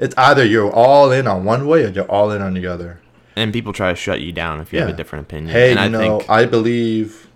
It's 0.00 0.14
either 0.16 0.44
you're 0.44 0.72
all 0.72 1.12
in 1.12 1.26
on 1.28 1.44
one 1.44 1.66
way 1.68 1.84
or 1.84 1.88
you're 1.90 2.04
all 2.10 2.30
in 2.32 2.42
on 2.42 2.54
the 2.54 2.66
other. 2.66 2.98
and 3.36 3.52
people 3.52 3.72
try 3.72 3.90
to 3.90 3.96
shut 3.96 4.20
you 4.20 4.32
down 4.32 4.58
if 4.60 4.72
you 4.72 4.80
have 4.80 4.88
a 4.88 4.92
different 4.92 5.26
opinion. 5.26 5.50
Hey, 5.52 5.70
and 5.70 5.78
you 5.78 5.84
I 5.84 5.88
know, 5.88 6.18
think 6.18 6.30
I 6.30 6.44
believe, 6.46 7.28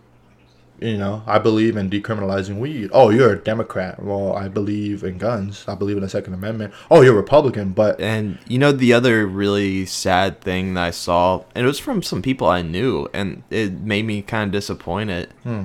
you 0.81 0.97
know, 0.99 1.23
I 1.27 1.39
believe 1.39 1.77
in 1.77 1.89
decriminalizing 1.89 2.59
weed. 2.59 2.91
Oh, 2.93 3.11
you're 3.11 3.33
a 3.33 3.39
Democrat. 3.39 4.03
Well, 4.03 4.35
I 4.35 4.49
believe 4.49 5.05
in 5.05 5.19
guns. 5.19 5.65
I 5.69 5.75
believe 5.77 5.97
in 5.97 6.03
the 6.03 6.09
Second 6.09 6.35
Amendment. 6.35 6.75
Oh, 6.91 7.01
you're 7.03 7.15
Republican, 7.15 7.71
but 7.73 8.01
And 8.01 8.39
you 8.49 8.59
know 8.59 8.73
the 8.73 8.93
other 8.93 9.27
really 9.27 9.87
sad 9.87 10.41
thing 10.41 10.75
that 10.75 10.85
I 10.85 10.91
saw, 10.91 11.45
and 11.55 11.65
it 11.65 11.69
was 11.69 11.79
from 11.79 12.03
some 12.03 12.23
people 12.23 12.49
I 12.49 12.63
knew, 12.63 13.09
and 13.15 13.45
it 13.51 13.73
made 13.81 14.05
me 14.05 14.21
kind 14.23 14.49
of 14.49 14.53
disappointed. 14.53 15.29
Hmm. 15.45 15.65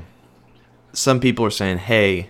Some 0.94 1.20
people 1.20 1.44
are 1.46 1.52
saying, 1.52 1.80
"Hey, 1.80 2.30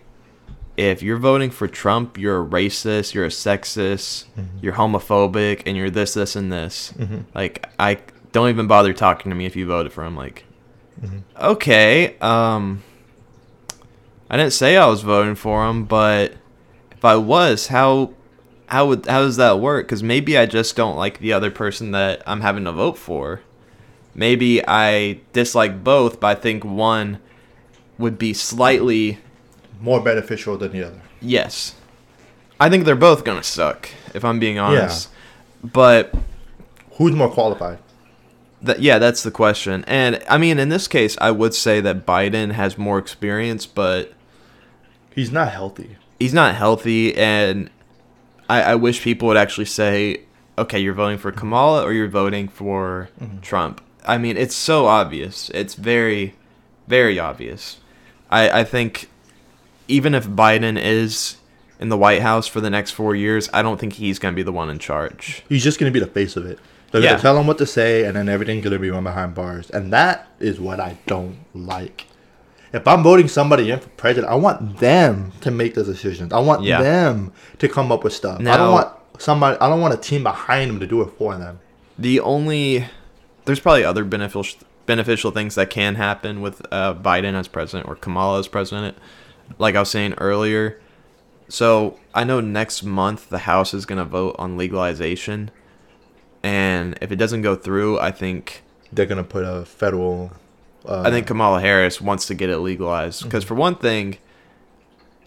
if 0.79 1.03
you're 1.03 1.17
voting 1.17 1.49
for 1.49 1.67
Trump, 1.67 2.17
you're 2.17 2.41
a 2.41 2.45
racist, 2.45 3.13
you're 3.13 3.25
a 3.25 3.29
sexist, 3.29 4.25
mm-hmm. 4.37 4.57
you're 4.61 4.73
homophobic, 4.73 5.63
and 5.65 5.75
you're 5.75 5.89
this, 5.89 6.13
this, 6.13 6.37
and 6.37 6.51
this." 6.51 6.93
Mm-hmm. 6.97 7.21
Like, 7.35 7.67
I 7.77 7.99
don't 8.31 8.49
even 8.49 8.67
bother 8.67 8.93
talking 8.93 9.29
to 9.29 9.35
me 9.35 9.45
if 9.45 9.57
you 9.57 9.65
voted 9.65 9.91
for 9.91 10.05
him. 10.05 10.15
Like, 10.15 10.45
mm-hmm. 11.01 11.19
okay, 11.37 12.17
um, 12.19 12.81
I 14.29 14.37
didn't 14.37 14.53
say 14.53 14.77
I 14.77 14.85
was 14.85 15.01
voting 15.01 15.35
for 15.35 15.67
him, 15.67 15.83
but 15.83 16.35
if 16.91 17.03
I 17.03 17.17
was, 17.17 17.67
how 17.67 18.13
how 18.67 18.87
would 18.87 19.05
how 19.05 19.21
does 19.21 19.35
that 19.35 19.59
work? 19.59 19.87
Because 19.87 20.01
maybe 20.01 20.37
I 20.37 20.45
just 20.45 20.77
don't 20.77 20.95
like 20.95 21.19
the 21.19 21.33
other 21.33 21.51
person 21.51 21.91
that 21.91 22.23
I'm 22.25 22.39
having 22.39 22.63
to 22.63 22.71
vote 22.71 22.97
for. 22.97 23.41
Maybe 24.15 24.65
I 24.65 25.19
dislike 25.33 25.83
both, 25.83 26.21
but 26.21 26.37
I 26.37 26.39
think 26.39 26.63
one 26.63 27.19
would 27.97 28.17
be 28.17 28.33
slightly 28.33 29.19
more 29.79 30.01
beneficial 30.01 30.57
than 30.57 30.71
the 30.71 30.83
other. 30.83 31.01
yes. 31.21 31.75
I 32.61 32.69
think 32.69 32.83
they're 32.83 32.95
both 32.97 33.23
gonna 33.23 33.41
suck 33.43 33.89
if 34.13 34.25
I'm 34.25 34.37
being 34.37 34.59
honest. 34.59 35.09
Yeah. 35.09 35.69
But 35.71 36.13
Who's 36.97 37.13
more 37.15 37.29
qualified? 37.29 37.79
That, 38.61 38.81
yeah, 38.81 38.99
that's 38.99 39.23
the 39.23 39.31
question. 39.31 39.85
And 39.87 40.21
I 40.29 40.37
mean, 40.37 40.59
in 40.59 40.67
this 40.67 40.85
case, 40.89 41.17
I 41.21 41.31
would 41.31 41.53
say 41.53 41.79
that 41.79 42.05
Biden 42.05 42.51
has 42.51 42.77
more 42.77 42.99
experience, 42.99 43.65
but 43.65 44.11
He's 45.15 45.31
not 45.31 45.51
healthy. 45.53 45.95
he's 46.19 46.33
not 46.33 46.55
healthy. 46.55 47.15
And 47.15 47.69
I, 48.49 48.61
I 48.61 48.75
wish 48.75 49.01
people 49.01 49.29
would 49.29 49.37
actually 49.37 49.65
say, 49.65 50.23
okay, 50.57 50.79
you're 50.79 50.93
voting 50.93 51.17
for 51.17 51.31
Kamala 51.31 51.83
or 51.83 51.93
you're 51.93 52.09
voting 52.09 52.49
for 52.49 53.09
mm-hmm. 53.21 53.39
Trump. 53.39 53.79
I 54.05 54.17
mean, 54.17 54.35
it's 54.35 54.55
so 54.55 54.87
obvious. 54.87 55.49
It's 55.53 55.75
very, 55.75 56.35
very 56.87 57.17
obvious. 57.17 57.79
I, 58.29 58.61
I 58.61 58.63
think 58.65 59.09
even 59.89 60.13
if 60.15 60.27
Biden 60.27 60.81
is 60.81 61.35
in 61.79 61.89
the 61.89 61.97
White 61.97 62.21
House 62.21 62.47
for 62.47 62.61
the 62.61 62.69
next 62.69 62.91
four 62.91 63.15
years, 63.15 63.49
I 63.53 63.61
don't 63.61 63.79
think 63.79 63.93
he's 63.93 64.19
going 64.19 64.33
to 64.33 64.35
be 64.35 64.43
the 64.43 64.51
one 64.51 64.69
in 64.69 64.79
charge. 64.79 65.43
He's 65.49 65.63
just 65.63 65.79
gonna 65.79 65.91
be 65.91 65.99
the 65.99 66.07
face 66.07 66.35
of 66.35 66.45
it. 66.45 66.59
They're 66.91 67.01
Yeah. 67.01 67.11
gonna 67.11 67.21
tell 67.21 67.37
him 67.37 67.47
what 67.47 67.57
to 67.59 67.65
say, 67.65 68.03
and 68.05 68.15
then 68.15 68.27
everything's 68.29 68.63
gonna 68.63 68.79
be 68.79 68.89
run 68.89 69.03
behind 69.03 69.35
bars, 69.35 69.69
and 69.69 69.93
that 69.93 70.27
is 70.39 70.59
what 70.59 70.79
I 70.79 70.97
don't 71.07 71.35
like. 71.53 72.05
If 72.73 72.87
I'm 72.87 73.01
voting 73.03 73.27
somebody 73.27 73.71
in 73.71 73.79
for 73.79 73.89
president, 73.89 74.31
I 74.31 74.35
want 74.35 74.79
them 74.79 75.31
to 75.41 75.51
make 75.51 75.73
the 75.75 75.83
decisions. 75.83 76.33
I 76.33 76.39
want 76.39 76.63
Yeah. 76.63 76.81
them 76.81 77.31
to 77.59 77.67
come 77.67 77.91
up 77.91 78.03
with 78.03 78.13
stuff. 78.13 78.39
I 78.41 78.57
don't 78.57 78.71
want 78.71 78.89
somebody. 79.17 79.57
I 79.61 79.69
don't 79.69 79.81
want 79.81 79.93
a 79.93 79.97
team 79.97 80.23
behind 80.23 80.69
them 80.71 80.79
to 80.79 80.87
do 80.87 81.01
it 81.01 81.09
for 81.17 81.35
them. 81.35 81.59
The 81.97 82.19
only 82.19 82.85
there's 83.45 83.59
probably 83.59 83.83
other 83.83 84.03
beneficial 84.03 84.59
beneficial 84.85 85.29
things 85.31 85.55
that 85.55 85.69
can 85.69 85.95
happen 85.95 86.41
with 86.41 86.61
uh, 86.71 86.93
Biden 86.95 87.33
as 87.35 87.47
president 87.47 87.87
or 87.87 87.95
Kamala 87.95 88.39
as 88.39 88.47
president. 88.47 88.97
Like 89.57 89.75
I 89.75 89.79
was 89.79 89.89
saying 89.89 90.13
earlier, 90.19 90.79
so 91.47 91.97
I 92.13 92.23
know 92.23 92.39
next 92.39 92.83
month 92.83 93.29
the 93.29 93.39
House 93.39 93.73
is 93.73 93.85
gonna 93.85 94.05
vote 94.05 94.35
on 94.39 94.57
legalization, 94.57 95.51
and 96.43 96.97
if 97.01 97.11
it 97.11 97.15
doesn't 97.17 97.41
go 97.41 97.55
through, 97.55 97.99
I 97.99 98.11
think 98.11 98.63
They're 98.93 99.05
gonna 99.05 99.23
put 99.23 99.43
a 99.43 99.65
federal. 99.65 100.31
Uh, 100.87 101.01
I 101.05 101.09
think 101.11 101.27
Kamala 101.27 101.59
Harris 101.61 101.99
wants 101.99 102.25
to 102.27 102.33
get 102.33 102.49
it 102.49 102.59
legalized 102.59 103.23
because 103.23 103.43
for 103.43 103.55
one 103.55 103.75
thing, 103.75 104.17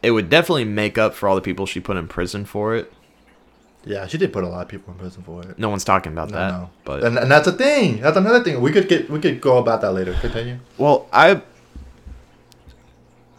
it 0.03 0.13
would 0.13 0.31
definitely 0.31 0.65
make 0.65 0.97
up 0.99 1.15
for 1.15 1.29
all 1.29 1.35
the 1.35 1.43
people 1.43 1.67
she 1.67 1.79
put 1.81 1.97
in 1.97 2.09
prison 2.09 2.45
for 2.45 2.75
it. 2.75 2.93
Yeah, 3.85 4.07
she 4.07 4.17
did 4.17 4.33
put 4.33 4.45
a 4.45 4.49
lot 4.49 4.63
of 4.63 4.69
people 4.69 4.93
in 4.93 4.99
prison 5.01 5.23
for 5.25 5.43
it. 5.43 5.59
No 5.59 5.69
one's 5.69 5.83
talking 5.85 6.13
about 6.13 6.31
No, 6.31 6.37
that, 6.37 6.51
no. 6.53 6.71
but 6.85 7.05
and, 7.05 7.19
and 7.19 7.31
that's 7.31 7.49
a 7.49 7.53
thing. 7.53 8.01
That's 8.01 8.17
another 8.17 8.43
thing. 8.43 8.61
We 8.61 8.71
could 8.73 8.89
get. 8.89 9.11
We 9.11 9.19
could 9.21 9.41
go 9.41 9.59
about 9.59 9.81
that 9.83 9.93
later. 9.93 10.15
Continue. 10.15 10.59
Well, 10.79 11.09
I 11.13 11.43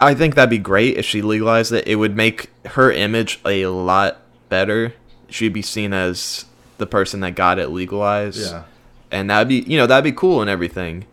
I 0.04 0.14
think 0.14 0.34
that'd 0.34 0.50
be 0.50 0.58
great 0.58 0.96
if 0.96 1.04
she 1.04 1.22
legalized 1.22 1.72
it. 1.72 1.86
It 1.88 1.96
would 1.96 2.16
make 2.16 2.50
her 2.66 2.90
image 2.92 3.40
a 3.44 3.66
lot 3.66 4.20
better. 4.48 4.94
She'd 5.28 5.52
be 5.52 5.62
seen 5.62 5.92
as 5.92 6.44
the 6.78 6.86
person 6.86 7.20
that 7.20 7.34
got 7.34 7.58
it 7.58 7.68
legalized. 7.68 8.50
Yeah. 8.52 8.64
And 9.10 9.30
that'd 9.30 9.48
be 9.48 9.60
you 9.70 9.76
know, 9.78 9.86
that'd 9.86 10.04
be 10.04 10.12
cool 10.12 10.40
and 10.40 10.50
everything. 10.50 11.06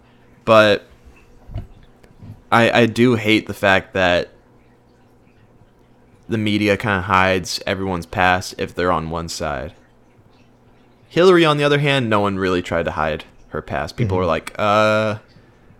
But 0.45 0.83
I 2.51 2.81
I 2.81 2.85
do 2.85 3.15
hate 3.15 3.47
the 3.47 3.53
fact 3.53 3.93
that 3.93 4.29
the 6.27 6.37
media 6.37 6.77
kind 6.77 6.97
of 6.99 7.05
hides 7.05 7.61
everyone's 7.67 8.05
past 8.05 8.55
if 8.57 8.73
they're 8.73 8.91
on 8.91 9.09
one 9.09 9.27
side. 9.29 9.73
Hillary, 11.09 11.43
on 11.43 11.57
the 11.57 11.63
other 11.63 11.79
hand, 11.79 12.09
no 12.09 12.21
one 12.21 12.37
really 12.37 12.61
tried 12.61 12.85
to 12.85 12.91
hide 12.91 13.25
her 13.49 13.61
past. 13.61 13.97
People 13.97 14.15
Mhm. 14.15 14.19
were 14.21 14.25
like, 14.25 14.53
uh, 14.57 15.17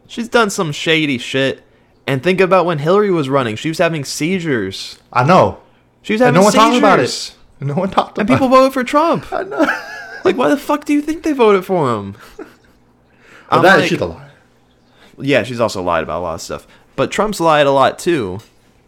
she's 0.08 0.28
done 0.28 0.50
some 0.50 0.74
shady 0.74 1.18
shit. 1.18 1.64
And 2.12 2.22
think 2.22 2.42
about 2.42 2.66
when 2.66 2.80
Hillary 2.80 3.10
was 3.12 3.30
running, 3.30 3.56
she 3.56 3.70
was 3.70 3.78
having 3.78 4.04
seizures. 4.04 5.00
I 5.14 5.24
know. 5.24 5.60
She 6.02 6.14
was 6.14 6.22
And 6.22 6.36
having 6.36 6.42
no 6.42 6.44
one 6.46 6.54
talked 6.54 6.74
seizures. 6.74 6.80
about 6.80 7.00
it. 7.00 7.36
No 7.68 7.74
one 7.76 7.90
talked 7.92 8.18
And 8.18 8.28
people 8.28 8.50
voted 8.50 8.74
for 8.74 8.84
Trump. 8.84 9.32
I 9.32 9.44
know. 9.44 9.66
Like, 10.24 10.38
why 10.38 10.50
the 10.50 10.58
fuck 10.58 10.86
do 10.86 10.94
you 10.94 11.02
think 11.02 11.24
they 11.24 11.32
voted 11.34 11.66
for 11.66 11.96
him? 11.96 12.16
But 12.38 12.46
I'm 13.50 13.64
that 13.64 13.80
like- 13.80 13.90
she's 13.90 14.00
a 14.02 14.06
liar. 14.06 14.32
yeah, 15.18 15.42
she's 15.42 15.60
also 15.60 15.82
lied 15.82 16.04
about 16.04 16.20
a 16.20 16.24
lot 16.24 16.36
of 16.36 16.42
stuff. 16.42 16.68
But 16.96 17.10
Trump's 17.12 17.40
lied 17.40 17.66
a 17.66 17.72
lot 17.72 17.98
too. 17.98 18.40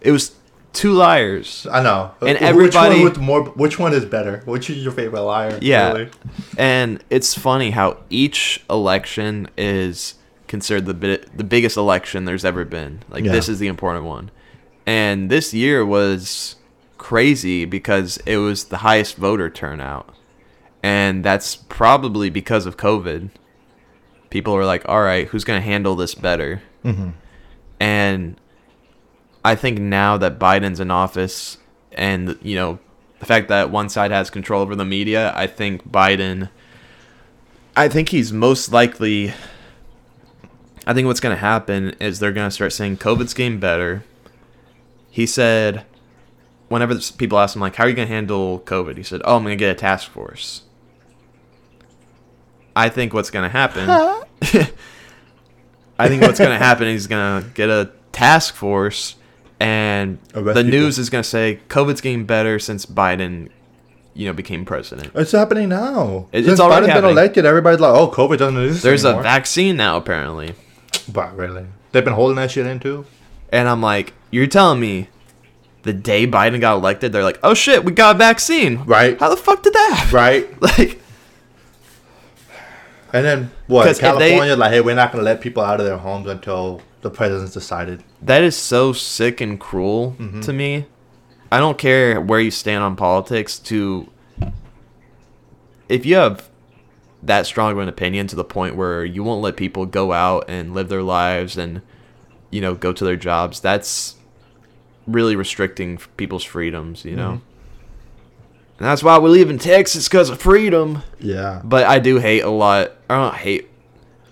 It 0.02 0.12
was 0.12 0.36
two 0.74 0.92
liars. 0.94 1.66
I 1.72 1.82
know. 1.82 2.12
And 2.22 2.30
Which 2.38 2.42
everybody- 2.42 3.04
one 3.04 3.20
more? 3.20 3.44
Which 3.46 3.80
one 3.80 3.94
is 3.94 4.06
better? 4.06 4.44
Which 4.46 4.70
is 4.70 4.84
your 4.84 4.92
favorite 4.92 5.22
liar? 5.24 5.58
Yeah. 5.62 5.94
really? 5.94 6.12
And 6.58 7.04
it's 7.10 7.34
funny 7.34 7.72
how 7.72 7.98
each 8.12 8.64
election 8.70 9.50
is 9.58 10.14
considered 10.48 10.86
the 10.86 10.94
bi- 10.94 11.26
the 11.36 11.44
biggest 11.44 11.78
election 11.78 12.26
there's 12.26 12.46
ever 12.46 12.66
been. 12.66 13.04
Like 13.10 13.24
Yeah. 13.26 13.32
this 13.32 13.50
is 13.50 13.60
the 13.60 13.68
important 13.68 14.06
one. 14.06 14.32
And 14.86 15.30
this 15.30 15.54
year 15.54 15.86
was 15.86 16.56
crazy 16.98 17.66
because 17.66 18.18
it 18.26 18.38
was 18.38 18.66
the 18.66 18.78
highest 18.78 19.16
voter 19.18 19.50
turnout. 19.50 20.14
And 20.82 21.24
that's 21.24 21.56
probably 21.56 22.30
because 22.30 22.66
of 22.66 22.76
COVID. 22.78 23.30
People 24.30 24.54
were 24.54 24.66
like, 24.66 24.84
"All 24.90 25.02
right, 25.02 25.28
who's 25.28 25.44
going 25.44 25.60
to 25.62 25.66
handle 25.66 25.96
this 25.96 26.16
better?" 26.16 26.62
Mm-hmm. 26.84 27.10
And 27.80 28.36
I 29.46 29.56
think 29.56 29.80
now 29.80 30.18
that 30.18 30.40
Biden's 30.40 30.80
in 30.80 30.90
office 30.92 31.58
and, 31.92 32.38
you 32.42 32.56
know, 32.56 32.80
the 33.20 33.26
fact 33.26 33.48
that 33.50 33.70
one 33.70 33.90
side 33.90 34.12
has 34.12 34.30
control 34.30 34.62
over 34.62 34.76
the 34.76 34.86
media, 34.86 35.32
I 35.36 35.48
think 35.48 35.90
Biden, 35.90 36.50
I 37.76 37.88
think 37.88 38.10
he's 38.10 38.32
most 38.34 38.72
likely, 38.72 39.34
I 40.86 40.94
think 40.94 41.08
what's 41.08 41.20
going 41.20 41.36
to 41.36 41.40
happen 41.40 41.92
is 42.00 42.20
they're 42.20 42.32
going 42.32 42.48
to 42.48 42.52
start 42.52 42.74
saying 42.74 42.98
COVID's 42.98 43.34
getting 43.34 43.60
better. 43.60 44.04
He 45.10 45.26
said, 45.26 45.86
whenever 46.68 46.96
people 47.18 47.38
ask 47.40 47.56
him, 47.56 47.62
like, 47.62 47.76
how 47.76 47.86
are 47.86 47.90
you 47.90 47.96
going 47.96 48.08
to 48.08 48.14
handle 48.14 48.60
COVID? 48.62 48.98
He 48.98 49.04
said, 49.04 49.22
oh, 49.26 49.38
I'm 49.38 49.44
going 49.44 49.58
to 49.58 49.60
get 49.60 49.72
a 49.72 49.80
task 49.80 50.10
force. 50.10 50.64
I 52.76 52.90
think 52.90 53.14
what's 53.14 53.30
going 53.30 53.44
to 53.44 53.50
happen. 53.50 53.88
I 56.00 56.08
think 56.08 56.22
what's 56.24 56.40
going 56.40 56.50
to 56.52 56.58
happen 56.58 56.88
is 56.88 56.94
he's 57.04 57.08
going 57.08 57.44
to 57.44 57.50
get 57.52 57.70
a 57.70 57.92
task 58.12 58.56
force, 58.56 59.16
and 59.60 60.18
oh, 60.34 60.42
Arrest 60.42 60.56
the 60.56 60.64
people. 60.64 60.80
news 60.80 60.98
is 60.98 61.10
going 61.10 61.24
to 61.24 61.30
say 61.30 61.60
COVID's 61.70 62.02
getting 62.02 62.26
better 62.26 62.58
since 62.58 62.86
Biden, 62.86 63.50
you 64.16 64.26
know, 64.26 64.34
became 64.34 64.66
president. 64.66 65.12
It's 65.16 65.32
happening 65.32 65.70
now. 65.70 66.28
It- 66.32 66.40
it's 66.40 66.48
Since 66.48 66.60
already 66.60 66.88
Biden's 66.88 66.96
been 66.96 67.06
elected, 67.06 67.46
everybody's 67.46 67.80
like, 67.80 67.94
"Oh, 67.94 68.10
COVID 68.10 68.40
doesn't 68.40 68.58
exist 68.64 68.84
There's 68.84 69.04
a 69.04 69.14
vaccine 69.22 69.78
now, 69.78 69.98
apparently. 69.98 70.56
But 71.12 71.36
really, 71.36 71.66
they've 71.92 72.04
been 72.06 72.14
holding 72.14 72.36
that 72.38 72.52
shit 72.52 72.66
in 72.66 72.80
too. 72.80 73.06
And 73.52 73.68
I'm 73.68 73.82
like, 73.82 74.14
you're 74.32 74.48
telling 74.48 74.80
me 74.80 75.10
the 75.84 75.94
day 75.94 76.26
Biden 76.26 76.60
got 76.62 76.76
elected, 76.78 77.12
they're 77.12 77.24
like, 77.24 77.40
"Oh 77.44 77.54
shit, 77.54 77.84
we 77.84 77.92
got 77.92 78.16
a 78.16 78.18
vaccine." 78.18 78.84
Right. 78.86 79.20
How 79.20 79.30
the 79.30 79.38
fuck 79.38 79.62
did 79.64 79.74
that 79.74 79.94
happen? 79.98 80.16
Right. 80.16 80.62
Like, 80.62 81.00
And 83.12 83.24
then 83.26 83.52
what? 83.68 83.88
if 83.88 83.98
they- 83.98 84.02
California, 84.02 84.56
like, 84.56 84.72
hey, 84.72 84.82
we're 84.82 84.96
not 84.96 85.12
gonna 85.12 85.24
let 85.24 85.40
people 85.42 85.62
out 85.64 85.80
of 85.80 85.86
their 85.86 85.98
homes 85.98 86.28
until 86.28 86.82
the 87.02 87.10
president's 87.12 87.54
decided. 87.54 88.04
that 88.22 88.44
is 88.44 88.56
so 88.56 88.94
sick 88.94 89.42
and 89.42 89.60
cruel 89.60 90.16
Mm-hmm. 90.20 90.40
to 90.42 90.54
me. 90.54 90.86
I 91.52 91.60
don't 91.60 91.78
care 91.78 92.20
where 92.20 92.40
you 92.40 92.50
stand 92.50 92.84
on 92.84 92.96
politics. 92.96 93.60
To 93.60 94.10
if 95.90 96.06
you 96.06 96.16
have 96.16 96.50
that 97.26 97.46
strong 97.46 97.72
of 97.72 97.78
an 97.80 97.88
opinion 97.90 98.28
to 98.28 98.36
the 98.36 98.44
point 98.44 98.76
where 98.76 99.04
you 99.06 99.24
won't 99.24 99.42
let 99.42 99.56
people 99.58 99.86
go 99.86 100.12
out 100.14 100.46
and 100.48 100.74
live 100.74 100.90
their 100.90 101.04
lives 101.04 101.58
and 101.58 101.82
you 102.52 102.62
know 102.62 102.76
go 102.76 102.92
to 102.94 103.04
their 103.04 103.16
jobs, 103.16 103.60
that's 103.60 104.16
really 105.08 105.36
restricting 105.36 105.98
people's 106.18 106.44
freedoms. 106.44 107.04
You 107.06 107.16
know, 107.16 107.24
Mm-hmm. 107.32 108.78
and 108.80 108.88
that's 108.88 109.04
why 109.04 109.18
we 109.20 109.30
live 109.30 109.50
in 109.50 109.60
Texas 109.60 110.08
because 110.08 110.30
of 110.30 110.42
freedom. 110.42 111.04
Yeah. 111.20 111.62
But 111.64 111.86
I 111.86 112.00
do 112.00 112.18
hate 112.20 112.42
a 112.44 112.50
lot. 112.50 112.92
I 113.10 113.16
don't 113.16 113.36
hate. 113.36 113.70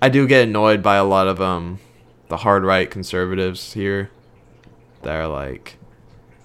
I 0.02 0.10
do 0.10 0.28
get 0.28 0.48
annoyed 0.48 0.82
by 0.82 0.96
a 0.96 1.04
lot 1.04 1.28
of 1.28 1.40
um, 1.42 1.80
the 2.28 2.38
hard 2.38 2.64
right 2.64 2.90
conservatives 2.90 3.74
here. 3.74 4.10
That 5.04 5.16
are 5.16 5.28
like, 5.28 5.78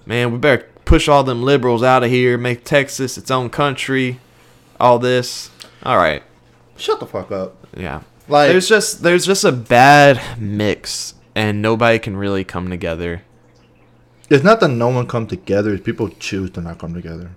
man, 0.05 0.31
we 0.31 0.37
better 0.39 0.67
push 0.85 1.07
all 1.07 1.23
them 1.23 1.43
liberals 1.43 1.83
out 1.83 2.03
of 2.03 2.09
here, 2.09 2.37
make 2.39 2.63
Texas 2.63 3.17
its 3.17 3.29
own 3.29 3.49
country, 3.51 4.19
all 4.79 4.97
this. 4.97 5.51
All 5.83 5.97
right, 5.97 6.23
Shut 6.77 6.99
the 6.99 7.05
fuck 7.05 7.31
up. 7.31 7.67
yeah. 7.75 8.01
Like- 8.27 8.51
there's 8.51 8.67
just 8.67 9.03
there's 9.03 9.25
just 9.25 9.43
a 9.43 9.51
bad 9.51 10.39
mix, 10.39 11.13
and 11.35 11.61
nobody 11.61 11.97
can 11.99 12.17
really 12.17 12.43
come 12.43 12.69
together. 12.69 13.23
It's 14.29 14.43
not 14.43 14.59
that 14.59 14.67
no 14.69 14.89
one 14.89 15.07
come 15.07 15.27
together. 15.27 15.73
It's 15.73 15.83
people 15.83 16.09
choose 16.09 16.49
to 16.51 16.61
not 16.61 16.79
come 16.79 16.93
together. 16.93 17.31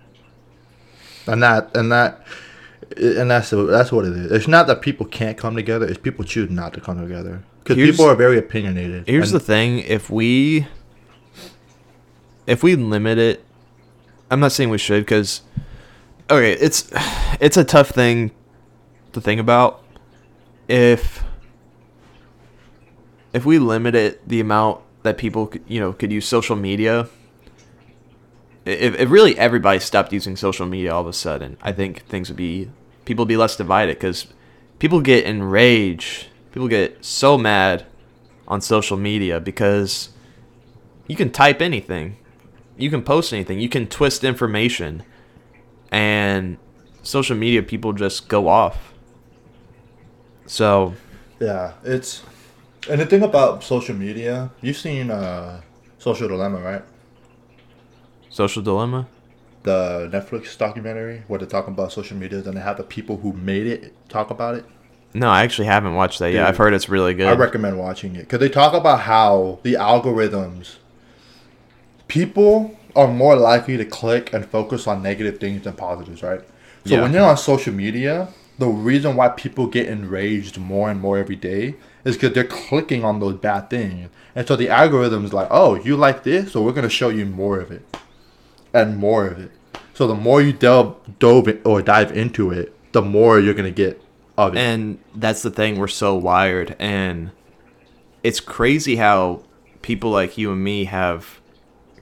And 1.27 1.43
that 1.43 1.77
and 1.77 1.93
that 1.93 2.27
and 2.97 3.31
that's 3.31 3.51
that's 3.51 3.93
what 3.93 4.05
it 4.05 4.13
is. 4.15 4.33
It's 4.33 4.49
not 4.49 4.67
that 4.67 4.81
people 4.81 5.07
can't 5.07 5.39
come 5.39 5.55
together. 5.55 5.87
It's 5.87 5.99
people 5.99 6.25
choose 6.25 6.51
not 6.51 6.75
to 6.75 6.81
come 6.81 7.01
together 7.01 7.45
because 7.63 7.77
people 7.77 8.07
are 8.07 8.17
very 8.17 8.39
opinionated. 8.39 9.07
Here's 9.07 9.31
the 9.31 9.39
thing: 9.41 9.79
if 9.81 10.11
we 10.11 10.67
if 12.47 12.63
we 12.65 12.75
limit 12.75 13.19
it, 13.19 13.45
I'm 14.31 14.41
not 14.41 14.51
saying 14.51 14.71
we 14.71 14.79
should 14.79 15.05
because 15.05 15.43
okay, 16.29 16.53
it's 16.53 16.91
it's 17.41 17.57
a 17.57 17.65
tough 17.65 17.91
thing 17.91 18.33
to 19.13 19.21
think 19.21 19.41
about. 19.41 19.83
If 20.69 21.25
if 23.33 23.45
we 23.45 23.59
limit 23.59 23.95
it, 23.95 24.29
the 24.29 24.41
amount 24.41 24.83
that 25.03 25.19
people 25.19 25.53
you 25.67 25.81
know 25.81 25.93
could 25.93 26.13
use 26.13 26.27
social 26.27 26.57
media. 26.57 27.09
If, 28.65 28.95
if 28.99 29.11
really 29.11 29.39
everybody 29.39 29.81
stopped 29.81 30.13
using 30.13 30.37
social 30.37 30.67
media 30.67 30.93
all 30.93 31.01
of 31.01 31.07
a 31.07 31.13
sudden, 31.13 31.57
I 31.63 31.73
think 31.73 32.05
things 32.07 32.29
would 32.29 32.37
be 32.37 32.71
people 33.05 33.25
would 33.25 33.29
be 33.29 33.37
less 33.37 33.57
divided 33.57 33.97
because 33.97 34.27
people 34.79 35.01
get 35.01 35.25
enraged, 35.25 36.27
people 36.53 36.69
get 36.69 37.05
so 37.05 37.39
mad 37.39 37.87
on 38.47 38.61
social 38.61 38.97
media 38.97 39.41
because 39.41 40.11
you 41.07 41.17
can 41.17 41.31
type 41.31 41.61
anything, 41.61 42.17
you 42.77 42.91
can 42.91 43.03
post 43.03 43.33
anything, 43.33 43.61
you 43.61 43.69
can 43.69 43.87
twist 43.87 44.25
information, 44.25 45.03
and 45.91 46.59
social 47.03 47.37
media 47.37 47.63
people 47.63 47.93
just 47.93 48.29
go 48.29 48.49
off. 48.49 48.90
So 50.51 50.95
Yeah, 51.39 51.75
it's 51.85 52.23
and 52.89 53.01
the 53.01 53.07
thing 53.07 53.23
about 53.23 53.63
social 53.63 53.95
media, 53.95 54.51
you've 54.61 54.77
seen 54.77 55.11
uh 55.11 55.61
Social 55.99 56.27
Dilemma, 56.29 56.59
right? 56.59 56.83
social 58.31 58.63
dilemma. 58.63 59.07
The 59.65 60.09
Netflix 60.13 60.57
documentary 60.57 61.23
where 61.29 61.39
they're 61.39 61.49
talking 61.49 61.75
about 61.75 61.93
social 61.93 62.17
media 62.17 62.39
and 62.39 62.57
they 62.57 62.61
have 62.61 62.77
the 62.79 62.85
people 62.85 63.19
who 63.19 63.33
made 63.33 63.67
it 63.67 63.93
talk 64.09 64.31
about 64.31 64.55
it. 64.55 64.65
No, 65.15 65.29
I 65.29 65.43
actually 65.43 65.67
haven't 65.67 65.95
watched 65.95 66.19
that 66.21 66.31
yet. 66.33 66.39
Dude, 66.41 66.49
I've 66.49 66.57
heard 66.57 66.73
it's 66.75 66.89
really 66.89 67.15
good. 67.15 67.27
I 67.29 67.33
recommend 67.33 67.79
watching 67.79 68.15
it 68.17 68.21
because 68.21 68.39
they 68.41 68.49
talk 68.49 68.73
about 68.73 69.01
how 69.01 69.59
the 69.63 69.75
algorithms, 69.75 70.77
people 72.09 72.77
are 72.97 73.09
more 73.09 73.37
likely 73.37 73.77
to 73.77 73.85
click 73.85 74.33
and 74.33 74.47
focus 74.47 74.87
on 74.87 75.03
negative 75.03 75.39
things 75.39 75.63
than 75.63 75.75
positives, 75.75 76.23
right? 76.23 76.41
So 76.87 76.95
Yeah. 76.95 77.03
when 77.03 77.13
you're 77.13 77.25
on 77.25 77.37
social 77.37 77.75
media, 77.75 78.29
the 78.61 78.69
reason 78.69 79.17
why 79.17 79.27
people 79.29 79.67
get 79.67 79.89
enraged 79.89 80.59
more 80.59 80.91
and 80.91 81.01
more 81.01 81.17
every 81.17 81.35
day 81.35 81.77
is 82.05 82.17
because 82.17 82.35
they're 82.35 82.45
clicking 82.45 83.03
on 83.03 83.19
those 83.19 83.37
bad 83.37 83.71
things. 83.71 84.11
And 84.35 84.47
so 84.47 84.55
the 84.55 84.69
algorithm 84.69 85.25
is 85.25 85.33
like, 85.33 85.49
oh, 85.51 85.77
you 85.77 85.97
like 85.97 86.25
this, 86.25 86.53
so 86.53 86.63
we're 86.63 86.75
going 86.75 86.83
to 86.83 86.91
show 86.91 87.09
you 87.09 87.25
more 87.25 87.59
of 87.59 87.71
it 87.71 87.83
and 88.75 88.99
more 88.99 89.27
of 89.27 89.39
it. 89.39 89.51
So 89.95 90.07
the 90.07 90.15
more 90.15 90.43
you 90.43 90.53
delve, 90.53 90.95
dove 91.19 91.49
or 91.65 91.81
dive 91.81 92.15
into 92.15 92.51
it, 92.51 92.75
the 92.93 93.01
more 93.01 93.41
you're 93.41 93.55
going 93.55 93.65
to 93.65 93.71
get 93.71 94.03
of 94.37 94.55
it. 94.55 94.59
And 94.59 94.99
that's 95.15 95.41
the 95.41 95.51
thing, 95.51 95.79
we're 95.79 95.89
so 95.89 96.15
wired. 96.15 96.77
And 96.79 97.31
it's 98.23 98.41
crazy 98.41 98.97
how 98.97 99.43
people 99.81 100.11
like 100.11 100.37
you 100.37 100.53
and 100.53 100.63
me 100.63 100.85
have 100.85 101.41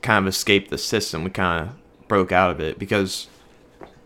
kind 0.02 0.26
of 0.26 0.28
escaped 0.28 0.70
the 0.70 0.78
system. 0.78 1.22
We 1.22 1.30
kind 1.30 1.68
of 1.68 2.09
broke 2.09 2.32
out 2.32 2.50
of 2.50 2.61
it 2.61 2.80
because. 2.80 3.28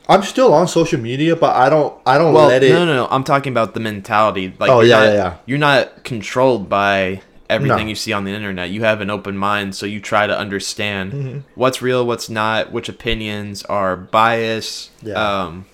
I'm 0.09 0.23
still 0.23 0.53
on 0.53 0.67
social 0.69 1.01
media, 1.01 1.37
but 1.37 1.55
I 1.55 1.69
don't. 1.69 1.95
I 2.05 2.19
don't 2.19 2.33
Well, 2.35 2.49
let 2.49 2.63
it. 2.63 2.71
no, 2.71 2.85
no, 2.85 2.95
no. 2.95 3.09
I'm 3.11 3.25
talking 3.25 3.53
about 3.53 3.75
the 3.75 3.81
mentality. 3.81 4.53
Like, 4.59 4.71
Oh, 4.71 4.81
you're 4.81 4.89
yeah, 4.91 4.97
not, 4.99 5.05
yeah, 5.07 5.13
yeah. 5.15 5.37
You're 5.47 5.59
not 5.59 6.05
controlled 6.05 6.69
by 6.69 7.23
everything 7.49 7.85
No. 7.87 7.89
you 7.91 7.95
see 7.95 8.13
on 8.13 8.25
the 8.25 8.33
internet. 8.33 8.71
You 8.71 8.83
have 8.83 9.01
an 9.01 9.11
open 9.11 9.37
mind, 9.37 9.75
so 9.77 9.87
you 9.87 10.01
try 10.01 10.27
to 10.27 10.37
understand 10.37 11.13
Mm-hmm. 11.13 11.39
what's 11.55 11.81
real, 11.83 12.05
what's 12.07 12.29
not, 12.29 12.73
which 12.73 12.89
opinions 12.89 13.63
are 13.65 13.97
biased. 13.97 14.91
Yeah. 15.03 15.15
Um, 15.15 15.67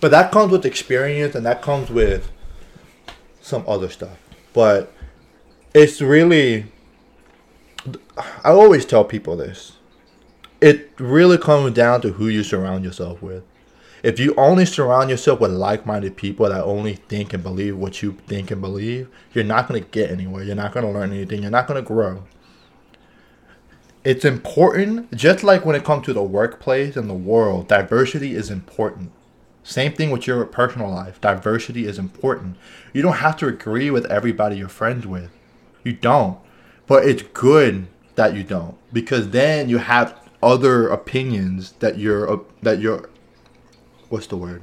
But 0.00 0.10
that 0.10 0.32
comes 0.32 0.50
with 0.52 0.64
experience, 0.66 1.34
and 1.34 1.44
that 1.46 1.62
comes 1.62 1.90
with 1.90 2.30
some 3.40 3.64
other 3.66 3.88
stuff. 3.88 4.16
But 4.52 4.92
it's 5.74 6.00
really. 6.02 6.66
I 8.44 8.50
always 8.50 8.84
tell 8.84 9.04
people 9.04 9.36
this. 9.36 9.72
It 10.60 10.90
really 10.98 11.38
comes 11.38 11.74
down 11.74 12.02
to 12.02 12.12
who 12.12 12.28
you 12.28 12.42
surround 12.42 12.84
yourself 12.84 13.22
with. 13.22 13.44
If 14.02 14.18
you 14.18 14.34
only 14.36 14.64
surround 14.64 15.10
yourself 15.10 15.40
with 15.40 15.50
like-minded 15.50 16.16
people 16.16 16.48
that 16.48 16.64
only 16.64 16.94
think 16.94 17.32
and 17.32 17.42
believe 17.42 17.76
what 17.76 18.02
you 18.02 18.16
think 18.26 18.50
and 18.50 18.60
believe, 18.60 19.08
you're 19.32 19.44
not 19.44 19.68
going 19.68 19.82
to 19.82 19.88
get 19.88 20.10
anywhere. 20.10 20.42
You're 20.42 20.56
not 20.56 20.72
going 20.72 20.86
to 20.86 20.92
learn 20.92 21.12
anything. 21.12 21.42
You're 21.42 21.50
not 21.50 21.66
going 21.66 21.82
to 21.82 21.86
grow. 21.86 22.24
It's 24.02 24.24
important, 24.24 25.14
just 25.14 25.44
like 25.44 25.66
when 25.66 25.76
it 25.76 25.84
comes 25.84 26.06
to 26.06 26.14
the 26.14 26.22
workplace 26.22 26.96
and 26.96 27.10
the 27.10 27.14
world, 27.14 27.68
diversity 27.68 28.34
is 28.34 28.50
important. 28.50 29.12
Same 29.62 29.92
thing 29.92 30.10
with 30.10 30.26
your 30.26 30.44
personal 30.46 30.90
life. 30.90 31.20
Diversity 31.20 31.86
is 31.86 31.98
important. 31.98 32.56
You 32.94 33.02
don't 33.02 33.16
have 33.16 33.36
to 33.38 33.46
agree 33.46 33.90
with 33.90 34.06
everybody 34.06 34.56
you're 34.56 34.68
friends 34.68 35.06
with. 35.06 35.30
You 35.84 35.92
don't. 35.92 36.38
But 36.86 37.04
it's 37.04 37.22
good 37.22 37.88
that 38.14 38.34
you 38.34 38.42
don't 38.42 38.76
because 38.92 39.30
then 39.30 39.68
you 39.68 39.78
have 39.78 40.18
other 40.42 40.88
opinions 40.88 41.72
that 41.80 41.98
you're 41.98 42.30
uh, 42.30 42.38
that 42.62 42.80
you're 42.80 43.08
what's 44.08 44.26
the 44.26 44.36
word? 44.36 44.62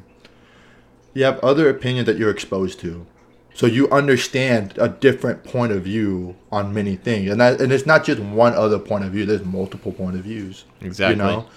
You 1.13 1.23
have 1.23 1.39
other 1.39 1.69
opinions 1.69 2.05
that 2.05 2.17
you're 2.17 2.29
exposed 2.29 2.79
to. 2.81 3.05
So 3.53 3.65
you 3.65 3.89
understand 3.89 4.75
a 4.77 4.87
different 4.87 5.43
point 5.43 5.71
of 5.71 5.81
view 5.81 6.35
on 6.51 6.73
many 6.75 6.95
things. 6.95 7.31
And 7.31 7.41
that 7.41 7.59
and 7.59 7.71
it's 7.71 7.87
not 7.87 8.05
just 8.05 8.19
one 8.21 8.53
other 8.53 8.77
point 8.77 9.03
of 9.03 9.11
view, 9.11 9.25
there's 9.25 9.43
multiple 9.43 9.91
point 9.91 10.15
of 10.15 10.23
views. 10.23 10.65
Exactly. 10.81 11.15
You 11.15 11.31
know? 11.31 11.47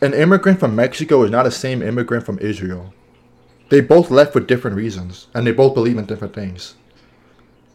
An 0.00 0.14
immigrant 0.14 0.58
from 0.58 0.74
Mexico 0.74 1.22
is 1.22 1.30
not 1.30 1.44
the 1.44 1.50
same 1.50 1.82
immigrant 1.82 2.24
from 2.24 2.38
Israel. 2.38 2.94
They 3.68 3.80
both 3.80 4.10
left 4.10 4.32
for 4.32 4.40
different 4.40 4.76
reasons, 4.76 5.28
and 5.32 5.46
they 5.46 5.52
both 5.52 5.74
believe 5.74 5.96
in 5.96 6.06
different 6.06 6.34
things. 6.34 6.74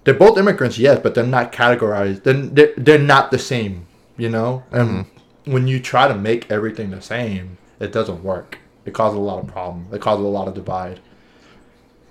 They're 0.03 0.13
both 0.13 0.37
immigrants, 0.37 0.77
yes, 0.77 0.99
but 1.01 1.15
they're 1.15 1.25
not 1.25 1.51
categorized. 1.51 2.23
Then 2.23 2.53
they're, 2.53 2.73
they're 2.77 2.99
not 2.99 3.31
the 3.31 3.39
same, 3.39 3.87
you 4.17 4.29
know. 4.29 4.63
And 4.71 5.05
when 5.47 5.67
you 5.67 5.79
try 5.79 6.07
to 6.07 6.15
make 6.15 6.49
everything 6.51 6.91
the 6.91 7.01
same, 7.01 7.57
it 7.79 7.91
doesn't 7.91 8.23
work. 8.23 8.59
It 8.85 8.93
causes 8.93 9.17
a 9.17 9.21
lot 9.21 9.43
of 9.43 9.47
problems. 9.47 9.93
It 9.93 10.01
causes 10.01 10.25
a 10.25 10.29
lot 10.29 10.47
of 10.47 10.53
divide. 10.53 10.99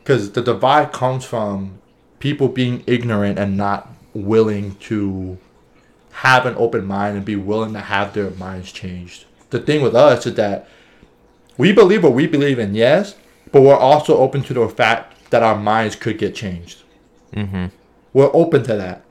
Because 0.02 0.32
the 0.32 0.42
divide 0.42 0.92
comes 0.92 1.24
from 1.24 1.78
people 2.18 2.48
being 2.48 2.82
ignorant 2.86 3.38
and 3.38 3.56
not 3.56 3.92
willing 4.14 4.74
to 4.76 5.38
have 6.10 6.46
an 6.46 6.54
open 6.56 6.86
mind 6.86 7.16
and 7.16 7.24
be 7.26 7.36
willing 7.36 7.72
to 7.74 7.80
have 7.80 8.14
their 8.14 8.30
minds 8.30 8.72
changed. 8.72 9.26
The 9.50 9.60
thing 9.60 9.82
with 9.82 9.94
us 9.94 10.26
is 10.26 10.34
that 10.34 10.68
we 11.58 11.72
believe 11.72 12.02
what 12.02 12.12
we 12.14 12.26
believe 12.26 12.58
in, 12.58 12.74
yes, 12.74 13.16
but 13.52 13.62
we're 13.62 13.76
also 13.76 14.16
open 14.18 14.42
to 14.44 14.54
the 14.54 14.68
fact 14.68 15.30
that 15.30 15.42
our 15.42 15.56
minds 15.56 15.96
could 15.96 16.18
get 16.18 16.34
changed. 16.34 16.82
mhm. 17.34 17.70
We're 18.12 18.30
open 18.32 18.62
to 18.62 18.76
that. 18.76 19.02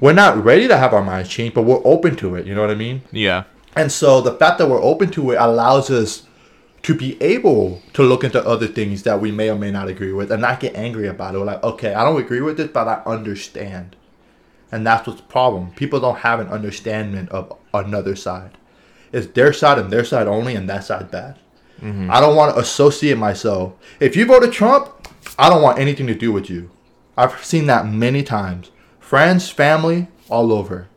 We're 0.00 0.12
not 0.12 0.42
ready 0.44 0.68
to 0.68 0.76
have 0.76 0.94
our 0.94 1.02
minds 1.02 1.28
changed, 1.28 1.54
but 1.54 1.62
we're 1.62 1.80
open 1.84 2.14
to 2.16 2.36
it. 2.36 2.46
You 2.46 2.54
know 2.54 2.60
what 2.60 2.70
I 2.70 2.76
mean? 2.76 3.02
Yeah. 3.10 3.44
And 3.76 3.90
so 3.90 4.20
the 4.20 4.34
fact 4.34 4.58
that 4.58 4.68
we're 4.68 4.82
open 4.82 5.10
to 5.12 5.30
it 5.32 5.36
allows 5.36 5.90
us 5.90 6.26
to 6.82 6.94
be 6.94 7.20
able 7.22 7.80
to 7.92 8.02
look 8.02 8.24
into 8.24 8.44
other 8.44 8.66
things 8.66 9.04
that 9.04 9.20
we 9.20 9.30
may 9.30 9.48
or 9.48 9.56
may 9.56 9.70
not 9.70 9.88
agree 9.88 10.12
with 10.12 10.32
and 10.32 10.42
not 10.42 10.60
get 10.60 10.74
angry 10.74 11.06
about 11.06 11.34
it. 11.34 11.38
We're 11.38 11.44
like, 11.44 11.62
okay, 11.62 11.94
I 11.94 12.04
don't 12.04 12.20
agree 12.20 12.40
with 12.40 12.56
this, 12.56 12.68
but 12.68 12.88
I 12.88 13.02
understand. 13.06 13.96
And 14.72 14.86
that's 14.86 15.06
what's 15.06 15.20
the 15.20 15.26
problem. 15.26 15.70
People 15.72 16.00
don't 16.00 16.18
have 16.18 16.40
an 16.40 16.48
understanding 16.48 17.28
of 17.28 17.56
another 17.72 18.16
side. 18.16 18.58
It's 19.12 19.28
their 19.28 19.52
side 19.52 19.78
and 19.78 19.92
their 19.92 20.04
side 20.04 20.26
only, 20.26 20.54
and 20.56 20.68
that 20.68 20.84
side 20.84 21.10
bad. 21.10 21.38
Mm-hmm. 21.80 22.10
I 22.10 22.20
don't 22.20 22.36
want 22.36 22.54
to 22.54 22.60
associate 22.60 23.18
myself. 23.18 23.74
If 24.00 24.16
you 24.16 24.24
voted 24.24 24.52
Trump, 24.52 25.08
I 25.38 25.48
don't 25.48 25.62
want 25.62 25.78
anything 25.78 26.06
to 26.06 26.14
do 26.14 26.32
with 26.32 26.48
you. 26.48 26.70
I've 27.16 27.44
seen 27.44 27.66
that 27.66 27.86
many 27.86 28.22
times. 28.22 28.70
Friends, 28.98 29.50
family, 29.50 30.08
all 30.30 30.52
over. 30.52 30.88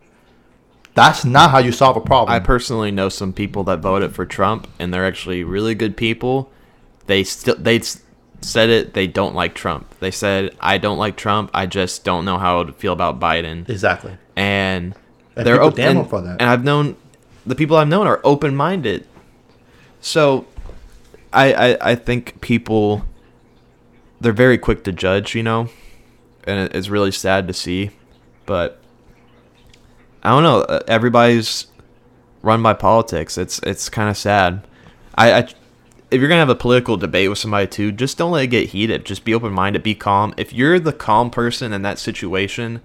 That's 0.96 1.26
not 1.26 1.52
how 1.52 1.60
you 1.60 1.72
solve 1.74 1.98
a 1.98 2.02
problem. 2.02 2.34
I 2.34 2.40
personally 2.40 2.90
know 2.90 3.10
some 3.10 3.34
people 3.34 3.66
that 3.66 3.80
voted 3.80 4.16
for 4.16 4.26
Trump, 4.26 4.68
and 4.80 4.94
they're 4.94 5.06
actually 5.06 5.44
really 5.44 5.76
good 5.76 5.96
people. 5.98 6.50
They 7.06 7.24
still 7.24 7.56
they 7.58 7.82
said 8.42 8.70
it. 8.70 8.94
They 8.94 9.06
don't 9.06 9.36
like 9.36 9.54
Trump. 9.56 9.94
They 10.00 10.10
said, 10.12 10.56
"I 10.62 10.78
don't 10.78 10.98
like 10.98 11.18
Trump. 11.18 11.52
I 11.54 11.66
just 11.66 12.04
don't 12.06 12.24
know 12.24 12.38
how 12.38 12.64
to 12.64 12.72
feel 12.74 12.94
about 12.94 13.20
Biden." 13.20 13.68
exactly. 13.70 14.18
And, 14.38 14.96
And 15.36 15.46
they're 15.46 15.62
open. 15.62 15.98
And, 15.98 16.10
for 16.10 16.22
that. 16.22 16.42
and 16.42 16.50
I've 16.50 16.64
known 16.64 16.96
the 17.46 17.56
people 17.56 17.76
I've 17.76 17.90
known 17.90 18.08
are 18.08 18.22
open 18.24 18.56
minded. 18.56 19.06
So, 20.00 20.46
I, 21.34 21.54
I 21.54 21.92
I 21.92 21.96
think 21.96 22.40
people 22.40 23.06
they're 24.22 24.32
very 24.32 24.58
quick 24.58 24.86
to 24.86 24.94
judge, 24.94 25.36
you 25.36 25.44
know, 25.44 25.68
and 26.46 26.74
it's 26.74 26.88
really 26.88 27.12
sad 27.12 27.48
to 27.50 27.54
see. 27.54 27.92
But 28.46 28.80
I 30.26 30.30
don't 30.30 30.44
know. 30.44 30.62
uh, 30.62 30.80
Everybody's 30.88 31.68
run 32.42 32.62
by 32.64 32.74
politics. 32.74 33.38
It's 33.38 33.60
it's 33.60 33.90
kind 33.90 34.10
of 34.10 34.18
sad. 34.18 34.66
I, 35.16 35.32
I 35.34 35.40
if 36.12 36.20
you're 36.22 36.28
gonna 36.30 36.40
have 36.40 36.50
a 36.50 36.56
political 36.56 36.98
debate 36.98 37.30
with 37.30 37.38
somebody 37.40 37.68
too, 37.68 37.92
just 37.92 38.18
don't 38.18 38.32
let 38.32 38.44
it 38.44 38.48
get 38.48 38.70
heated. 38.70 39.06
Just 39.06 39.24
be 39.26 39.34
open 39.34 39.52
minded. 39.54 39.84
Be 39.84 39.96
calm. 39.96 40.34
If 40.38 40.54
you're 40.54 40.80
the 40.80 40.94
calm 40.94 41.30
person 41.30 41.74
in 41.74 41.82
that 41.84 42.00
situation, 42.00 42.82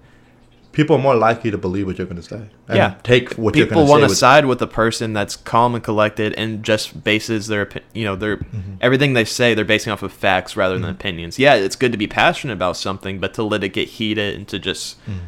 People 0.73 0.95
are 0.95 0.99
more 0.99 1.15
likely 1.15 1.51
to 1.51 1.57
believe 1.57 1.85
what 1.85 1.97
you're 1.97 2.07
going 2.07 2.15
to 2.15 2.23
say. 2.23 2.43
And 2.69 2.77
Yeah. 2.77 2.95
Take 3.03 3.33
what 3.33 3.53
people 3.53 3.85
want 3.85 4.03
to 4.03 4.15
side 4.15 4.45
with 4.45 4.59
the 4.59 4.67
person 4.67 5.11
that's 5.11 5.35
calm 5.35 5.75
and 5.75 5.83
collected 5.83 6.33
and 6.35 6.63
just 6.63 7.03
bases 7.03 7.47
their 7.47 7.67
you 7.93 8.05
know 8.05 8.15
their 8.15 8.37
Mm-hmm. 8.37 8.75
everything 8.79 9.11
they 9.13 9.25
say 9.25 9.53
they're 9.53 9.65
basing 9.65 9.91
off 9.91 10.01
of 10.01 10.13
facts 10.13 10.55
rather 10.55 10.79
than 10.79 10.89
opinions 10.89 11.37
yeah 11.37 11.55
it's 11.55 11.75
good 11.75 11.91
to 11.91 11.97
be 11.97 12.07
passionate 12.07 12.53
about 12.53 12.77
something 12.77 13.19
but 13.19 13.33
to 13.33 13.43
let 13.43 13.65
it 13.65 13.69
get 13.73 13.89
heated 13.89 14.33
and 14.35 14.47
to 14.47 14.59
just 14.59 14.97
Mm-hmm. 15.01 15.19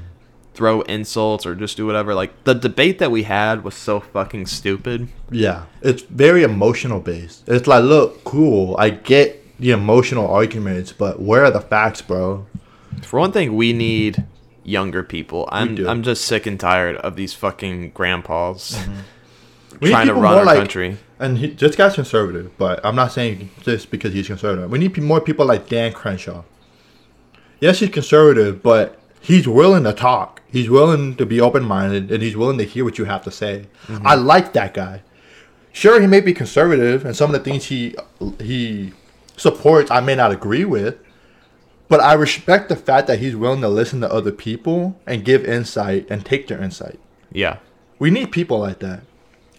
Throw 0.53 0.81
insults 0.81 1.45
or 1.45 1.55
just 1.55 1.77
do 1.77 1.85
whatever 1.85 2.13
like 2.13 2.43
the 2.43 2.53
debate 2.53 2.99
that 2.99 3.09
we 3.09 3.23
had 3.23 3.63
was 3.63 3.73
so 3.75 3.99
fucking 3.99 4.45
stupid 4.45 5.07
Yeah, 5.31 5.65
it's 5.81 6.03
very 6.03 6.43
emotional 6.43 6.99
based. 6.99 7.47
It's 7.47 7.67
like, 7.67 7.83
look, 7.83 8.23
cool. 8.23 8.75
I 8.77 8.91
get 8.91 9.39
the 9.59 9.71
emotional 9.71 10.27
arguments, 10.27 10.91
but 10.91 11.19
where 11.19 11.43
are 11.43 11.51
the 11.51 11.61
facts, 11.61 12.01
bro? 12.01 12.45
for 13.01 13.19
one 13.19 13.31
thing 13.31 13.55
we 13.55 13.73
need 13.73 14.23
younger 14.63 15.03
people 15.03 15.49
i'm 15.51 15.85
i'm 15.87 16.03
just 16.03 16.23
sick 16.23 16.45
and 16.45 16.59
tired 16.59 16.95
of 16.97 17.15
these 17.15 17.33
fucking 17.33 17.89
grandpas 17.89 18.75
mm-hmm. 18.75 19.81
need 19.81 19.89
trying 19.89 20.07
to 20.07 20.13
run 20.13 20.37
our 20.37 20.45
like- 20.45 20.57
country 20.57 20.97
And 21.19 21.37
he, 21.37 21.47
this 21.47 21.77
guy's 21.77 21.95
conservative, 21.95 22.51
but 22.57 22.85
I'm 22.85 22.97
not 22.97 23.13
saying 23.13 23.49
this 23.63 23.85
because 23.85 24.11
he's 24.13 24.27
conservative. 24.27 24.69
We 24.69 24.77
need 24.77 24.97
more 24.97 25.21
people 25.21 25.45
like 25.45 25.69
Dan 25.69 25.93
Crenshaw. 25.93 26.43
Yes, 27.61 27.79
he's 27.79 27.91
conservative, 27.91 28.61
but 28.61 28.99
he's 29.23 29.47
willing 29.47 29.85
to 29.85 29.93
talk. 29.93 30.41
He's 30.51 30.69
willing 30.69 31.15
to 31.15 31.25
be 31.25 31.41
open 31.41 31.63
minded, 31.63 32.11
and 32.11 32.21
he's 32.21 32.37
willing 32.37 32.57
to 32.59 32.65
hear 32.65 32.83
what 32.83 32.99
you 32.99 33.05
have 33.05 33.23
to 33.23 33.31
say. 33.31 33.67
Mm-hmm. 33.87 34.05
I 34.05 34.15
like 34.15 34.53
that 34.53 34.73
guy. 34.73 35.01
Sure, 35.71 35.99
he 35.99 36.05
may 36.05 36.21
be 36.21 36.33
conservative, 36.33 37.03
and 37.03 37.15
some 37.15 37.33
of 37.33 37.33
the 37.33 37.49
things 37.49 37.65
he 37.65 37.95
he 38.39 38.93
supports 39.37 39.89
I 39.89 39.99
may 40.01 40.13
not 40.13 40.31
agree 40.31 40.65
with, 40.65 40.97
but 41.87 41.99
I 41.99 42.13
respect 42.13 42.69
the 42.69 42.75
fact 42.75 43.07
that 43.07 43.19
he's 43.19 43.35
willing 43.35 43.61
to 43.61 43.69
listen 43.69 44.01
to 44.01 44.11
other 44.11 44.31
people 44.31 44.99
and 45.07 45.25
give 45.25 45.43
insight 45.45 46.05
and 46.09 46.23
take 46.23 46.47
their 46.47 46.61
insight. 46.61 46.99
yeah 47.31 47.57
We 47.97 48.11
need 48.11 48.31
people 48.31 48.59
like 48.59 48.79
that. 48.79 49.01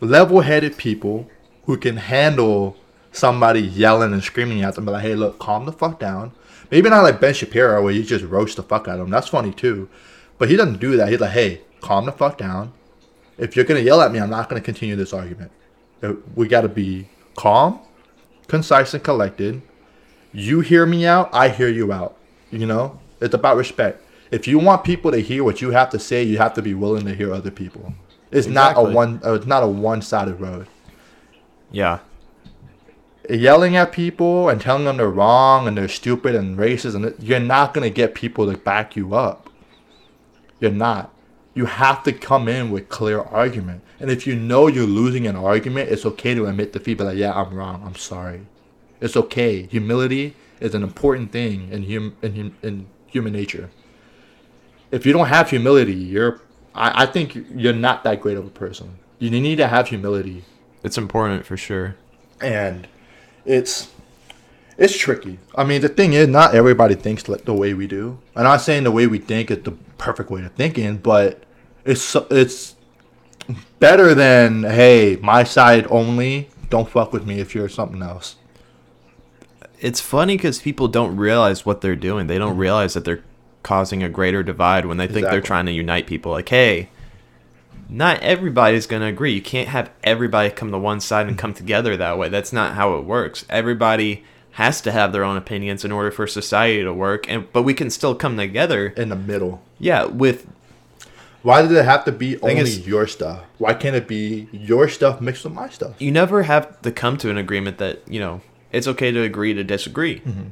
Level 0.01 0.43
headed 0.43 0.77
people 0.77 1.29
who 1.65 1.77
can 1.77 1.97
handle 1.97 2.77
somebody 3.11 3.61
yelling 3.61 4.13
and 4.13 4.23
screaming 4.23 4.63
at 4.63 4.75
them, 4.75 4.85
be 4.85 4.93
like, 4.93 5.03
hey, 5.03 5.15
look, 5.15 5.39
calm 5.39 5.65
the 5.65 5.73
fuck 5.73 5.99
down. 5.99 6.33
Maybe 6.71 6.89
not 6.91 7.03
like 7.03 7.21
Ben 7.21 7.35
Shapiro 7.35 7.83
where 7.83 7.93
you 7.93 8.03
just 8.03 8.25
roast 8.25 8.57
the 8.57 8.63
fuck 8.63 8.89
out 8.89 8.99
of 8.99 9.07
him. 9.07 9.11
That's 9.11 9.29
funny 9.29 9.53
too. 9.53 9.89
But 10.39 10.51
he 10.51 10.57
doesn't 10.57 10.81
do 10.81 10.97
that. 10.97 11.09
He's 11.09 11.21
like, 11.21 11.31
hey, 11.31 11.61
calm 11.81 12.07
the 12.07 12.13
fuck 12.13 12.39
down. 12.39 12.73
If 13.39 13.57
you're 13.57 13.65
going 13.65 13.81
to 13.81 13.85
yell 13.85 14.01
at 14.01 14.13
me, 14.13 14.19
I'm 14.21 14.31
not 14.31 14.49
going 14.49 14.61
to 14.61 14.65
continue 14.65 14.97
this 14.97 15.13
argument. 15.13 15.51
Uh, 16.03 16.15
We 16.35 16.49
got 16.49 16.63
to 16.63 16.69
be 16.69 17.09
calm, 17.37 17.81
concise, 18.49 18.95
and 18.95 19.03
collected. 19.03 19.63
You 20.33 20.61
hear 20.61 20.87
me 20.87 21.07
out, 21.07 21.31
I 21.33 21.49
hear 21.49 21.69
you 21.69 21.93
out. 21.93 22.17
You 22.51 22.67
know, 22.67 23.01
it's 23.21 23.35
about 23.35 23.57
respect. 23.57 24.03
If 24.31 24.49
you 24.49 24.59
want 24.59 24.85
people 24.85 25.11
to 25.13 25.19
hear 25.19 25.45
what 25.45 25.61
you 25.61 25.71
have 25.71 25.91
to 25.91 25.99
say, 25.99 26.23
you 26.23 26.39
have 26.39 26.55
to 26.55 26.63
be 26.63 26.75
willing 26.75 27.05
to 27.07 27.15
hear 27.15 27.33
other 27.33 27.51
people. 27.51 27.95
It's 28.31 28.47
not 28.49 28.77
a 28.77 28.83
one. 28.83 29.21
Uh, 29.25 29.35
it's 29.35 29.47
not 29.47 29.63
a 29.63 29.69
one-sided 29.69 30.41
road. 30.41 30.67
yeah 31.71 31.99
Yelling 33.29 33.77
at 33.77 33.93
people 33.93 34.49
and 34.49 34.61
telling 34.61 34.85
them 34.85 34.99
they're 34.99 35.09
wrong 35.09 35.67
and 35.67 35.77
they're 35.77 35.89
stupid 35.89 36.35
and 36.35 36.59
racist, 36.59 36.95
and 36.95 37.15
you're 37.19 37.41
not 37.41 37.73
gonna 37.73 37.91
get 37.91 38.15
people 38.15 38.51
to 38.51 38.59
back 38.59 38.97
you 38.97 39.15
up. 39.15 39.49
You're 40.61 40.71
not. 40.71 41.13
You 41.55 41.67
have 41.67 42.03
to 42.05 42.13
come 42.13 42.49
in 42.49 42.71
with 42.71 42.89
clear 42.89 43.21
argument. 43.21 43.83
And 44.01 44.11
if 44.11 44.27
you 44.27 44.35
know 44.35 44.67
you're 44.67 44.87
losing 44.87 45.27
an 45.27 45.37
argument, 45.37 45.91
it's 45.91 46.05
okay 46.05 46.35
to 46.35 46.47
admit 46.47 46.73
defeat. 46.73 46.99
But 46.99 47.05
like, 47.05 47.17
yeah, 47.17 47.33
I'm 47.33 47.55
wrong. 47.55 47.83
I'm 47.85 47.95
sorry. 47.95 48.47
It's 49.01 49.17
okay. 49.17 49.63
Humility 49.67 50.35
is 50.61 50.75
an 50.75 50.83
important 50.83 51.33
thing 51.33 51.71
in 51.71 51.91
hum 51.91 52.17
in, 52.23 52.37
hum- 52.37 52.57
in 52.63 52.87
human 53.07 53.33
nature. 53.33 53.71
If 54.91 55.07
you 55.07 55.13
don't 55.13 55.29
have 55.29 55.51
humility, 55.51 55.95
you're. 55.95 56.41
I, 56.75 57.05
I 57.05 57.07
think 57.07 57.37
you're 57.55 57.73
not 57.73 58.03
that 58.05 58.21
great 58.21 58.37
of 58.37 58.45
a 58.45 58.51
person. 58.51 58.99
You 59.21 59.31
need 59.31 59.57
to 59.57 59.69
have 59.69 59.89
humility 59.89 60.45
it's 60.85 60.99
important 60.99 61.47
for 61.47 61.57
sure 61.57 61.97
and 62.41 62.87
it's 63.45 63.91
it's 64.77 64.97
tricky. 64.97 65.39
I 65.55 65.65
mean, 65.65 65.83
the 65.83 65.89
thing 65.89 66.15
is, 66.15 66.27
not 66.29 66.55
everybody 66.55 66.95
thinks 66.95 67.29
like 67.29 67.45
the 67.45 67.55
way 67.55 67.75
we 67.75 67.87
do. 67.87 68.19
I'm 68.35 68.45
not 68.45 68.61
saying 68.61 68.85
the 68.85 68.91
way 68.91 69.07
we 69.07 69.19
think 69.19 69.51
is 69.51 69.63
the 69.63 69.73
perfect 69.99 70.31
way 70.31 70.45
of 70.45 70.53
thinking, 70.53 70.97
but 70.97 71.45
it's 71.85 72.03
so- 72.03 72.27
it's 72.31 72.75
better 73.79 74.15
than 74.15 74.65
hey, 74.65 75.19
my 75.23 75.45
side 75.45 75.87
only. 75.91 76.49
Don't 76.71 76.89
fuck 76.89 77.13
with 77.13 77.27
me 77.27 77.39
if 77.41 77.55
you're 77.55 77.69
something 77.69 78.03
else. 78.03 78.37
it's 79.81 80.01
funny 80.01 80.37
because 80.37 80.61
people 80.61 80.89
don't 80.89 81.15
realize 81.17 81.67
what 81.67 81.81
they're 81.83 81.95
doing. 81.97 82.27
They 82.27 82.39
don't 82.39 82.53
mm-hmm. 82.53 82.61
realize 82.61 82.95
that 82.95 83.05
they're 83.05 83.23
causing 83.63 84.03
a 84.03 84.09
greater 84.09 84.43
divide 84.43 84.87
when 84.87 84.97
they 84.97 85.07
think 85.07 85.27
they're 85.27 85.41
trying 85.41 85.67
to 85.67 85.73
unite 85.73 86.07
people. 86.07 86.33
Like, 86.33 86.49
hey, 86.49 86.89
not 87.89 88.21
everybody's 88.21 88.87
going 88.87 89.03
to 89.03 89.09
agree. 89.09 89.33
You 89.33 89.43
can't 89.43 89.69
have 89.69 89.91
everybody 90.03 90.51
come 90.51 90.71
to 90.73 90.79
one 90.79 91.01
side 91.01 91.27
and 91.27 91.31
mm-hmm. 91.31 91.41
come 91.41 91.55
together 91.55 91.97
that 91.97 92.19
way. 92.19 92.29
That's 92.29 92.53
not 92.53 92.75
how 92.75 92.97
it 92.97 93.05
works. 93.05 93.45
Everybody 93.49 94.25
has 94.53 94.81
to 94.83 94.93
have 94.93 95.13
their 95.13 95.25
own 95.25 95.37
opinions 95.37 95.85
in 95.85 95.91
order 95.91 96.11
for 96.11 96.27
society 96.27 96.83
to 96.83 96.93
work. 96.93 97.29
And 97.29 97.51
but 97.53 97.63
we 97.63 97.75
can 97.75 97.91
still 97.91 98.15
come 98.15 98.37
together. 98.37 98.89
In 98.89 99.09
the 99.09 99.17
middle. 99.17 99.63
Yeah, 99.79 100.05
with 100.05 100.47
Why 101.43 101.63
does 101.63 101.73
it 101.73 101.85
have 101.85 102.05
to 102.05 102.13
be 102.13 102.41
only 102.41 102.71
your 102.71 103.07
stuff? 103.07 103.45
Why 103.59 103.75
can't 103.75 103.97
it 103.97 104.07
be 104.07 104.49
your 104.53 104.89
stuff 104.89 105.21
mixed 105.21 105.45
with 105.45 105.53
my 105.53 105.69
stuff? 105.69 106.01
you 106.01 106.13
never 106.13 106.45
have 106.45 106.81
to 106.83 106.93
come 106.93 107.17
to 107.19 107.31
an 107.31 107.39
agreement 107.39 107.79
that 107.79 108.03
you 108.09 108.21
know 108.21 108.41
it's 108.73 108.87
okay 108.89 109.11
to 109.11 109.23
agree 109.23 109.55
to 109.55 109.65
disagree. 109.65 110.21
Mm-hmm. 110.21 110.49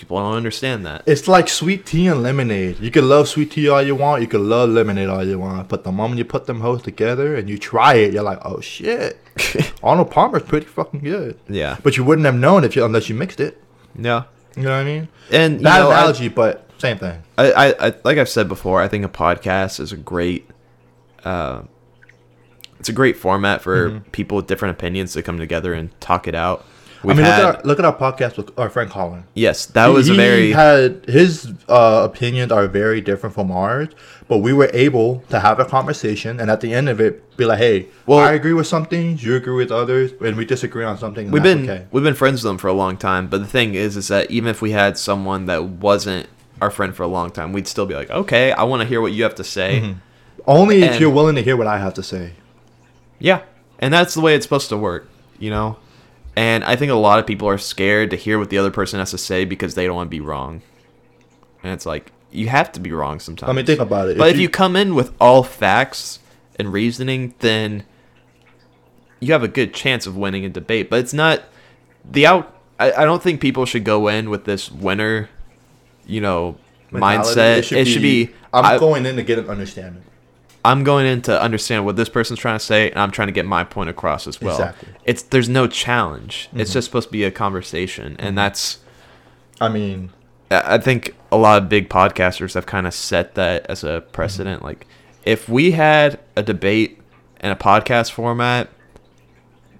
People 0.00 0.18
don't 0.18 0.34
understand 0.34 0.84
that. 0.86 1.02
It's 1.06 1.28
like 1.28 1.48
sweet 1.48 1.84
tea 1.86 2.06
and 2.08 2.22
lemonade. 2.22 2.80
You 2.80 2.90
can 2.90 3.08
love 3.08 3.28
sweet 3.28 3.50
tea 3.52 3.68
all 3.68 3.82
you 3.82 3.94
want. 3.94 4.22
You 4.22 4.28
can 4.28 4.48
love 4.48 4.70
lemonade 4.70 5.08
all 5.08 5.22
you 5.22 5.38
want. 5.38 5.68
But 5.68 5.84
the 5.84 5.92
moment 5.92 6.18
you 6.18 6.24
put 6.24 6.46
them 6.46 6.60
both 6.62 6.82
together 6.82 7.36
and 7.36 7.48
you 7.50 7.58
try 7.58 7.94
it, 7.94 8.12
you're 8.14 8.22
like, 8.22 8.38
oh 8.44 8.60
shit, 8.60 9.18
Arnold 9.82 10.10
Palmer's 10.10 10.42
pretty 10.42 10.66
fucking 10.66 11.00
good. 11.00 11.38
Yeah, 11.48 11.76
But 11.82 11.96
you 11.96 12.04
wouldn't 12.04 12.24
have 12.24 12.34
known 12.34 12.64
if 12.64 12.74
you 12.74 12.84
unless 12.84 13.08
you 13.08 13.14
mixed 13.14 13.40
it. 13.40 13.62
yeah. 13.94 14.24
You 14.56 14.64
know 14.64 14.70
what 14.70 14.76
I 14.80 14.84
mean? 14.84 15.08
And 15.30 15.58
you 15.58 15.64
Bad 15.64 15.78
know, 15.80 15.90
I- 15.90 15.98
analogy, 15.98 16.28
but 16.28 16.68
same 16.78 16.98
thing. 16.98 17.22
I, 17.38 17.52
I, 17.52 17.86
I 17.88 17.94
like 18.02 18.18
I've 18.18 18.28
said 18.28 18.48
before, 18.48 18.80
I 18.80 18.88
think 18.88 19.04
a 19.04 19.08
podcast 19.08 19.78
is 19.80 19.92
a 19.92 19.96
great 19.96 20.48
uh 21.24 21.62
it's 22.80 22.88
a 22.88 22.92
great 22.92 23.16
format 23.18 23.60
for 23.62 24.00
people 24.12 24.36
with 24.36 24.46
different 24.46 24.72
opinions 24.78 25.12
to 25.12 25.22
come 25.22 25.38
together 25.38 25.74
and 25.74 25.98
talk 26.00 26.26
it 26.26 26.34
out. 26.34 26.64
We've. 27.02 27.16
I 27.18 27.22
mean, 27.22 27.26
had 27.26 27.38
look, 27.38 27.48
at 27.48 27.56
our, 27.56 27.62
look 27.64 27.78
at 27.78 27.84
our 27.84 27.96
podcast 27.96 28.36
with 28.36 28.58
our 28.58 28.68
friend 28.68 28.90
Colin. 28.90 29.24
yes, 29.34 29.66
that 29.66 29.86
was 29.88 30.06
he 30.06 30.16
very 30.16 30.52
had 30.52 31.04
his 31.06 31.52
uh, 31.68 32.02
opinions 32.10 32.52
are 32.52 32.66
very 32.66 33.00
different 33.00 33.34
from 33.34 33.50
ours, 33.50 33.88
but 34.28 34.38
we 34.38 34.52
were 34.52 34.70
able 34.72 35.20
to 35.30 35.40
have 35.40 35.58
a 35.58 35.64
conversation 35.64 36.38
and 36.40 36.50
at 36.50 36.60
the 36.60 36.74
end 36.74 36.88
of 36.88 37.00
it 37.00 37.36
be 37.36 37.44
like, 37.44 37.58
hey, 37.58 37.86
Well- 38.06 38.18
I 38.18 38.32
agree 38.32 38.52
with 38.52 38.66
some 38.66 38.84
things, 38.84 39.24
you 39.24 39.34
agree 39.34 39.54
with 39.54 39.72
others, 39.72 40.12
and 40.20 40.36
we 40.36 40.44
disagree 40.44 40.84
on 40.84 40.98
something. 40.98 41.30
We've 41.30 41.42
been 41.42 41.62
okay. 41.68 41.86
we've 41.90 42.04
been 42.04 42.14
friends 42.14 42.42
with 42.42 42.50
them 42.50 42.58
for 42.58 42.68
a 42.68 42.74
long 42.74 42.96
time, 42.96 43.28
but 43.28 43.38
the 43.38 43.46
thing 43.46 43.74
is 43.74 43.96
is 43.96 44.08
that 44.08 44.30
even 44.30 44.48
if 44.50 44.60
we 44.60 44.72
had 44.72 44.98
someone 44.98 45.46
that 45.46 45.64
wasn't 45.64 46.28
our 46.60 46.70
friend 46.70 46.94
for 46.94 47.02
a 47.04 47.08
long 47.08 47.30
time, 47.30 47.52
we'd 47.54 47.66
still 47.66 47.86
be 47.86 47.94
like, 47.94 48.10
"Okay, 48.10 48.52
I 48.52 48.64
want 48.64 48.82
to 48.82 48.88
hear 48.88 49.00
what 49.00 49.12
you 49.12 49.22
have 49.22 49.36
to 49.36 49.44
say." 49.44 49.80
Mm-hmm. 49.80 49.98
only 50.46 50.82
if 50.82 51.00
you're 51.00 51.10
willing 51.10 51.36
to 51.36 51.42
hear 51.42 51.56
what 51.56 51.66
I 51.66 51.78
have 51.78 51.94
to 51.94 52.02
say. 52.02 52.32
Yeah. 53.18 53.42
And 53.78 53.92
that's 53.94 54.14
the 54.14 54.20
way 54.20 54.34
it's 54.34 54.44
supposed 54.44 54.68
to 54.70 54.76
work, 54.76 55.08
you 55.38 55.50
know? 55.50 55.76
And 56.40 56.64
I 56.64 56.74
think 56.74 56.90
a 56.90 56.94
lot 56.94 57.18
of 57.18 57.26
people 57.26 57.46
are 57.48 57.58
scared 57.58 58.08
to 58.12 58.16
hear 58.16 58.38
what 58.38 58.48
the 58.48 58.56
other 58.56 58.70
person 58.70 58.98
has 58.98 59.10
to 59.10 59.18
say 59.18 59.44
because 59.44 59.74
they 59.74 59.84
don't 59.84 59.96
want 59.96 60.06
to 60.06 60.10
be 60.10 60.22
wrong. 60.22 60.62
And 61.62 61.70
it's 61.74 61.84
like, 61.84 62.12
you 62.30 62.48
have 62.48 62.72
to 62.72 62.80
be 62.80 62.92
wrong 62.92 63.20
sometimes. 63.20 63.50
I 63.50 63.52
mean, 63.52 63.66
think 63.66 63.78
about 63.78 64.08
it. 64.08 64.16
But 64.16 64.30
if 64.30 64.38
you, 64.38 64.48
come 64.48 64.74
in 64.74 64.94
with 64.94 65.12
all 65.20 65.42
facts 65.42 66.18
and 66.58 66.72
reasoning, 66.72 67.34
then 67.40 67.84
you 69.20 69.34
have 69.34 69.42
a 69.42 69.48
good 69.48 69.74
chance 69.74 70.06
of 70.06 70.16
winning 70.16 70.46
a 70.46 70.48
debate. 70.48 70.88
But 70.88 71.00
it's 71.00 71.12
not 71.12 71.42
the 72.10 72.26
out. 72.26 72.56
I, 72.78 72.90
I 72.90 73.04
don't 73.04 73.22
think 73.22 73.42
people 73.42 73.66
should 73.66 73.84
go 73.84 74.08
in 74.08 74.30
with 74.30 74.46
this 74.46 74.70
winner, 74.70 75.28
you 76.06 76.22
know, 76.22 76.56
mentality, 76.90 77.38
mindset. 77.38 77.70
It 77.70 77.84
should, 77.84 78.00
be. 78.00 78.30
I'm 78.54 78.64
I, 78.64 78.78
going 78.78 79.04
in 79.04 79.16
to 79.16 79.22
get 79.22 79.38
an 79.38 79.50
understanding. 79.50 80.04
I'm 80.64 80.84
going 80.84 81.06
in 81.06 81.22
to 81.22 81.40
understand 81.40 81.84
what 81.84 81.96
this 81.96 82.08
person's 82.08 82.38
trying 82.38 82.58
to 82.58 82.64
say, 82.64 82.90
and 82.90 83.00
I'm 83.00 83.10
trying 83.10 83.28
to 83.28 83.32
get 83.32 83.46
my 83.46 83.64
point 83.64 83.88
across 83.88 84.26
as 84.26 84.40
well. 84.40 84.54
Exactly. 84.54 84.88
It's 85.04 85.22
there's 85.22 85.48
no 85.48 85.66
challenge. 85.66 86.48
It's 86.54 86.70
Mhm. 86.70 86.74
just 86.74 86.84
supposed 86.86 87.08
to 87.08 87.12
be 87.12 87.24
a 87.24 87.30
conversation, 87.30 88.16
and 88.18 88.28
mm-hmm. 88.28 88.34
that's. 88.36 88.78
I 89.60 89.68
mean, 89.68 90.10
I 90.50 90.78
think 90.78 91.14
a 91.32 91.36
lot 91.36 91.62
of 91.62 91.68
big 91.68 91.88
podcasters 91.88 92.54
have 92.54 92.66
kind 92.66 92.86
of 92.86 92.94
set 92.94 93.34
that 93.36 93.66
as 93.68 93.84
a 93.84 94.02
precedent. 94.12 94.58
Mm-hmm. 94.58 94.66
Like, 94.66 94.86
if 95.24 95.48
we 95.48 95.72
had 95.72 96.18
a 96.36 96.42
debate 96.42 97.00
in 97.40 97.50
a 97.50 97.56
podcast 97.56 98.10
format, 98.10 98.68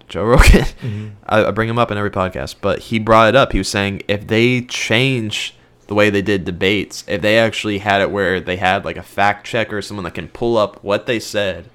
Joe 0.09 0.24
Rogan, 0.24 0.47
mm-hmm. 0.47 1.09
I, 1.26 1.45
I 1.47 1.51
bring 1.51 1.68
him 1.68 1.78
up 1.78 1.91
in 1.91 1.99
every 1.99 2.11
podcast, 2.11 2.57
but 2.61 2.78
he 2.78 2.99
brought 2.99 3.28
it 3.28 3.37
up. 3.37 3.53
He 3.53 3.59
was 3.59 3.68
saying 3.68 4.03
if 4.09 4.26
they 4.26 4.62
change 4.62 5.55
the 5.91 5.95
way 5.97 6.09
they 6.09 6.22
did 6.22 6.45
debates, 6.45 7.03
if 7.09 7.20
they 7.20 7.36
actually 7.36 7.78
had 7.78 8.01
it 8.01 8.12
where 8.12 8.38
they 8.38 8.57
had 8.57 8.84
like 8.84 8.97
a 8.97 9.03
fact 9.03 9.45
checker, 9.45 9.82
someone 9.82 10.05
that 10.05 10.14
can 10.14 10.28
pull 10.28 10.57
up 10.57 10.84
what 10.84 11.07
they 11.07 11.18
said, 11.18 11.68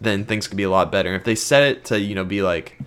then 0.00 0.24
things 0.24 0.48
could 0.48 0.56
be 0.56 0.62
a 0.62 0.70
lot 0.70 0.90
better. 0.90 1.14
If 1.14 1.24
they 1.24 1.34
set 1.34 1.62
it 1.62 1.84
to 1.84 2.00
you 2.00 2.14
know 2.14 2.24
be 2.24 2.40
like 2.40 2.78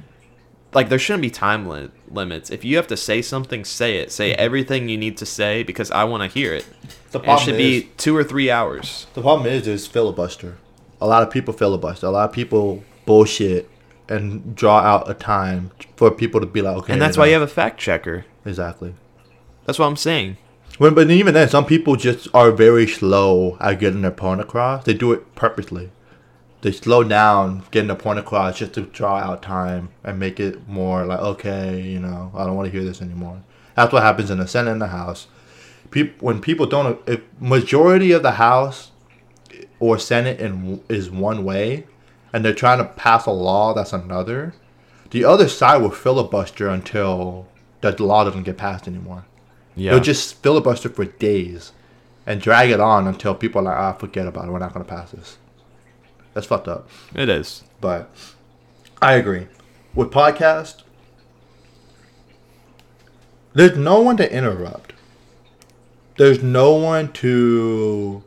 like 0.74 0.90
there 0.90 0.98
shouldn't 0.98 1.22
be 1.22 1.30
time 1.30 1.68
li- 1.68 1.92
limits. 2.10 2.50
If 2.50 2.66
you 2.66 2.78
have 2.78 2.88
to 2.88 2.98
say 2.98 3.22
something, 3.22 3.64
say 3.64 3.98
it. 3.98 4.12
Say 4.12 4.34
everything 4.34 4.90
you 4.90 4.98
need 4.98 5.18
to 5.18 5.26
say 5.26 5.62
because 5.62 5.92
I 5.92 6.04
want 6.06 6.24
to 6.24 6.28
hear 6.40 6.52
it. 6.56 6.66
the 7.12 7.20
And 7.20 7.26
it 7.26 7.26
problem 7.26 7.46
should 7.46 7.60
is, 7.62 7.84
be 7.84 7.90
two 7.98 8.18
or 8.18 8.24
three 8.24 8.50
hours. 8.50 9.06
the 9.14 9.22
problem 9.22 9.46
is, 9.48 9.68
is 9.68 9.86
filibuster. 9.86 10.58
A 11.00 11.06
lot 11.06 11.22
of 11.22 11.30
people 11.30 11.54
filibuster. 11.54 12.08
A 12.08 12.10
lot 12.10 12.28
of 12.28 12.34
people 12.34 12.84
bullshit 13.06 13.70
and 14.08 14.56
draw 14.56 14.80
out 14.80 15.08
a 15.08 15.14
time 15.14 15.70
for 15.96 16.10
people 16.10 16.40
to 16.40 16.48
be 16.48 16.64
like, 16.64 16.76
okay. 16.78 16.94
and 16.94 17.00
that's 17.02 17.18
why 17.20 17.28
you 17.28 17.34
have 17.34 17.44
a 17.44 17.48
fact 17.48 17.80
checker. 17.80 18.26
exactly. 18.44 18.96
That's 19.70 19.78
what 19.78 19.86
I'm 19.86 19.98
saying. 19.98 20.38
When, 20.80 20.96
but 20.96 21.12
even 21.12 21.36
then, 21.36 21.48
some 21.48 21.64
people 21.64 21.96
just 21.96 22.28
are 22.34 22.52
very 22.52 22.88
slow 22.88 23.56
at 23.62 23.80
getting 23.80 24.02
their 24.02 24.10
point 24.10 24.42
across. 24.42 24.84
They 24.84 24.96
do 24.96 25.12
it 25.14 25.36
purposely. 25.36 25.92
They 26.62 26.72
slow 26.72 27.04
down 27.04 27.66
getting 27.70 27.86
their 27.86 27.96
point 27.96 28.18
across 28.18 28.58
just 28.58 28.74
to 28.74 28.82
draw 28.82 29.18
out 29.18 29.44
time 29.44 29.90
and 30.04 30.18
make 30.18 30.40
it 30.40 30.68
more 30.68 31.06
like, 31.06 31.20
okay, 31.20 31.82
you 31.84 32.00
know, 32.00 32.32
I 32.34 32.48
don't 32.48 32.56
want 32.56 32.66
to 32.66 32.72
hear 32.72 32.84
this 32.84 33.00
anymore. 33.00 33.44
That's 33.76 33.94
what 33.94 34.02
happens 34.02 34.32
in 34.32 34.40
the 34.40 34.48
Senate 34.48 34.72
and 34.72 34.82
the 34.82 34.88
House. 34.88 35.28
People, 35.92 36.16
when 36.26 36.42
people 36.42 36.66
don't, 36.66 37.00
if 37.08 37.22
majority 37.40 38.12
of 38.12 38.24
the 38.24 38.32
House 38.32 38.90
or 39.80 40.00
Senate 40.00 40.40
in, 40.40 40.84
is 40.90 41.12
one 41.12 41.44
way, 41.44 41.86
and 42.34 42.44
they're 42.44 42.56
trying 42.56 42.80
to 42.80 42.86
pass 42.86 43.28
a 43.28 43.32
law 43.32 43.76
that's 43.76 43.94
another, 43.94 44.56
the 45.12 45.26
other 45.26 45.48
side 45.48 45.80
will 45.80 45.92
filibuster 45.92 46.70
until 46.70 47.46
the 47.82 47.92
law 48.04 48.24
doesn't 48.24 48.44
get 48.44 48.58
passed 48.58 48.88
anymore. 48.88 49.26
Yeah. 49.80 49.92
They'll 49.92 50.00
just 50.02 50.42
filibuster 50.44 50.90
for 50.90 51.06
days 51.06 51.72
and 52.26 52.42
drag 52.42 52.70
it 52.70 52.80
on 52.80 53.08
until 53.08 53.34
people 53.34 53.62
are 53.62 53.64
like, 53.64 53.78
ah, 53.78 53.94
forget 53.94 54.28
about 54.28 54.46
it. 54.48 54.52
We're 54.52 54.60
not 54.60 54.74
going 54.74 54.86
to 54.86 54.90
pass 54.92 55.12
this. 55.12 55.38
That's 56.34 56.46
fucked 56.46 56.68
up. 56.68 56.88
it 57.16 57.30
is. 57.30 57.64
But 57.82 58.10
I 59.02 59.14
agree. 59.14 59.48
With 59.96 60.12
podcast, 60.12 60.84
there's 63.54 63.78
no 63.78 64.00
one 64.02 64.18
to 64.18 64.32
interrupt. 64.32 64.94
There's 66.18 66.44
no 66.44 66.74
one 66.74 67.12
to 67.14 68.24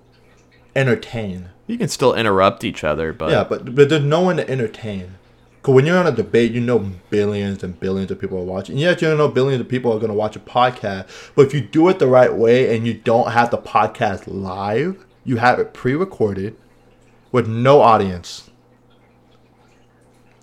entertain. 0.75 1.51
You 1.67 1.79
can 1.79 1.89
still 1.89 2.15
interrupt 2.15 2.65
each 2.65 2.83
other, 2.83 3.13
but 3.13 3.31
yeah, 3.31 3.45
but 3.45 3.75
but 3.75 3.89
there's 3.89 4.03
no 4.03 4.21
one 4.21 4.37
to 4.39 4.49
entertain. 4.51 5.15
Cause 5.63 5.75
when 5.77 5.87
you're 5.87 5.97
on 5.99 6.09
a 6.09 6.13
debate, 6.13 6.51
you 6.51 6.61
know 6.61 6.91
billions 7.11 7.63
and 7.63 7.79
billions 7.79 8.11
of 8.11 8.19
people 8.21 8.37
are 8.39 8.43
watching. 8.45 8.77
Yes, 8.79 9.01
you 9.01 9.09
don't 9.09 9.17
know 9.19 9.29
billions 9.29 9.61
of 9.61 9.69
people 9.69 9.93
are 9.93 10.01
gonna 10.01 10.13
watch 10.15 10.35
a 10.35 10.41
podcast. 10.41 11.07
But 11.37 11.47
if 11.47 11.55
you 11.55 11.61
do 11.61 11.89
it 11.89 11.99
the 12.01 12.09
right 12.09 12.35
way 12.35 12.75
and 12.77 12.85
you 12.87 12.95
don't 12.95 13.31
have 13.31 13.51
the 13.53 13.59
podcast 13.59 14.25
live, 14.27 15.05
you 15.25 15.37
have 15.37 15.61
it 15.61 15.73
pre-recorded 15.73 16.57
with 17.31 17.47
no 17.47 17.81
audience. 17.81 18.51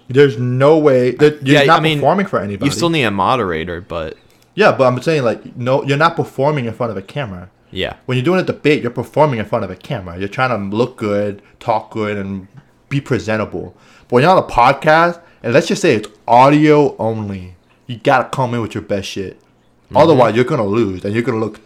There's 0.07 0.39
no 0.39 0.77
way 0.77 1.11
that 1.11 1.45
you're 1.45 1.59
Yeah, 1.59 1.65
not 1.65 1.79
I 1.79 1.83
mean, 1.83 1.97
performing 1.99 2.25
for 2.25 2.39
anybody. 2.39 2.65
you 2.65 2.71
still 2.71 2.89
need 2.89 3.03
a 3.03 3.11
moderator. 3.11 3.81
But 3.81 4.17
yeah, 4.55 4.71
but 4.71 4.85
I'm 4.85 5.01
saying 5.01 5.23
like 5.23 5.55
no, 5.55 5.83
you're 5.83 5.97
not 5.97 6.15
performing 6.15 6.65
in 6.65 6.73
front 6.73 6.91
of 6.91 6.97
a 6.97 7.01
camera. 7.01 7.49
yeah, 7.71 7.97
When 8.05 8.17
you're 8.17 8.25
doing 8.25 8.39
a 8.39 8.43
debate, 8.43 8.81
you're 8.81 8.89
performing 8.91 9.39
in 9.39 9.45
front 9.45 9.63
of 9.65 9.69
a 9.69 9.75
camera. 9.75 10.17
You're 10.17 10.27
trying 10.29 10.49
to 10.71 10.75
look 10.75 10.97
good, 10.97 11.41
talk 11.59 11.91
good, 11.91 12.17
and 12.17 12.47
be 12.87 12.99
presentable. 13.01 13.75
But 14.09 14.15
when 14.15 14.23
you're 14.23 14.31
on 14.31 14.37
a 14.39 14.47
podcast, 14.47 15.21
and 15.43 15.53
let's 15.53 15.67
just 15.67 15.81
say 15.81 15.95
it's 15.95 16.09
audio 16.27 16.97
only, 16.97 17.55
you 17.87 17.97
gotta 17.97 18.27
come 18.29 18.53
in 18.55 18.61
with 18.61 18.73
your 18.73 18.81
best 18.83 19.07
shit. 19.07 19.39
Otherwise, 19.95 20.35
you're 20.35 20.45
gonna 20.45 20.65
lose, 20.65 21.05
and 21.05 21.13
you're 21.13 21.23
gonna 21.23 21.39
look, 21.39 21.61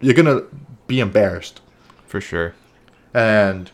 you're 0.00 0.14
gonna 0.14 0.42
be 0.86 1.00
embarrassed. 1.00 1.60
for 2.06 2.20
sure. 2.20 2.54
And 3.14 3.70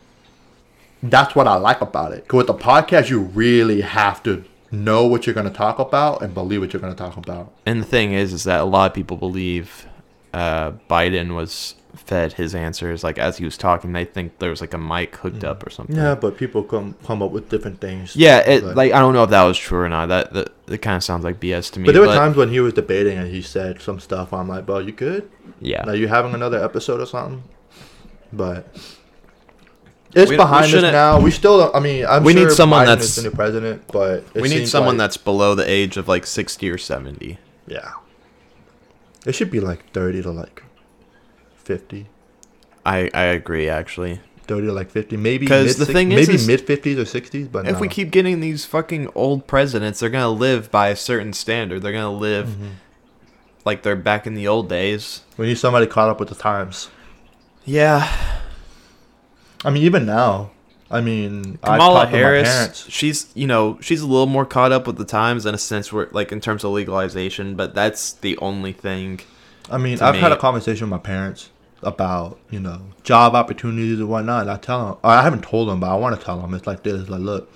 that's 1.03 1.35
what 1.35 1.47
I 1.47 1.57
like 1.57 1.81
about 1.81 2.12
it. 2.12 2.27
Cause 2.29 2.39
with 2.39 2.47
the 2.47 2.55
podcast, 2.55 3.09
you 3.11 3.21
really 3.21 3.81
have 3.83 4.23
to 4.25 4.45
know 4.71 5.07
what 5.07 5.27
you're 5.27 5.35
gonna 5.35 5.51
talk 5.51 5.79
about 5.79 6.23
and 6.23 6.35
believe 6.35 6.61
what 6.61 6.73
you're 6.73 6.81
gonna 6.81 6.95
talk 6.95 7.17
about. 7.17 7.53
And 7.64 7.81
the 7.81 7.87
thing 7.87 8.12
is, 8.12 8.33
is 8.33 8.45
that 8.45 8.61
a 8.61 8.64
lot 8.64 8.91
of 8.91 8.95
people 8.95 9.17
believe 9.17 9.87
uh, 10.35 10.73
Biden 10.91 11.35
was 11.35 11.75
fed 11.97 12.34
his 12.34 12.55
answers 12.55 13.03
like 13.03 13.18
as 13.18 13.38
he 13.38 13.44
was 13.44 13.57
talking. 13.57 13.92
They 13.92 14.05
think 14.05 14.38
there 14.38 14.51
was 14.51 14.61
like 14.61 14.74
a 14.74 14.78
mic 14.78 15.16
hooked 15.16 15.38
mm-hmm. 15.38 15.49
up 15.49 15.66
or 15.66 15.70
something. 15.70 15.97
Yeah, 15.97 16.14
but 16.14 16.36
people 16.36 16.62
come 16.62 16.94
come 17.05 17.22
up 17.22 17.30
with 17.30 17.49
different 17.49 17.80
things. 17.80 18.14
Yeah, 18.14 18.38
it, 18.38 18.62
But- 18.62 18.76
like 18.76 18.92
I 18.92 19.01
don't 19.01 19.14
know 19.14 19.24
if 19.24 19.30
that 19.30 19.42
was 19.44 19.59
true 19.59 19.80
or 19.80 19.88
not. 19.88 20.07
That 20.07 20.32
that 20.34 20.49
it 20.68 20.78
kind 20.82 20.97
of 20.97 21.05
sounds 21.05 21.24
like 21.24 21.40
BS 21.40 21.72
to 21.72 21.80
me. 21.80 21.86
But 21.86 21.92
there 21.92 22.03
were 22.03 22.14
times 22.14 22.36
when 22.36 22.51
he 22.51 22.61
was 22.61 22.74
debating 22.74 23.18
and 23.18 23.28
he 23.28 23.42
said 23.42 23.80
some 23.80 23.99
stuff. 24.01 24.32
I'm 24.32 24.49
like, 24.49 24.66
bro, 24.66 24.78
you 24.78 24.92
good? 24.92 25.30
yeah, 25.61 25.84
Are 25.88 25.97
you 25.97 26.09
having 26.09 26.34
another 26.34 26.62
episode 26.62 27.01
or 27.01 27.07
something? 27.07 27.42
But 28.32 28.66
it's 30.14 30.30
We- 30.30 30.36
we 30.36 30.36
behind 30.36 30.74
us 30.74 30.82
now. 30.82 31.20
We 31.20 31.30
still, 31.30 31.70
I 31.74 31.80
mean, 31.80 32.05
I'm 32.07 32.24
We 32.24 32.34
need 32.34 32.51
someone 32.51 32.84
Biden 32.84 32.86
that's- 32.86 33.16
the 33.16 33.22
new 33.22 33.30
president, 33.30 33.84
but 33.92 34.24
it 34.34 34.42
we 34.42 34.49
need 34.49 34.68
someone 34.68 34.97
like- 34.97 35.05
that's 35.05 35.16
below 35.16 35.55
the 35.55 35.68
age 35.68 35.97
of 35.97 36.09
like 36.09 36.26
sixty 36.26 36.68
or 36.70 36.78
seventy. 36.78 37.38
yeah. 37.66 37.92
It 39.24 39.34
should 39.34 39.51
be 39.51 39.59
like 39.59 39.90
30 39.92 40.22
to 40.22 40.30
like 40.30 40.62
50. 41.67 42.07
I 42.85 43.11
I 43.12 43.25
agree 43.25 43.69
actually. 43.69 44.21
30 44.47 44.69
to 44.69 44.73
like 44.73 44.91
50, 44.93 45.17
maybe 45.17 45.45
mid 45.49 45.69
the 45.77 45.85
thing 45.85 46.12
is- 46.12 46.29
maybe 46.29 46.47
mid 46.47 46.64
50s 46.64 46.97
or 46.99 47.05
60s, 47.05 47.51
but 47.51 47.67
If 47.67 47.75
no. 47.75 47.79
we 47.81 47.89
keep 47.89 48.12
getting 48.12 48.39
these 48.39 48.64
fucking 48.64 49.11
old 49.17 49.49
presidents, 49.49 49.99
they're 49.99 50.09
gonna 50.09 50.31
live 50.31 50.71
by 50.71 50.89
a 50.89 50.97
certain 50.97 51.33
standard. 51.33 51.83
They're 51.83 51.93
gonna 51.93 52.12
live 52.17 52.47
Mm-hmm. 52.51 52.69
like 53.64 53.83
they're 53.83 53.97
back 53.97 54.25
in 54.27 54.35
the 54.35 54.47
old 54.47 54.69
days. 54.69 55.23
we 55.37 55.47
need 55.47 55.59
somebody 55.59 55.87
caught 55.89 56.09
up 56.09 56.21
with 56.21 56.29
the 56.29 56.37
times. 56.37 56.89
Yeah, 57.64 58.09
I 59.64 59.71
mean, 59.71 59.83
even 59.83 60.07
now, 60.07 60.53
I 60.91 61.01
mean, 61.01 61.59
Kamala 61.64 62.05
to 62.05 62.11
Harris, 62.12 62.87
she's 62.89 63.27
you 63.35 63.49
know 63.49 63.79
she's 63.81 64.01
a 64.03 64.07
little 64.07 64.27
more 64.29 64.47
caught 64.47 64.71
up 64.71 64.87
with 64.87 64.97
the 64.97 65.05
times 65.05 65.45
in 65.45 65.55
a 65.55 65.59
sense 65.59 65.93
where 65.93 66.09
like 66.12 66.31
in 66.31 66.41
terms 66.41 66.62
of 66.62 66.71
legalization, 66.71 67.57
but 67.57 67.75
that's 67.75 68.12
the 68.12 68.39
only 68.39 68.73
thing. 68.73 69.21
I 69.69 69.79
mean, 69.79 70.01
I've 70.01 70.14
had 70.14 70.31
a 70.31 70.37
conversation 70.37 70.87
with 70.89 70.91
my 71.01 71.05
parents 71.05 71.51
about 71.83 72.39
you 72.51 72.61
know 72.61 72.81
job 73.03 73.35
opportunities 73.35 73.99
and 73.99 74.09
whatnot. 74.09 74.43
And 74.43 74.51
I 74.51 74.57
tell 74.57 74.87
them, 74.87 74.97
I 75.05 75.22
haven't 75.22 75.43
told 75.43 75.68
them, 75.68 75.81
but 75.81 75.91
I 75.91 75.95
want 75.95 76.18
to 76.18 76.24
tell 76.24 76.41
them. 76.41 76.55
It's 76.55 76.66
like 76.66 76.83
this: 76.83 77.09
like, 77.09 77.20
look, 77.20 77.53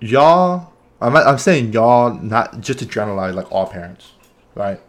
y'all. 0.00 0.72
I'm 1.00 1.16
I'm 1.16 1.38
saying 1.38 1.72
y'all, 1.72 2.14
not 2.14 2.60
just 2.60 2.78
to 2.78 2.86
generalize, 2.86 3.34
like 3.34 3.50
all 3.52 3.66
parents, 3.66 4.12
right? 4.54 4.80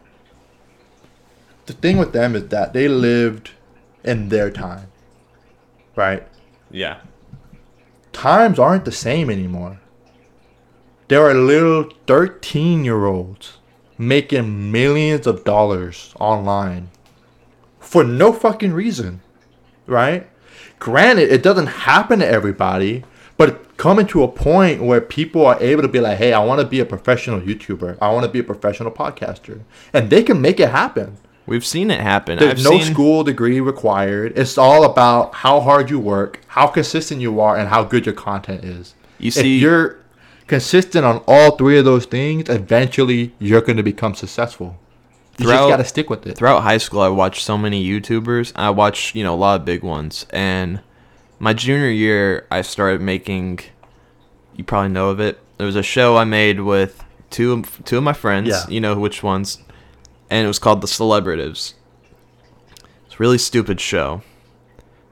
The 1.66 1.72
thing 1.72 1.98
with 1.98 2.12
them 2.12 2.36
is 2.36 2.48
that 2.48 2.72
they 2.72 2.88
lived 2.88 3.50
in 4.04 4.28
their 4.28 4.50
time, 4.50 4.86
right? 5.96 6.26
Yeah, 6.70 7.00
times 8.12 8.58
aren't 8.58 8.84
the 8.84 8.92
same 8.92 9.28
anymore. 9.28 9.80
There 11.08 11.22
are 11.22 11.34
little 11.34 11.90
13 12.06 12.84
year 12.84 13.04
olds 13.04 13.58
making 13.98 14.70
millions 14.72 15.26
of 15.26 15.44
dollars 15.44 16.12
online 16.20 16.90
for 17.80 18.04
no 18.04 18.32
fucking 18.32 18.72
reason, 18.72 19.20
right? 19.86 20.28
Granted, 20.78 21.30
it 21.30 21.42
doesn't 21.42 21.66
happen 21.68 22.18
to 22.18 22.26
everybody, 22.26 23.04
but 23.36 23.76
coming 23.76 24.06
to 24.08 24.22
a 24.22 24.28
point 24.28 24.82
where 24.82 25.00
people 25.00 25.46
are 25.46 25.60
able 25.62 25.82
to 25.82 25.88
be 25.88 26.00
like, 26.00 26.18
hey, 26.18 26.32
I 26.32 26.42
want 26.44 26.60
to 26.60 26.66
be 26.66 26.80
a 26.80 26.84
professional 26.86 27.40
YouTuber, 27.40 27.98
I 28.00 28.10
want 28.12 28.24
to 28.26 28.30
be 28.30 28.40
a 28.40 28.44
professional 28.44 28.90
podcaster, 28.90 29.60
and 29.92 30.10
they 30.10 30.22
can 30.22 30.40
make 30.40 30.60
it 30.60 30.70
happen. 30.70 31.16
we've 31.46 31.64
seen 31.64 31.90
it 31.90 32.00
happen. 32.00 32.38
There's 32.38 32.58
I've 32.58 32.64
no 32.72 32.78
seen, 32.80 32.92
school 32.92 33.24
degree 33.24 33.60
required. 33.60 34.36
It's 34.36 34.58
all 34.58 34.84
about 34.84 35.34
how 35.34 35.60
hard 35.60 35.90
you 35.90 35.98
work, 35.98 36.40
how 36.48 36.66
consistent 36.66 37.20
you 37.20 37.40
are, 37.40 37.56
and 37.56 37.68
how 37.68 37.84
good 37.84 38.04
your 38.04 38.14
content 38.14 38.64
is. 38.64 38.94
You 39.18 39.28
if 39.28 39.34
see- 39.34 39.58
you're 39.58 39.98
consistent 40.46 41.04
on 41.04 41.22
all 41.26 41.56
three 41.56 41.78
of 41.78 41.84
those 41.84 42.06
things, 42.06 42.48
eventually 42.48 43.32
you're 43.38 43.60
going 43.60 43.76
to 43.76 43.82
become 43.82 44.14
successful. 44.14 44.78
You 45.38 45.46
just 45.46 45.68
gotta 45.68 45.84
stick 45.84 46.08
with 46.08 46.26
it. 46.26 46.38
throughout 46.38 46.62
high 46.62 46.78
school, 46.78 47.00
I 47.02 47.08
watched 47.08 47.42
so 47.44 47.58
many 47.58 47.86
YouTubers. 47.86 48.52
I 48.56 48.70
watched, 48.70 49.14
you 49.14 49.22
know, 49.22 49.34
a 49.34 49.36
lot 49.36 49.60
of 49.60 49.66
big 49.66 49.82
ones. 49.82 50.24
And 50.30 50.80
my 51.38 51.52
junior 51.52 51.90
year, 51.90 52.46
I 52.50 52.62
started 52.62 53.02
making. 53.02 53.60
You 54.56 54.64
probably 54.64 54.88
know 54.88 55.10
of 55.10 55.20
it. 55.20 55.38
There 55.58 55.66
was 55.66 55.76
a 55.76 55.82
show 55.82 56.16
I 56.16 56.24
made 56.24 56.60
with 56.60 57.04
two 57.28 57.52
of- 57.52 57.84
two 57.84 57.98
of 57.98 58.02
my 58.02 58.14
friends. 58.14 58.48
Yeah. 58.48 58.64
You 58.66 58.80
know 58.80 58.98
which 58.98 59.22
ones, 59.22 59.58
and 60.30 60.44
it 60.46 60.48
was 60.48 60.58
called 60.58 60.80
The 60.80 60.86
Celebratives. 60.86 61.74
It's 63.04 63.14
a 63.14 63.18
really 63.18 63.36
stupid 63.36 63.78
show, 63.78 64.22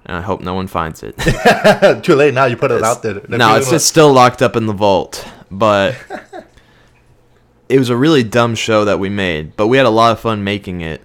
and 0.07 0.16
I 0.16 0.20
hope 0.20 0.40
no 0.40 0.55
one 0.55 0.66
finds 0.66 1.02
it. 1.02 1.14
Too 2.05 2.14
late 2.14 2.34
now. 2.34 2.44
You 2.46 2.57
put 2.57 2.70
it 2.70 2.76
It's- 2.76 2.90
out 2.96 3.02
there. 3.02 3.14
The 3.14 3.38
no, 3.38 3.57
it's 3.57 3.70
just 3.70 3.86
still 3.86 4.12
locked 4.12 4.42
up 4.42 4.57
in 4.57 4.66
the 4.66 4.72
vault. 4.72 5.26
But 5.50 5.96
it 7.68 7.78
was 7.78 7.88
a 7.90 7.96
really 7.96 8.22
dumb 8.22 8.55
show 8.55 8.84
that 8.84 8.98
we 8.98 9.09
made, 9.09 9.57
but 9.57 9.68
we 9.68 9.76
had 9.76 9.86
a 9.86 9.90
lot 9.90 10.12
of 10.12 10.20
fun 10.20 10.44
making 10.44 10.80
it. 10.80 11.02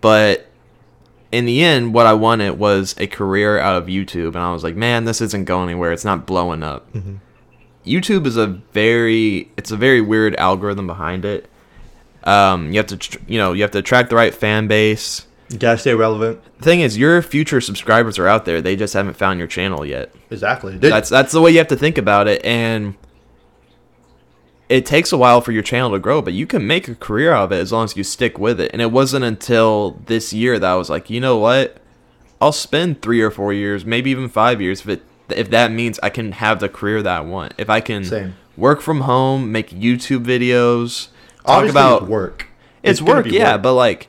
But 0.00 0.46
in 1.32 1.44
the 1.44 1.62
end, 1.62 1.92
what 1.94 2.06
I 2.06 2.12
wanted 2.14 2.58
was 2.58 2.94
a 2.98 3.06
career 3.06 3.58
out 3.58 3.76
of 3.76 3.86
YouTube, 3.88 4.28
and 4.28 4.38
I 4.38 4.52
was 4.52 4.62
like, 4.64 4.76
man, 4.76 5.04
this 5.04 5.20
isn't 5.20 5.44
going 5.44 5.68
anywhere. 5.68 5.92
It's 5.92 6.04
not 6.04 6.26
blowing 6.26 6.62
up. 6.62 6.90
Mm-hmm. 6.92 7.16
YouTube 7.86 8.26
is 8.26 8.36
a 8.36 8.46
very, 8.46 9.50
it's 9.56 9.70
a 9.70 9.76
very 9.76 10.00
weird 10.00 10.34
algorithm 10.36 10.86
behind 10.86 11.24
it. 11.24 11.48
Um, 12.24 12.70
you 12.72 12.76
have 12.78 12.86
to, 12.88 12.96
tr- 12.96 13.18
you 13.26 13.38
know, 13.38 13.52
you 13.54 13.62
have 13.62 13.70
to 13.70 13.78
attract 13.78 14.10
the 14.10 14.16
right 14.16 14.34
fan 14.34 14.66
base. 14.68 15.26
You 15.50 15.58
gotta 15.58 15.78
stay 15.78 15.94
relevant. 15.94 16.40
Thing 16.60 16.80
is, 16.80 16.98
your 16.98 17.22
future 17.22 17.60
subscribers 17.60 18.18
are 18.18 18.26
out 18.28 18.44
there. 18.44 18.60
They 18.60 18.76
just 18.76 18.92
haven't 18.94 19.14
found 19.16 19.38
your 19.38 19.48
channel 19.48 19.84
yet. 19.86 20.12
Exactly. 20.30 20.76
They- 20.76 20.90
That's 20.90 21.08
that's 21.08 21.32
the 21.32 21.40
way 21.40 21.50
you 21.52 21.58
have 21.58 21.68
to 21.68 21.76
think 21.76 21.96
about 21.98 22.28
it, 22.28 22.44
and 22.44 22.94
it 24.68 24.84
takes 24.84 25.12
a 25.12 25.16
while 25.16 25.40
for 25.40 25.52
your 25.52 25.62
channel 25.62 25.92
to 25.92 25.98
grow, 25.98 26.20
but 26.20 26.34
you 26.34 26.46
can 26.46 26.66
make 26.66 26.88
a 26.88 26.94
career 26.94 27.32
out 27.32 27.44
of 27.44 27.52
it 27.52 27.56
as 27.58 27.72
long 27.72 27.84
as 27.84 27.96
you 27.96 28.04
stick 28.04 28.38
with 28.38 28.60
it. 28.60 28.70
And 28.74 28.82
it 28.82 28.92
wasn't 28.92 29.24
until 29.24 29.92
this 30.06 30.32
year 30.34 30.58
that 30.58 30.70
I 30.70 30.76
was 30.76 30.90
like, 30.90 31.08
you 31.08 31.20
know 31.20 31.38
what? 31.38 31.78
I'll 32.40 32.52
spend 32.52 33.00
three 33.00 33.22
or 33.22 33.30
four 33.30 33.52
years, 33.54 33.84
maybe 33.86 34.10
even 34.10 34.28
five 34.28 34.60
years, 34.60 34.80
if 34.82 34.88
it 34.88 35.02
if 35.30 35.50
that 35.50 35.70
means 35.72 35.98
I 36.02 36.08
can 36.10 36.32
have 36.32 36.60
the 36.60 36.68
career 36.68 37.02
that 37.02 37.16
I 37.18 37.20
want. 37.20 37.52
If 37.58 37.68
I 37.70 37.80
can 37.80 38.04
Same. 38.04 38.34
work 38.56 38.80
from 38.80 39.02
home, 39.02 39.50
make 39.52 39.70
YouTube 39.70 40.24
videos, 40.24 41.08
talk 41.38 41.56
Obviously, 41.58 41.70
about 41.70 42.02
it's 42.02 42.10
work. 42.10 42.46
it's, 42.82 43.00
gonna 43.00 43.12
work, 43.14 43.26
yeah, 43.26 43.54
work. 43.54 43.62
but 43.62 43.74
like 43.74 44.02
it's 44.02 44.08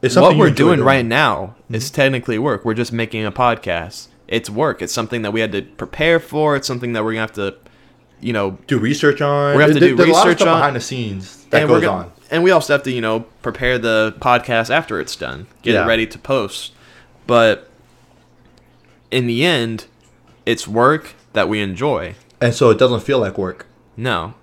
what 0.00 0.36
we're 0.36 0.50
doing 0.50 0.80
right 0.80 1.04
now 1.04 1.54
mm-hmm. 1.64 1.74
is 1.74 1.90
technically 1.90 2.38
work. 2.38 2.64
We're 2.64 2.74
just 2.74 2.92
making 2.92 3.24
a 3.24 3.32
podcast. 3.32 4.08
It's 4.28 4.48
work. 4.48 4.82
It's 4.82 4.92
something 4.92 5.22
that 5.22 5.32
we 5.32 5.40
had 5.40 5.52
to 5.52 5.62
prepare 5.62 6.20
for. 6.20 6.56
It's 6.56 6.66
something 6.66 6.92
that 6.92 7.04
we're 7.04 7.12
gonna 7.12 7.20
have 7.20 7.32
to, 7.32 7.56
you 8.20 8.32
know, 8.32 8.58
Do 8.66 8.78
research 8.78 9.20
on. 9.20 9.54
Gonna 9.54 9.64
have 9.64 9.74
to 9.74 9.80
There- 9.80 9.88
do 9.90 9.96
there's 9.96 10.08
a 10.08 10.12
lot 10.12 10.20
of 10.20 10.26
research 10.26 10.38
stuff 10.38 10.48
on- 10.54 10.58
behind 10.60 10.76
the 10.76 10.80
scenes 10.80 11.44
that 11.50 11.66
goes 11.66 11.82
gonna, 11.82 12.04
on. 12.04 12.12
and 12.30 12.42
we 12.44 12.50
also 12.50 12.72
have 12.72 12.82
to, 12.84 12.92
you 12.92 13.00
know, 13.00 13.20
prepare 13.42 13.78
the 13.78 14.14
podcast 14.20 14.70
after 14.70 15.00
it's 15.00 15.16
done, 15.16 15.46
get 15.62 15.74
Yeah. 15.74 15.84
it 15.84 15.86
ready 15.88 16.06
to 16.06 16.18
post. 16.18 16.72
But 17.26 17.68
in 19.10 19.26
the 19.26 19.44
end, 19.44 19.86
it's 20.46 20.66
work 20.68 21.14
that 21.32 21.48
we 21.48 21.60
enjoy. 21.60 22.14
And 22.40 22.54
so 22.54 22.70
it 22.70 22.78
doesn't 22.78 23.00
feel 23.00 23.18
like 23.18 23.36
work. 23.36 23.66
No. 23.96 24.34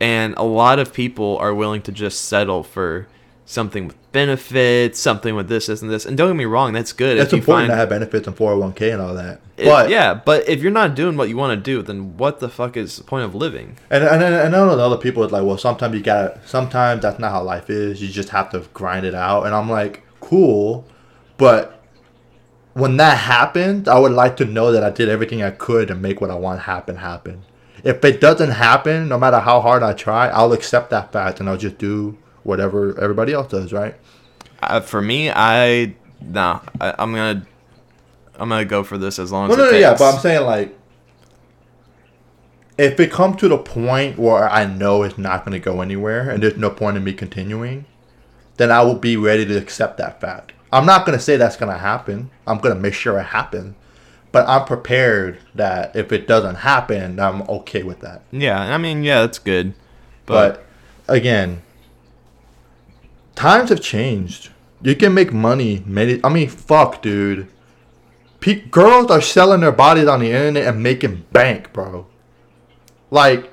And 0.00 0.34
a 0.36 0.44
lot 0.44 0.78
of 0.78 0.92
people 0.92 1.36
are 1.38 1.54
willing 1.54 1.82
to 1.82 1.92
just 1.92 2.24
settle 2.24 2.62
for 2.62 3.06
something 3.44 3.88
with 3.88 3.96
benefits, 4.12 5.00
something 5.00 5.34
with 5.34 5.48
this, 5.48 5.66
this, 5.66 5.82
and 5.82 5.90
this. 5.90 6.04
And 6.06 6.16
don't 6.16 6.28
get 6.30 6.36
me 6.36 6.44
wrong, 6.44 6.72
that's 6.72 6.92
good. 6.92 7.16
You 7.16 7.22
important 7.22 7.44
find, 7.44 7.70
to 7.70 7.76
have 7.76 7.88
benefits 7.88 8.26
and 8.26 8.36
401k 8.36 8.92
and 8.92 9.02
all 9.02 9.14
that. 9.14 9.40
It- 9.56 9.64
But 9.64 9.90
yeah, 9.90 10.14
but 10.14 10.48
if 10.48 10.60
you're 10.62 10.70
not 10.72 10.94
doing 10.94 11.16
what 11.16 11.28
you 11.28 11.36
want 11.36 11.58
to 11.58 11.62
do, 11.62 11.82
then 11.82 12.16
what 12.16 12.40
the 12.40 12.48
fuck 12.48 12.76
is 12.76 12.96
the 12.96 13.04
point 13.04 13.24
of 13.24 13.34
living? 13.34 13.76
And 13.90 14.04
and 14.04 14.22
and 14.22 14.34
I 14.34 14.48
know 14.48 14.70
other 14.78 14.96
people 14.96 15.24
is 15.24 15.32
like, 15.32 15.44
well, 15.44 15.58
sometimes 15.58 15.94
you 15.94 16.02
gotta. 16.02 16.38
Sometimes 16.46 17.02
that's 17.02 17.18
not 17.18 17.32
how 17.32 17.42
life 17.42 17.70
is. 17.70 18.00
You 18.02 18.08
just 18.08 18.28
have 18.30 18.50
to 18.50 18.60
grind 18.74 19.04
it 19.06 19.14
out. 19.14 19.46
And 19.46 19.54
I'm 19.54 19.68
like, 19.70 20.02
cool, 20.20 20.84
but 21.36 21.80
when 22.74 22.96
that 22.96 23.18
happens, 23.18 23.86
I 23.88 23.98
would 23.98 24.12
like 24.12 24.36
to 24.38 24.44
know 24.44 24.72
that 24.72 24.82
I 24.82 24.90
did 24.90 25.08
everything 25.08 25.42
I 25.42 25.50
could 25.50 25.88
to 25.88 25.94
make 25.94 26.20
what 26.20 26.30
I 26.30 26.34
want 26.34 26.60
happen 26.60 26.96
happen. 26.96 27.42
If 27.84 28.04
it 28.04 28.20
doesn't 28.20 28.52
happen, 28.52 29.08
no 29.08 29.18
matter 29.18 29.40
how 29.40 29.60
hard 29.60 29.82
I 29.82 29.92
try, 29.92 30.28
I'll 30.28 30.52
accept 30.52 30.90
that 30.90 31.12
fact 31.12 31.40
and 31.40 31.48
I'll 31.48 31.56
just 31.58 31.78
do 31.78 32.16
whatever 32.44 32.98
everybody 33.00 33.32
else 33.32 33.48
does, 33.50 33.72
right? 33.72 33.94
Uh, 34.62 34.80
for 34.80 35.02
me, 35.02 35.30
I 35.30 35.94
nah, 36.20 36.60
I, 36.80 36.94
I'm 36.98 37.12
gonna 37.12 37.46
I'm 38.36 38.48
gonna 38.48 38.64
go 38.64 38.82
for 38.84 38.98
this 38.98 39.18
as 39.18 39.32
long 39.32 39.48
Well, 39.48 39.60
as 39.60 39.64
no, 39.66 39.70
no, 39.72 39.78
yeah, 39.78 39.96
but 39.98 40.14
I'm 40.14 40.20
saying 40.20 40.46
like, 40.46 40.78
if 42.78 42.98
it 42.98 43.10
comes 43.10 43.36
to 43.40 43.48
the 43.48 43.58
point 43.58 44.18
where 44.18 44.48
I 44.48 44.64
know 44.64 45.02
it's 45.02 45.18
not 45.18 45.44
going 45.44 45.52
to 45.52 45.58
go 45.58 45.80
anywhere 45.80 46.30
and 46.30 46.42
there's 46.42 46.56
no 46.56 46.70
point 46.70 46.96
in 46.96 47.04
me 47.04 47.12
continuing, 47.12 47.84
then 48.56 48.70
I 48.70 48.82
will 48.82 48.94
be 48.94 49.16
ready 49.16 49.44
to 49.46 49.56
accept 49.56 49.98
that 49.98 50.20
fact. 50.20 50.52
I'm 50.72 50.86
not 50.86 51.04
going 51.04 51.16
to 51.16 51.22
say 51.22 51.36
that's 51.36 51.56
going 51.56 51.70
to 51.70 51.78
happen. 51.78 52.30
I'm 52.46 52.58
going 52.58 52.74
to 52.74 52.80
make 52.80 52.94
sure 52.94 53.18
it 53.18 53.24
happens, 53.24 53.74
but 54.32 54.48
I'm 54.48 54.64
prepared 54.64 55.38
that 55.54 55.94
if 55.94 56.12
it 56.12 56.26
doesn't 56.26 56.56
happen, 56.56 57.20
I'm 57.20 57.42
okay 57.42 57.82
with 57.82 58.00
that. 58.00 58.22
yeah, 58.32 58.58
I 58.58 58.78
mean, 58.78 59.04
yeah, 59.04 59.20
that's 59.20 59.38
good. 59.38 59.74
But, 60.24 60.64
But 61.06 61.14
again, 61.14 61.62
times 63.34 63.70
have 63.70 63.80
changed. 63.80 64.50
You 64.82 64.96
can 64.96 65.14
make 65.14 65.32
money 65.32 65.82
many. 65.86 66.20
I 66.24 66.28
mean, 66.28 66.48
fuck, 66.48 67.02
dude. 67.02 67.48
Pe- 68.40 68.62
girls 68.62 69.10
are 69.10 69.20
selling 69.20 69.60
their 69.60 69.70
bodies 69.72 70.08
on 70.08 70.20
the 70.20 70.26
internet 70.32 70.66
and 70.66 70.82
making 70.82 71.24
bank, 71.32 71.72
bro. 71.72 72.06
Like, 73.10 73.52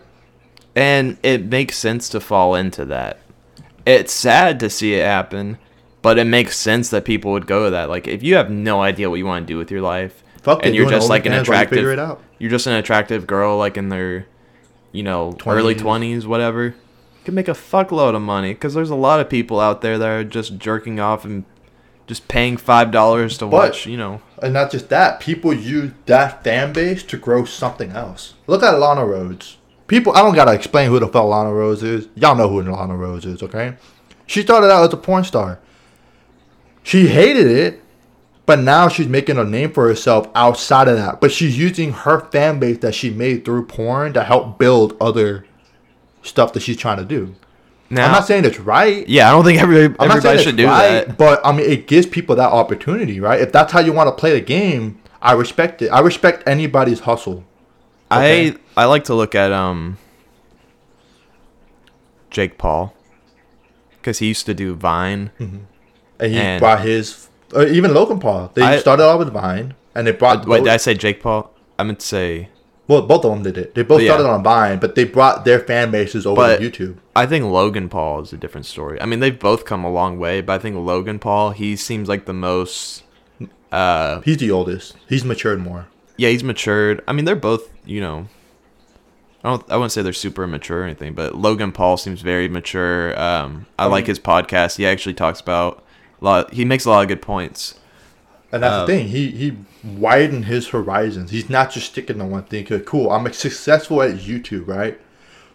and 0.76 1.18
it 1.22 1.46
makes 1.46 1.78
sense 1.78 2.10
to 2.10 2.20
fall 2.20 2.56
into 2.56 2.86
that. 2.86 3.20
It's 3.86 4.14
sad 4.14 4.60
to 4.62 4.70
see 4.70 4.96
it 4.96 5.06
happen, 5.06 5.58
but 6.02 6.18
it 6.18 6.26
makes 6.26 6.58
sense 6.58 6.90
that 6.90 7.06
people 7.06 7.32
would 7.32 7.46
go 7.48 7.66
to 7.66 7.72
that. 7.72 7.90
Like 7.90 8.08
if 8.08 8.24
you 8.24 8.36
have 8.36 8.50
no 8.50 8.82
idea 8.82 9.10
what 9.10 9.18
you 9.18 9.26
want 9.26 9.46
to 9.48 9.54
do 9.54 9.58
with 9.58 9.70
your 9.72 9.82
life, 9.82 10.24
fuck 10.42 10.60
and 10.66 10.74
it, 10.74 10.78
you're 10.78 10.90
just 10.90 11.10
like 11.10 11.26
an 11.26 11.34
OnlyFans 11.34 11.38
you 11.38 11.44
Figure 11.68 11.92
it 11.92 11.94
attractive, 11.94 12.00
out. 12.00 12.24
you're 12.40 12.52
just 12.52 12.68
an 12.68 12.74
attractive 12.74 13.28
girl, 13.28 13.58
like 13.58 13.78
in 13.78 13.90
their, 13.90 14.28
you 14.92 15.04
know, 15.04 15.38
early 15.46 15.76
twenties, 15.76 16.26
whatever. 16.26 16.76
Can 17.30 17.36
make 17.36 17.48
a 17.48 17.52
fuckload 17.52 18.16
of 18.16 18.24
money 18.24 18.56
because 18.56 18.74
there's 18.74 18.90
a 18.90 18.96
lot 18.96 19.20
of 19.20 19.30
people 19.30 19.60
out 19.60 19.82
there 19.82 20.00
that 20.00 20.08
are 20.08 20.24
just 20.24 20.58
jerking 20.58 21.00
off 21.00 21.26
and 21.26 21.46
just 22.08 22.28
paying 22.28 22.58
five 22.58 22.90
dollars 22.90 23.38
to 23.38 23.46
watch. 23.46 23.86
You 23.86 23.98
know, 23.98 24.24
And 24.42 24.52
not 24.52 24.72
just 24.72 24.90
that, 24.90 25.20
people 25.20 25.54
use 25.54 25.92
that 26.08 26.44
fan 26.44 26.74
base 26.74 27.04
to 27.04 27.18
grow 27.18 27.46
something 27.46 27.92
else. 27.92 28.34
Look 28.48 28.64
at 28.64 28.80
Lana 28.80 29.02
Rhoades. 29.02 29.58
People, 29.86 30.14
I 30.14 30.24
don't 30.24 30.34
gotta 30.34 30.54
explain 30.54 30.90
who 30.90 31.00
the 31.00 31.06
fuck 31.06 31.26
Lana 31.26 31.52
Rhoades 31.52 31.84
is. 31.84 32.08
Y'all 32.16 32.36
know 32.36 32.50
who 32.50 32.64
Lana 32.64 32.96
Rhoades 32.96 33.28
is, 33.28 33.44
okay? 33.44 33.76
She 34.26 34.42
started 34.42 34.72
out 34.72 34.88
as 34.88 34.94
a 34.94 34.98
porn 34.98 35.24
star. 35.24 35.60
She 36.82 37.10
hated 37.10 37.46
it, 37.46 37.84
but 38.48 38.58
now 38.58 38.88
she's 38.88 39.08
making 39.08 39.38
a 39.38 39.44
name 39.44 39.72
for 39.72 39.88
herself 39.88 40.28
outside 40.34 40.88
of 40.88 40.98
that. 40.98 41.22
But 41.22 41.32
she's 41.32 41.60
using 41.60 41.92
her 41.92 42.22
fan 42.32 42.58
base 42.58 42.80
that 42.80 42.96
she 42.96 43.12
made 43.12 43.46
through 43.46 43.68
porn 43.68 44.14
to 44.14 44.24
help 44.24 44.58
build 44.58 44.98
other 45.00 45.46
stuff 46.30 46.54
that 46.54 46.62
she's 46.62 46.78
trying 46.78 46.98
to 46.98 47.06
do. 47.06 47.36
now 47.90 48.06
I'm 48.06 48.12
not 48.12 48.26
saying 48.28 48.46
it's 48.46 48.60
right. 48.60 49.08
yeah, 49.10 49.28
I 49.28 49.32
don't 49.32 49.44
think 49.44 49.60
every, 49.62 49.86
I'm 49.86 49.92
not 49.92 49.98
saying 50.00 50.10
everybody 50.12 50.36
it's 50.36 50.44
should 50.44 50.58
do 50.58 50.68
right, 50.68 51.08
that. 51.08 51.18
But 51.18 51.42
I 51.46 51.52
mean, 51.52 51.70
it 51.70 51.88
gives 51.88 52.06
people 52.06 52.36
that 52.38 52.52
opportunity, 52.52 53.20
right? 53.20 53.42
If 53.42 53.52
that's 53.52 53.74
how 53.74 53.80
you 53.80 53.92
want 53.94 54.08
to 54.08 54.20
play 54.20 54.32
the 54.32 54.42
game, 54.42 55.02
I 55.22 55.34
respect 55.34 55.82
it. 55.82 55.90
I 55.90 56.00
respect 56.00 56.48
anybody's 56.48 57.02
hustle. 57.02 57.44
Okay. 58.12 58.52
I 58.52 58.84
I 58.84 58.86
like 58.86 59.04
to 59.06 59.14
look 59.14 59.36
at 59.36 59.52
um 59.52 59.98
Jake 62.32 62.58
Paul 62.58 62.94
because 63.98 64.20
he 64.20 64.28
used 64.28 64.46
to 64.46 64.54
do 64.54 64.76
Vine. 64.76 65.32
And 65.40 66.32
he 66.32 66.38
And- 66.38 66.60
brought 66.60 66.82
his, 66.82 67.30
or 67.54 67.64
even 67.64 67.94
Logan 67.94 68.20
Paul. 68.20 68.52
They 68.54 68.62
I- 68.62 68.80
started 68.80 69.04
off 69.04 69.20
with 69.20 69.32
Vine, 69.34 69.74
and 69.96 70.06
they 70.08 70.12
brought. 70.12 70.48
Wait, 70.48 70.60
both, 70.60 70.66
did 70.66 70.74
I 70.74 70.78
say 70.78 70.94
Jake 70.94 71.22
Paul? 71.22 71.52
I 71.78 71.84
meant 71.84 72.00
to 72.02 72.06
say. 72.06 72.50
Well, 72.90 73.04
both 73.04 73.24
of 73.24 73.32
them 73.32 73.44
did 73.44 73.58
it. 73.58 73.76
They 73.76 73.84
both 73.84 74.02
yeah. 74.02 74.10
started 74.10 74.28
on 74.28 74.44
Vine, 74.44 74.80
but 74.80 74.96
they 74.96 75.04
brought 75.06 75.46
their 75.46 75.60
fan 75.60 75.92
bases 75.92 76.26
over 76.26 76.42
But- 76.42 76.60
to 76.60 76.70
YouTube. 76.70 76.98
I 77.16 77.26
think 77.26 77.46
Logan 77.46 77.88
Paul 77.88 78.22
is 78.22 78.34
a 78.34 78.38
different 78.38 78.66
story. 78.66 79.00
I 79.00 79.06
mean, 79.06 79.20
they've 79.20 79.38
both 79.38 79.64
come 79.64 79.84
a 79.86 79.92
long 79.92 80.18
way, 80.20 80.42
but 80.42 80.54
I 80.54 80.58
think 80.58 80.76
Logan 80.76 81.20
Paul 81.20 81.52
he 81.52 81.76
seems 81.76 82.10
like 82.10 82.26
the 82.26 82.34
most. 82.34 83.04
Uh, 83.72 84.22
He's 84.22 84.38
the 84.38 84.50
oldest. 84.52 84.96
He's 85.08 85.24
matured 85.24 85.60
more. 85.60 85.88
yeah, 86.18 86.30
he's 86.30 86.44
matured. 86.44 87.04
I 87.08 87.14
mean, 87.14 87.26
they're 87.26 87.36
both 87.36 87.70
you 87.86 88.02
know. 88.02 88.28
I 89.44 89.50
don't. 89.50 89.72
I 89.72 89.76
wouldn't 89.78 89.92
say 89.92 90.02
they're 90.02 90.12
super 90.14 90.48
mature 90.48 90.82
or 90.82 90.84
anything, 90.84 91.14
but 91.14 91.36
Logan 91.36 91.72
Paul 91.72 91.96
seems 91.98 92.22
very 92.22 92.50
mature. 92.50 93.18
Um, 93.20 93.68
I 93.78 93.86
like 93.86 94.08
his 94.08 94.20
podcast. 94.20 94.78
He 94.78 94.86
actually 94.88 95.14
talks 95.14 95.40
about 95.40 95.84
a 96.22 96.26
lot. 96.26 96.54
He 96.54 96.66
makes 96.66 96.86
a 96.86 96.90
lot 96.90 97.04
of 97.04 97.08
good 97.08 97.22
points. 97.22 97.76
And 98.52 98.64
that's 98.64 98.74
Um, 98.74 98.88
the 98.88 98.94
thing. 98.94 99.08
He 99.10 99.28
he 99.32 99.54
widened 99.84 100.46
his 100.46 100.70
horizons. 100.70 101.32
He's 101.32 101.50
not 101.50 101.72
just 101.72 101.88
sticking 101.88 102.18
to 102.20 102.26
one 102.26 102.44
thing. 102.44 102.66
'Cause, 102.66 102.82
Cool. 102.86 103.12
I'm 103.12 103.32
successful 103.34 104.02
at 104.02 104.16
YouTube, 104.18 104.68
right? 104.68 105.00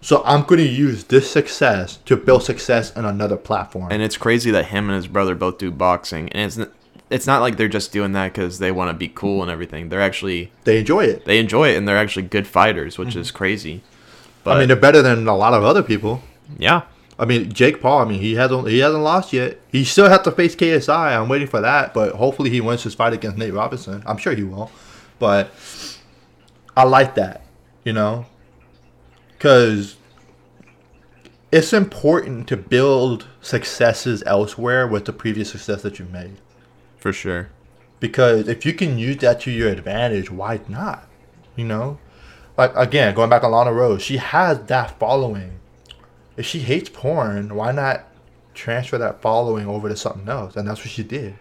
So 0.01 0.23
I'm 0.27 0.43
going 0.43 0.61
to 0.61 0.69
use 0.69 1.05
this 1.05 1.31
success 1.31 1.99
to 2.05 2.15
build 2.17 2.43
success 2.43 2.95
in 2.95 3.05
another 3.07 3.37
platform. 3.37 3.89
And 3.91 4.03
it's 4.03 4.19
crazy 4.19 4.51
that 4.51 4.67
him 4.67 4.89
and 4.91 4.97
his 4.97 5.07
brother 5.07 5.35
both 5.35 5.57
do 5.59 5.71
boxing, 5.71 6.29
and 6.33 6.43
it's 6.43 6.59
it's 7.11 7.27
not 7.27 7.41
like 7.43 7.57
they're 7.57 7.69
just 7.69 7.93
doing 7.93 8.13
that 8.13 8.33
because 8.33 8.59
they 8.59 8.71
want 8.73 8.91
to 8.91 8.95
be 8.95 9.09
cool 9.09 9.43
and 9.43 9.51
everything. 9.51 9.89
They're 9.89 10.01
actually 10.03 10.53
they 10.65 10.79
enjoy 10.79 11.05
it. 11.05 11.25
they 11.25 11.39
enjoy 11.39 11.71
it, 11.71 11.77
and 11.77 11.87
they're 11.89 11.97
actually 11.99 12.23
good 12.25 12.47
fighters, 12.47 12.99
which 12.99 13.15
is 13.17 13.31
crazy. 13.31 13.83
But 14.43 14.57
I 14.57 14.59
mean, 14.61 14.69
they're 14.69 14.77
better 14.77 15.01
than 15.03 15.27
a 15.27 15.37
lot 15.37 15.55
of 15.55 15.65
other 15.65 15.83
people. 15.83 16.23
yeah, 16.59 16.83
I 17.19 17.25
mean, 17.25 17.53
Jake 17.53 17.81
Paul. 17.81 18.01
I 18.01 18.05
mean, 18.05 18.21
he 18.21 18.35
hasn't 18.35 18.69
he 18.69 18.79
hasn't 18.79 19.03
lost 19.03 19.33
yet. 19.33 19.61
He 19.71 19.85
still 19.85 20.09
has 20.09 20.23
to 20.23 20.33
face 20.33 20.57
KSI. 20.57 21.19
I'm 21.19 21.29
waiting 21.29 21.47
for 21.47 21.61
that, 21.61 21.95
but 21.95 22.15
hopefully 22.15 22.51
he 22.51 22.61
wins 22.61 22.83
his 22.83 22.95
fight 22.95 23.13
against 23.13 23.39
Nate 23.39 23.55
Robinson. 23.55 24.03
I'm 24.07 24.17
sure 24.17 24.35
he 24.35 24.43
will. 24.43 24.71
But 25.19 25.53
I 26.77 26.85
like 26.85 27.15
that, 27.15 27.43
you 27.85 27.93
know, 27.93 28.27
because 29.33 29.97
it's 31.53 31.73
important 31.73 32.49
to 32.49 32.57
build 32.57 33.29
successes 33.41 34.25
elsewhere 34.27 34.89
with 34.89 35.05
the 35.05 35.13
previous 35.13 35.51
success 35.51 35.83
that 35.83 36.01
you 36.01 36.07
made. 36.07 36.39
For 36.97 37.13
sure. 37.13 37.51
Because 38.01 38.49
if 38.49 38.67
you 38.67 38.73
can 38.73 38.99
use 38.99 39.19
that 39.19 39.41
to 39.43 39.53
your 39.53 39.71
advantage, 39.71 40.31
why 40.31 40.61
not? 40.69 41.09
You 41.55 41.65
know, 41.65 41.99
like 42.57 42.73
again, 42.75 43.15
going 43.15 43.31
back 43.31 43.45
on 43.45 43.53
Lana 43.53 43.71
Rhoades, 43.71 44.01
she 44.01 44.17
has 44.17 44.65
that 44.65 44.99
following. 44.99 45.61
If 46.37 46.47
she 46.47 46.61
hates 46.61 46.89
porn, 46.89 47.55
why 47.55 47.73
not 47.73 48.05
transfer 48.55 48.99
that 48.99 49.21
following 49.23 49.67
over 49.67 49.89
to 49.89 49.97
something 49.97 50.29
else? 50.29 50.57
And 50.57 50.69
that's 50.69 50.81
what 50.81 50.89
she 50.91 51.03
did. 51.03 51.35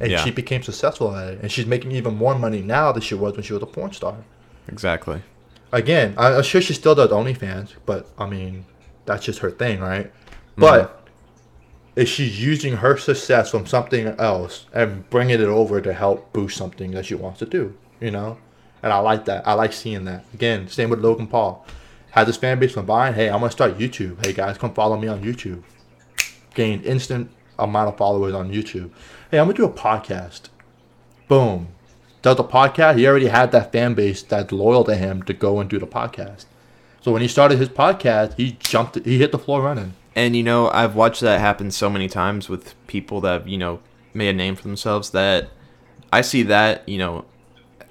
And 0.00 0.10
Yeah. 0.10 0.24
she 0.24 0.30
became 0.30 0.62
successful 0.62 1.14
at 1.14 1.34
it. 1.34 1.38
And 1.42 1.52
she's 1.52 1.66
making 1.66 1.92
even 1.92 2.14
more 2.16 2.34
money 2.38 2.62
now 2.62 2.90
than 2.92 3.02
she 3.02 3.14
was 3.14 3.34
when 3.34 3.42
she 3.42 3.52
was 3.52 3.62
a 3.62 3.66
porn 3.66 3.92
star. 3.92 4.16
Exactly. 4.68 5.22
Again, 5.72 6.14
I- 6.16 6.34
I'm 6.34 6.42
sure 6.42 6.60
she 6.60 6.72
still 6.74 6.94
does 6.94 7.10
OnlyFans, 7.10 7.74
but 7.86 8.06
I 8.18 8.26
mean, 8.26 8.64
that's 9.06 9.24
just 9.24 9.40
her 9.40 9.50
thing, 9.50 9.80
right? 9.80 10.06
Mm-hmm. 10.06 10.60
But 10.62 11.06
if 11.96 12.08
she's 12.08 12.42
using 12.42 12.76
her 12.78 12.96
success 12.96 13.50
from 13.50 13.66
something 13.66 14.06
else 14.18 14.66
and 14.72 15.08
bringing 15.10 15.34
it 15.40 15.46
over 15.46 15.80
to 15.80 15.92
help 15.92 16.32
boost 16.32 16.56
something 16.56 16.92
that 16.92 17.06
she 17.06 17.14
wants 17.14 17.38
to 17.40 17.46
do, 17.46 17.74
you 18.00 18.10
know? 18.10 18.38
And 18.82 18.92
I 18.92 18.98
like 18.98 19.26
that. 19.26 19.46
I 19.46 19.52
like 19.52 19.72
seeing 19.74 20.04
that. 20.06 20.24
Again, 20.32 20.66
same 20.68 20.88
with 20.88 21.00
Logan 21.00 21.26
Paul. 21.26 21.66
Had 22.10 22.26
this 22.26 22.36
fan 22.36 22.58
base 22.58 22.72
from 22.72 22.86
Vine. 22.86 23.14
Hey, 23.14 23.28
I'm 23.28 23.40
gonna 23.40 23.52
start 23.52 23.78
YouTube. 23.78 24.24
Hey 24.24 24.32
guys, 24.32 24.58
come 24.58 24.74
follow 24.74 24.96
me 24.96 25.06
on 25.06 25.22
YouTube. 25.22 25.62
Gained 26.54 26.84
instant 26.84 27.30
amount 27.58 27.88
of 27.88 27.96
followers 27.96 28.34
on 28.34 28.50
YouTube. 28.50 28.90
Hey, 29.30 29.38
I'm 29.38 29.46
gonna 29.46 29.56
do 29.56 29.64
a 29.64 29.72
podcast. 29.72 30.48
Boom. 31.28 31.68
Does 32.22 32.38
a 32.40 32.44
podcast. 32.44 32.98
He 32.98 33.06
already 33.06 33.28
had 33.28 33.52
that 33.52 33.70
fan 33.70 33.94
base 33.94 34.22
that's 34.22 34.50
loyal 34.50 34.82
to 34.84 34.96
him 34.96 35.22
to 35.22 35.32
go 35.32 35.60
and 35.60 35.70
do 35.70 35.78
the 35.78 35.86
podcast. 35.86 36.46
So 37.00 37.12
when 37.12 37.22
he 37.22 37.28
started 37.28 37.58
his 37.58 37.68
podcast, 37.68 38.34
he 38.34 38.52
jumped. 38.58 39.04
He 39.04 39.18
hit 39.18 39.30
the 39.30 39.38
floor 39.38 39.62
running. 39.62 39.94
And 40.16 40.34
you 40.34 40.42
know, 40.42 40.68
I've 40.70 40.96
watched 40.96 41.20
that 41.20 41.38
happen 41.38 41.70
so 41.70 41.88
many 41.88 42.08
times 42.08 42.48
with 42.48 42.74
people 42.88 43.20
that 43.20 43.32
have, 43.32 43.48
you 43.48 43.56
know, 43.56 43.80
made 44.12 44.30
a 44.30 44.32
name 44.32 44.56
for 44.56 44.62
themselves 44.62 45.10
that 45.10 45.48
I 46.12 46.22
see 46.22 46.42
that, 46.42 46.88
you 46.88 46.98
know, 46.98 47.24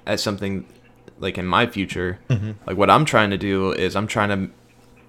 as 0.04 0.22
something 0.22 0.66
like 1.20 1.38
in 1.38 1.46
my 1.46 1.66
future. 1.66 2.18
Mm-hmm. 2.28 2.52
Like 2.66 2.76
what 2.76 2.90
I'm 2.90 3.04
trying 3.04 3.30
to 3.30 3.38
do 3.38 3.72
is 3.72 3.94
I'm 3.94 4.06
trying 4.06 4.28
to 4.30 4.52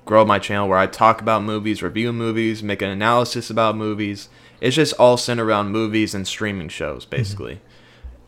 grow 0.05 0.26
my 0.26 0.39
channel 0.39 0.68
where 0.68 0.78
I 0.78 0.88
talk 0.88 1.22
about 1.22 1.43
movies, 1.43 1.82
review 1.82 2.12
movies, 2.14 2.62
make 2.62 2.82
an 2.82 2.89
analysis 2.89 3.49
about 3.49 3.76
movies. 3.76 4.30
It's 4.59 4.76
just 4.76 4.93
all 4.99 5.18
centered 5.18 5.45
around 5.45 5.72
movies 5.72 6.14
and 6.14 6.28
streaming 6.28 6.70
shows 6.70 7.03
mm-hmm. 7.05 7.16
basically. 7.16 7.62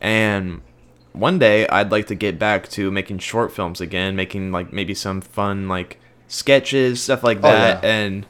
And 0.00 0.62
one 1.12 1.38
day 1.38 1.66
I'd 1.68 1.92
like 1.92 2.06
to 2.08 2.14
get 2.14 2.38
back 2.38 2.68
to 2.70 2.90
making 2.90 3.18
short 3.18 3.52
films 3.52 3.80
again, 3.80 4.16
making 4.16 4.50
like 4.50 4.72
maybe 4.72 4.94
some 4.94 5.20
fun 5.20 5.68
like 5.68 6.00
sketches, 6.28 7.02
stuff 7.02 7.22
like 7.22 7.38
Oh, 7.38 7.42
that. 7.42 7.82
yeah. 7.84 7.88
And 7.90 8.26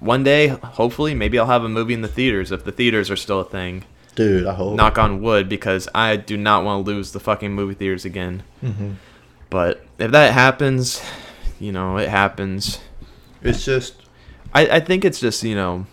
one 0.00 0.24
day, 0.24 0.48
hopefully, 0.48 1.14
maybe 1.14 1.38
I'll 1.38 1.46
have 1.46 1.62
a 1.62 1.68
movie 1.68 1.92
in 1.92 2.00
the 2.00 2.08
theaters 2.08 2.50
if 2.50 2.64
the 2.64 2.72
theaters 2.72 3.10
are 3.10 3.16
still 3.16 3.40
a 3.40 3.44
thing. 3.44 3.84
Dude, 4.20 4.46
I 4.46 4.52
hope. 4.52 4.74
Knock 4.76 4.98
on 4.98 5.22
wood, 5.22 5.48
because 5.48 5.88
I 5.94 6.16
do 6.16 6.36
not 6.36 6.62
want 6.62 6.84
to 6.84 6.90
lose 6.92 7.12
the 7.12 7.20
fucking 7.20 7.54
movie 7.54 7.72
theaters 7.72 8.04
again. 8.04 8.42
Mhm. 8.62 8.96
But 9.48 9.82
if 9.98 10.10
that 10.10 10.34
happens, 10.34 11.02
you 11.58 11.72
know, 11.72 11.96
it 11.96 12.10
happens. 12.10 12.80
It's 13.42 13.64
just 13.64 13.94
I, 14.52 14.66
I 14.66 14.80
think 14.80 15.04
it's 15.06 15.20
just, 15.20 15.42
you 15.42 15.54
know, 15.54 15.86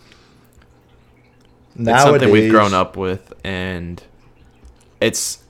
it's 1.69 1.79
nowadays. 1.85 2.03
something 2.03 2.31
we've 2.31 2.51
grown 2.51 2.73
up 2.73 2.97
with 2.97 3.31
and 3.45 4.03
it's 4.99 5.43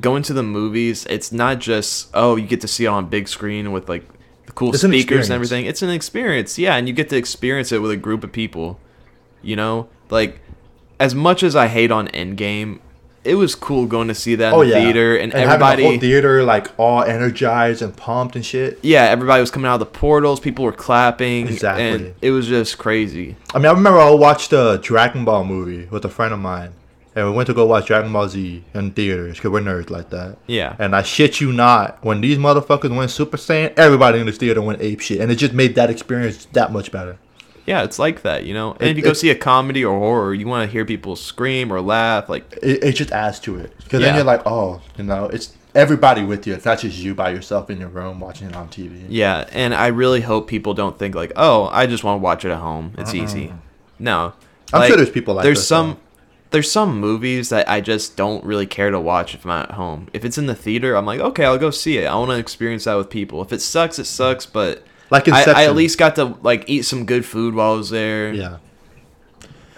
going 0.00 0.22
to 0.22 0.32
the 0.32 0.42
movies 0.42 1.04
it's 1.10 1.32
not 1.32 1.58
just 1.58 2.08
oh 2.14 2.36
you 2.36 2.46
get 2.46 2.60
to 2.62 2.68
see 2.68 2.84
it 2.84 2.88
on 2.88 3.06
big 3.08 3.26
screen 3.28 3.72
with 3.72 3.88
like 3.88 4.06
the 4.46 4.52
cool 4.52 4.72
It's 4.74 4.84
an 4.84 4.90
speakers 4.90 5.28
and 5.28 5.34
everything 5.34 5.66
it's 5.66 5.82
an 5.82 5.90
experience 5.90 6.58
yeah 6.58 6.76
and 6.76 6.86
you 6.88 6.94
get 6.94 7.08
to 7.10 7.16
experience 7.16 7.72
it 7.72 7.82
with 7.82 7.90
a 7.90 7.96
group 7.96 8.22
of 8.24 8.32
people 8.32 8.78
you 9.42 9.56
know 9.56 9.88
like 10.10 10.40
as 11.00 11.14
much 11.14 11.42
as 11.42 11.54
i 11.56 11.66
hate 11.68 11.90
on 11.90 12.08
endgame 12.08 12.78
it 13.24 13.36
was 13.36 13.54
cool 13.54 13.86
going 13.86 14.08
to 14.08 14.14
see 14.16 14.34
that 14.34 14.48
in 14.48 14.54
Oh 14.54 14.64
the 14.64 14.70
yeah, 14.70 14.80
theater 14.82 15.16
and, 15.16 15.32
having 15.32 15.46
the 15.46 15.52
everybody 15.52 15.82
whole 15.84 15.98
theater 16.00 16.42
like 16.42 16.66
all 16.76 17.04
energized 17.04 17.80
and 17.80 17.96
pumped 17.96 18.34
and 18.34 18.44
shit. 18.44 18.80
yeah 18.82 19.04
everybody 19.04 19.40
was 19.40 19.50
coming 19.50 19.68
out 19.68 19.74
of 19.74 19.80
the 19.80 19.86
portals 19.86 20.40
people 20.40 20.64
were 20.64 20.72
clapping 20.72 21.46
Exactly. 21.46 21.84
and 21.84 22.14
it 22.20 22.32
was 22.32 22.48
just 22.48 22.78
crazy 22.78 23.36
I 23.54 23.58
mean, 23.58 23.66
I 23.66 23.72
remember 23.72 24.00
I 24.00 24.10
watched 24.10 24.50
the 24.50 24.78
Dragon 24.78 25.24
Ball 25.24 25.44
movie 25.44 25.86
with 25.90 26.04
a 26.04 26.08
friend 26.08 26.32
of 26.34 26.40
mine, 26.40 26.72
and 27.14 27.26
we 27.28 27.32
went 27.36 27.46
to 27.48 27.54
go 27.54 27.64
watch 27.66 27.86
Dragon 27.86 28.10
Ball 28.12 28.28
Z 28.28 28.64
in 28.74 28.90
theaters 28.92 29.36
because 29.36 29.50
we're 29.52 29.60
nerds 29.60 29.90
like 29.90 30.10
that. 30.10 30.38
yeah 30.48 30.74
And 30.80 30.96
I 30.96 31.02
shit 31.02 31.40
you 31.40 31.52
not, 31.52 32.02
when 32.02 32.22
these 32.22 32.38
motherfuckers 32.38 32.96
went 32.96 33.10
Super 33.12 33.36
Saiyan, 33.36 33.74
everybody 33.78 34.18
in 34.18 34.26
this 34.26 34.38
theater 34.38 34.62
went 34.62 34.80
ape 34.82 35.00
shit, 35.00 35.20
and 35.20 35.30
it 35.30 35.36
just 35.36 35.52
made 35.52 35.74
that 35.76 35.90
experience 35.90 36.46
that 36.54 36.72
much 36.72 36.90
better. 36.90 37.18
Yeah, 37.66 37.82
it's 37.84 37.98
like 37.98 38.22
that, 38.22 38.44
you 38.44 38.54
know. 38.54 38.72
And 38.72 38.82
It- 38.82 38.90
if 38.92 38.96
you 38.96 39.02
go 39.04 39.12
see 39.12 39.30
a 39.30 39.34
comedy 39.34 39.84
or 39.84 39.96
horror, 39.98 40.34
you 40.34 40.46
want 40.48 40.66
to 40.68 40.72
hear 40.72 40.84
people 40.84 41.14
scream 41.16 41.72
or 41.72 41.80
laugh. 41.80 42.28
Like, 42.28 42.58
It, 42.62 42.82
it 42.82 42.92
just 42.96 43.12
adds 43.12 43.38
to 43.40 43.56
it 43.56 43.72
because 43.78 44.00
then 44.00 44.14
you're 44.16 44.24
like, 44.24 44.42
oh, 44.46 44.80
you 44.98 45.04
know, 45.04 45.26
it's 45.26 45.52
everybody 45.74 46.22
with 46.24 46.46
you. 46.46 46.54
It's 46.54 46.64
not 46.64 46.80
just 46.80 46.98
you 46.98 47.14
by 47.14 47.30
yourself 47.30 47.70
in 47.70 47.78
your 47.78 47.88
room 47.88 48.18
watching 48.20 48.48
it 48.48 48.56
on 48.56 48.68
TV. 48.68 49.04
yeah. 49.08 49.46
And 49.52 49.74
I 49.74 49.86
really 49.88 50.20
hope 50.22 50.48
people 50.48 50.74
don't 50.74 50.98
think 50.98 51.14
like, 51.14 51.32
oh, 51.36 51.68
I 51.72 51.86
just 51.86 52.02
want 52.04 52.20
to 52.20 52.22
watch 52.22 52.44
it 52.44 52.50
at 52.50 52.58
home. 52.58 52.94
It's 52.98 53.14
easy. 53.14 53.52
No, 53.98 54.32
I'm 54.72 54.80
Like, 54.80 54.88
sure 54.88 54.96
there's 54.96 55.10
people 55.10 55.34
like 55.34 55.44
there's 55.44 55.64
some 55.64 55.90
though. 55.90 55.96
there's 56.50 56.70
some 56.70 56.98
movies 56.98 57.50
that 57.50 57.68
I 57.70 57.80
just 57.80 58.16
don't 58.16 58.44
really 58.44 58.66
care 58.66 58.90
to 58.90 58.98
watch 58.98 59.34
if 59.34 59.44
I'm 59.46 59.52
at 59.52 59.70
home. 59.72 60.08
If 60.12 60.24
it's 60.24 60.36
in 60.36 60.46
the 60.46 60.54
theater, 60.56 60.96
I'm 60.96 61.06
like, 61.06 61.20
okay, 61.20 61.44
I'll 61.44 61.58
go 61.58 61.70
see 61.70 61.98
it. 61.98 62.06
I 62.06 62.14
want 62.16 62.30
to 62.32 62.38
experience 62.38 62.84
that 62.84 62.94
with 62.96 63.08
people. 63.08 63.40
If 63.42 63.52
it 63.52 63.60
sucks, 63.62 64.00
it 64.00 64.06
sucks. 64.06 64.44
But 64.46 64.82
Like 65.12 65.28
I, 65.28 65.42
I 65.52 65.64
at 65.66 65.76
least 65.76 65.98
got 65.98 66.16
to 66.16 66.24
like 66.42 66.64
eat 66.68 66.82
some 66.82 67.04
good 67.04 67.24
food 67.24 67.54
while 67.54 67.74
I 67.74 67.76
was 67.76 67.90
there. 67.90 68.32
Yeah. 68.32 68.56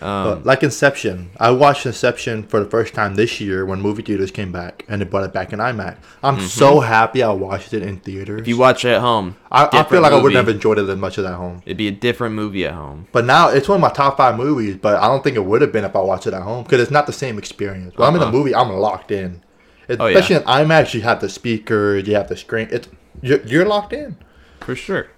Um, 0.00 0.24
But 0.24 0.46
like 0.46 0.62
Inception, 0.62 1.30
I 1.40 1.50
watched 1.50 1.86
Inception 1.86 2.42
for 2.44 2.60
the 2.60 2.68
first 2.68 2.94
time 2.94 3.14
this 3.14 3.40
year 3.40 3.64
when 3.64 3.80
movie 3.80 4.02
theaters 4.02 4.30
came 4.30 4.52
back 4.52 4.84
and 4.88 5.00
they 5.00 5.06
brought 5.06 5.24
it 5.24 5.32
back 5.32 5.52
in 5.52 5.58
IMAX. 5.60 5.96
I'm 6.22 6.40
so 6.40 6.80
happy 6.80 7.22
I 7.22 7.32
watched 7.32 7.72
it 7.72 7.82
in 7.82 7.98
theaters. 8.00 8.34
Mm-hmm. 8.34 8.42
if 8.42 8.48
you 8.48 8.58
watch 8.58 8.84
it 8.84 8.90
at 8.90 9.00
home, 9.00 9.36
I, 9.50 9.68
I 9.72 9.82
feel 9.84 10.02
like 10.02 10.12
I 10.12 10.16
wouldn't 10.16 10.36
have 10.36 10.48
enjoyed 10.48 10.78
it 10.78 10.88
as 10.88 10.98
much 10.98 11.16
as 11.18 11.24
at 11.24 11.34
home. 11.34 11.62
It'd 11.64 11.78
be 11.78 11.88
a 11.88 11.92
different 11.92 12.34
movie 12.34 12.66
at 12.66 12.74
home. 12.74 13.06
But 13.12 13.24
now 13.24 13.48
it's 13.48 13.68
one 13.68 13.76
of 13.76 13.82
my 13.82 13.90
top 13.90 14.16
five 14.18 14.36
movies, 14.36 14.76
but 14.76 14.96
I 15.02 15.06
don't 15.08 15.24
think 15.24 15.36
it 15.36 15.44
would 15.44 15.62
have 15.62 15.72
been 15.72 15.84
if 15.84 15.96
I 15.96 16.00
watched 16.00 16.26
it 16.26 16.34
at 16.34 16.42
home 16.42 16.64
because 16.64 16.80
it's 16.80 16.90
not 16.90 17.06
the 17.06 17.12
same 17.12 17.38
experience. 17.38 17.96
When 17.96 18.06
I'm 18.08 18.14
in 18.14 18.22
Uh-uh. 18.22 18.30
movie, 18.30 18.54
I'm 18.54 18.70
locked 18.70 19.10
in. 19.10 19.42
Oh, 19.88 20.06
yeah. 20.06 20.18
Especially 20.18 20.36
in 20.36 20.42
IMAX, 20.42 20.92
you 20.94 21.00
have 21.02 21.20
the 21.20 21.28
speakers, 21.28 22.06
you 22.06 22.14
have 22.14 22.28
the 22.28 22.36
screen. 22.36 22.68
It's 22.70 22.88
you're, 23.22 23.40
you're 23.42 23.64
locked 23.66 23.92
in. 23.92 24.16
For 24.60 24.74
sure. 24.76 25.08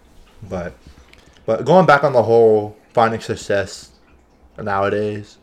But 0.42 0.74
but 1.44 1.64
going 1.64 1.86
back 1.86 2.04
on 2.04 2.12
the 2.12 2.22
whole 2.22 2.76
finding 2.92 3.20
success 3.20 3.92
nowadays, 4.58 5.38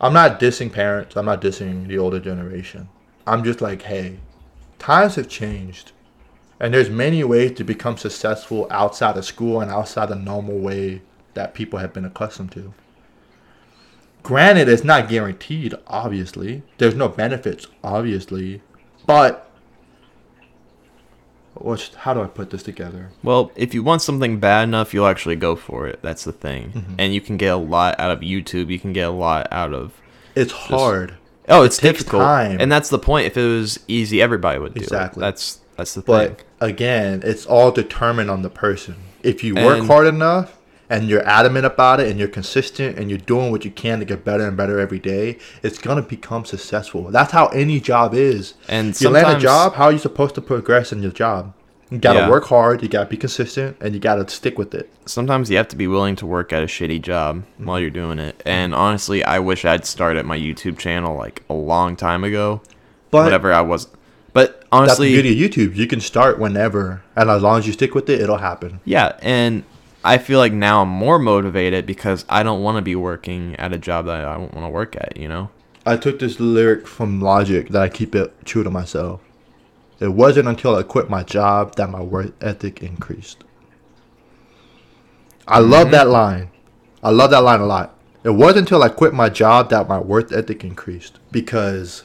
I'm 0.00 0.12
not 0.12 0.38
dissing 0.38 0.72
parents. 0.72 1.16
I'm 1.16 1.26
not 1.26 1.40
dissing 1.40 1.86
the 1.88 1.98
older 1.98 2.20
generation. 2.20 2.88
I'm 3.26 3.42
just 3.42 3.60
like, 3.60 3.82
hey, 3.82 4.18
times 4.78 5.14
have 5.14 5.28
changed. 5.28 5.92
And 6.60 6.72
there's 6.72 6.90
many 6.90 7.24
ways 7.24 7.52
to 7.52 7.64
become 7.64 7.96
successful 7.96 8.66
outside 8.70 9.16
of 9.16 9.24
school 9.24 9.60
and 9.60 9.70
outside 9.70 10.10
the 10.10 10.16
normal 10.16 10.58
way 10.58 11.02
that 11.34 11.54
people 11.54 11.78
have 11.78 11.92
been 11.92 12.04
accustomed 12.04 12.52
to. 12.52 12.74
Granted, 14.22 14.68
it's 14.68 14.84
not 14.84 15.08
guaranteed, 15.08 15.74
obviously. 15.86 16.62
There's 16.78 16.94
no 16.94 17.08
benefits, 17.08 17.66
obviously. 17.82 18.62
But 19.06 19.50
what's 21.54 21.94
how 21.94 22.14
do 22.14 22.22
I 22.22 22.26
put 22.26 22.50
this 22.50 22.62
together? 22.62 23.10
Well, 23.22 23.50
if 23.56 23.74
you 23.74 23.82
want 23.82 24.02
something 24.02 24.38
bad 24.38 24.64
enough, 24.64 24.92
you'll 24.94 25.06
actually 25.06 25.36
go 25.36 25.56
for 25.56 25.86
it. 25.86 26.00
That's 26.02 26.24
the 26.24 26.32
thing. 26.32 26.72
Mm-hmm. 26.72 26.94
And 26.98 27.14
you 27.14 27.20
can 27.20 27.36
get 27.36 27.52
a 27.52 27.56
lot 27.56 27.98
out 27.98 28.10
of 28.10 28.20
YouTube. 28.20 28.70
You 28.70 28.78
can 28.78 28.92
get 28.92 29.08
a 29.08 29.12
lot 29.12 29.48
out 29.50 29.72
of. 29.72 29.92
It's 30.34 30.52
hard. 30.52 31.14
Oh, 31.48 31.62
it's 31.62 31.76
takes 31.76 31.98
difficult. 31.98 32.22
time. 32.22 32.60
And 32.60 32.72
that's 32.72 32.88
the 32.88 32.98
point. 32.98 33.26
If 33.26 33.36
it 33.36 33.46
was 33.46 33.78
easy, 33.86 34.20
everybody 34.22 34.58
would 34.58 34.74
do 34.74 34.80
it. 34.80 34.84
Exactly. 34.84 35.20
it. 35.20 35.26
That's 35.26 35.60
that's 35.76 35.94
the 35.94 36.02
But 36.02 36.26
thing. 36.38 36.46
But 36.58 36.68
again, 36.70 37.22
it's 37.24 37.46
all 37.46 37.70
determined 37.70 38.30
on 38.30 38.42
the 38.42 38.50
person. 38.50 38.96
If 39.22 39.42
you 39.44 39.54
work 39.54 39.78
And- 39.78 39.86
hard 39.86 40.06
enough 40.06 40.53
and 40.90 41.08
you're 41.08 41.26
adamant 41.26 41.64
about 41.66 42.00
it 42.00 42.08
and 42.10 42.18
you're 42.18 42.28
consistent 42.28 42.98
and 42.98 43.08
you're 43.10 43.18
doing 43.18 43.50
what 43.50 43.64
you 43.64 43.70
can 43.70 43.98
to 44.00 44.04
get 44.04 44.24
better 44.24 44.46
and 44.46 44.56
better 44.56 44.78
every 44.78 44.98
day, 44.98 45.38
it's 45.62 45.78
gonna 45.78 46.02
become 46.02 46.44
successful. 46.44 47.10
That's 47.10 47.32
how 47.32 47.46
any 47.48 47.80
job 47.80 48.14
is. 48.14 48.54
And 48.68 48.98
you 49.00 49.08
land 49.10 49.36
a 49.36 49.40
job, 49.40 49.74
how 49.74 49.84
are 49.84 49.92
you 49.92 49.98
supposed 49.98 50.34
to 50.36 50.40
progress 50.40 50.92
in 50.92 51.02
your 51.02 51.12
job? 51.12 51.52
You 51.90 51.98
gotta 51.98 52.20
Yeah. 52.20 52.30
work 52.30 52.46
hard, 52.46 52.82
you 52.82 52.88
gotta 52.88 53.08
be 53.08 53.16
consistent, 53.16 53.76
and 53.80 53.94
you 53.94 54.00
gotta 54.00 54.28
stick 54.28 54.58
with 54.58 54.74
it. 54.74 54.90
Sometimes 55.06 55.50
you 55.50 55.56
have 55.58 55.68
to 55.68 55.76
be 55.76 55.86
willing 55.86 56.16
to 56.16 56.26
work 56.26 56.52
at 56.52 56.62
a 56.62 56.66
shitty 56.66 57.00
job 57.02 57.36
Mm-hmm. 57.36 57.66
while 57.66 57.78
you're 57.78 57.90
doing 57.90 58.18
it. 58.18 58.42
And 58.44 58.74
honestly, 58.74 59.24
I 59.24 59.38
wish 59.38 59.64
I'd 59.64 59.84
started 59.84 60.24
my 60.26 60.38
YouTube 60.38 60.78
channel 60.78 61.16
like 61.16 61.42
a 61.48 61.54
long 61.54 61.94
time 61.96 62.24
ago. 62.24 62.62
But 63.10 63.24
Whatever 63.24 63.52
I 63.52 63.60
was. 63.60 63.86
But 64.32 64.46
that's 64.60 64.60
the 64.70 64.76
honestly, 64.76 65.08
beauty 65.12 65.44
of 65.44 65.50
YouTube. 65.52 65.76
You 65.76 65.86
can 65.86 66.00
start 66.00 66.40
whenever, 66.40 67.02
and 67.14 67.30
as 67.30 67.42
long 67.42 67.58
as 67.60 67.66
you 67.68 67.72
stick 67.72 67.94
with 67.94 68.10
it, 68.10 68.20
it'll 68.20 68.38
happen. 68.38 68.80
Yeah, 68.84 69.12
and 69.22 69.62
I 70.04 70.18
feel 70.18 70.38
like 70.38 70.52
now 70.52 70.82
I'm 70.82 70.90
more 70.90 71.18
motivated 71.18 71.86
because 71.86 72.26
I 72.28 72.42
don't 72.42 72.62
want 72.62 72.76
to 72.76 72.82
be 72.82 72.94
working 72.94 73.56
at 73.56 73.72
a 73.72 73.78
job 73.78 74.04
that 74.04 74.24
I 74.24 74.34
don't 74.34 74.52
want 74.52 74.66
to 74.66 74.70
work 74.70 74.94
at. 74.96 75.16
You 75.16 75.28
know. 75.28 75.50
I 75.86 75.96
took 75.96 76.18
this 76.18 76.38
lyric 76.38 76.86
from 76.86 77.20
Logic 77.20 77.68
that 77.70 77.82
I 77.82 77.88
keep 77.88 78.14
it 78.14 78.32
true 78.44 78.62
to 78.62 78.70
myself. 78.70 79.20
It 80.00 80.08
wasn't 80.08 80.48
until 80.48 80.76
I 80.76 80.82
quit 80.82 81.08
my 81.08 81.22
job 81.22 81.76
that 81.76 81.90
my 81.90 82.02
work 82.02 82.34
ethic 82.40 82.82
increased. 82.82 83.44
I 85.46 85.58
love 85.58 85.86
mm-hmm. 85.86 85.92
that 85.92 86.08
line. 86.08 86.50
I 87.02 87.10
love 87.10 87.30
that 87.30 87.42
line 87.42 87.60
a 87.60 87.66
lot. 87.66 87.96
It 88.24 88.30
wasn't 88.30 88.60
until 88.60 88.82
I 88.82 88.88
quit 88.88 89.12
my 89.12 89.28
job 89.28 89.70
that 89.70 89.88
my 89.88 89.98
work 89.98 90.32
ethic 90.32 90.64
increased 90.64 91.18
because 91.30 92.04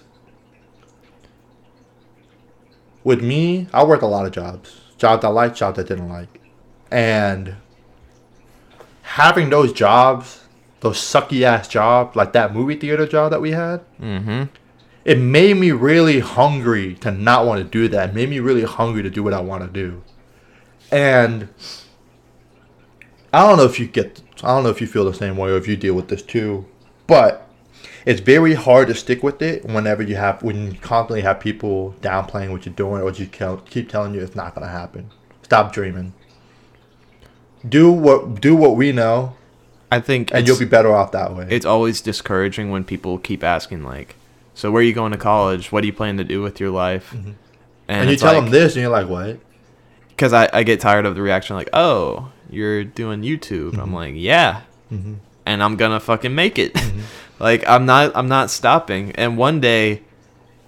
with 3.04 3.22
me, 3.22 3.68
I 3.74 3.84
worked 3.84 4.04
a 4.04 4.08
lot 4.08 4.26
of 4.26 4.34
jobs. 4.34 4.82
Jobs 4.98 5.24
I 5.24 5.30
liked, 5.30 5.56
jobs 5.56 5.80
I 5.80 5.84
didn't 5.84 6.10
like. 6.10 6.42
And 6.92 7.56
having 9.10 9.50
those 9.50 9.74
jobs, 9.74 10.44
those 10.82 10.98
sucky 10.98 11.42
ass 11.42 11.68
jobs, 11.68 12.16
like 12.16 12.34
that 12.34 12.54
movie 12.54 12.76
theater 12.76 13.08
job 13.08 13.32
that 13.32 13.42
we 13.42 13.52
had, 13.52 13.82
Mm-hmm. 14.00 14.44
it 15.04 15.18
made 15.18 15.58
me 15.58 15.72
really 15.72 16.20
hungry 16.20 16.94
to 16.96 17.12
not 17.12 17.46
want 17.46 17.60
to 17.60 17.64
do 17.68 17.88
that. 17.88 18.10
It 18.10 18.16
made 18.16 18.30
me 18.30 18.40
really 18.40 18.64
hungry 18.64 19.02
to 19.04 19.10
do 19.10 19.24
what 19.24 19.34
I 19.34 19.42
want 19.42 19.64
to 19.64 19.70
do. 19.70 20.04
And 20.92 21.50
I 23.34 23.48
don't 23.48 23.58
know 23.58 23.66
if 23.66 23.80
you 23.80 23.88
get 23.88 24.22
I 24.44 24.48
don't 24.48 24.64
know 24.64 24.70
if 24.70 24.80
you 24.80 24.88
feel 24.88 25.06
the 25.06 25.14
same 25.14 25.38
way 25.38 25.50
or 25.50 25.58
if 25.58 25.68
you 25.68 25.76
deal 25.76 25.94
with 25.96 26.08
this 26.08 26.22
too, 26.22 26.66
but 27.08 27.48
it's 28.06 28.22
very 28.22 28.54
hard 28.54 28.88
to 28.88 28.96
stick 28.96 29.22
with 29.22 29.42
it 29.42 29.66
whenever 29.66 30.02
you 30.02 30.16
have 30.16 30.42
when 30.42 30.72
you 30.72 30.80
constantly 30.80 31.22
have 31.22 31.40
people 31.40 31.94
downplaying 32.02 32.52
what 32.52 32.66
you're 32.66 32.74
doing 32.76 33.02
or 33.02 33.12
just 33.12 33.32
keep 33.70 33.90
telling 33.90 34.14
you 34.14 34.22
it's 34.22 34.36
not 34.36 34.56
going 34.56 34.66
to 34.66 34.72
happen. 34.72 35.10
Stop 35.44 35.74
dreaming. 35.74 36.14
Do 37.68 37.92
what 37.92 38.40
do 38.42 38.56
what 38.56 38.76
we 38.76 38.92
know 38.92 39.36
I 39.92 40.00
think 40.00 40.32
and 40.34 40.48
you'll 40.48 40.60
be 40.60 40.66
better 40.66 40.94
off 40.96 41.12
that 41.14 41.36
way. 41.36 41.48
it's 41.50 41.66
always 41.66 42.00
discouraging 42.02 42.70
when 42.72 42.84
people 42.84 43.18
keep 43.18 43.44
asking 43.44 43.84
like, 43.84 44.16
"So 44.54 44.72
where 44.72 44.82
are 44.82 44.84
you 44.86 44.94
going 44.94 45.12
to 45.12 45.18
college? 45.18 45.72
What 45.72 45.82
do 45.82 45.88
you 45.88 45.94
plan 45.94 46.18
to 46.18 46.24
do 46.24 46.42
with 46.42 46.60
your 46.60 46.70
life?" 46.70 47.12
Mm-hmm. 47.16 47.32
and 47.88 48.10
you 48.10 48.16
tell 48.16 48.34
like- 48.34 48.44
them 48.44 48.52
this 48.52 48.76
and 48.76 48.84
you're 48.84 48.92
like, 48.92 49.10
"What?" 49.10 49.40
because 50.10 50.32
I, 50.34 50.50
I 50.54 50.64
get 50.64 50.80
tired 50.82 51.06
of 51.06 51.16
the 51.16 51.22
reaction 51.22 51.56
like 51.56 51.70
oh 51.74 52.30
you're 52.50 52.84
doing 52.84 53.22
youtube 53.22 53.72
Mm-hmm. 53.72 53.80
i'm 53.80 53.94
like 53.94 54.14
yeah 54.18 54.62
and 54.92 55.64
i'm 55.64 55.76
gonna 55.78 56.00
fucking 56.02 56.36
make 56.36 56.60
it 56.60 56.78
like 57.40 57.64
i'm 57.70 57.86
not 57.86 58.12
i'm 58.16 58.28
not 58.28 58.52
stopping 58.52 59.12
and 59.14 59.38
one 59.38 59.62
day 59.62 60.02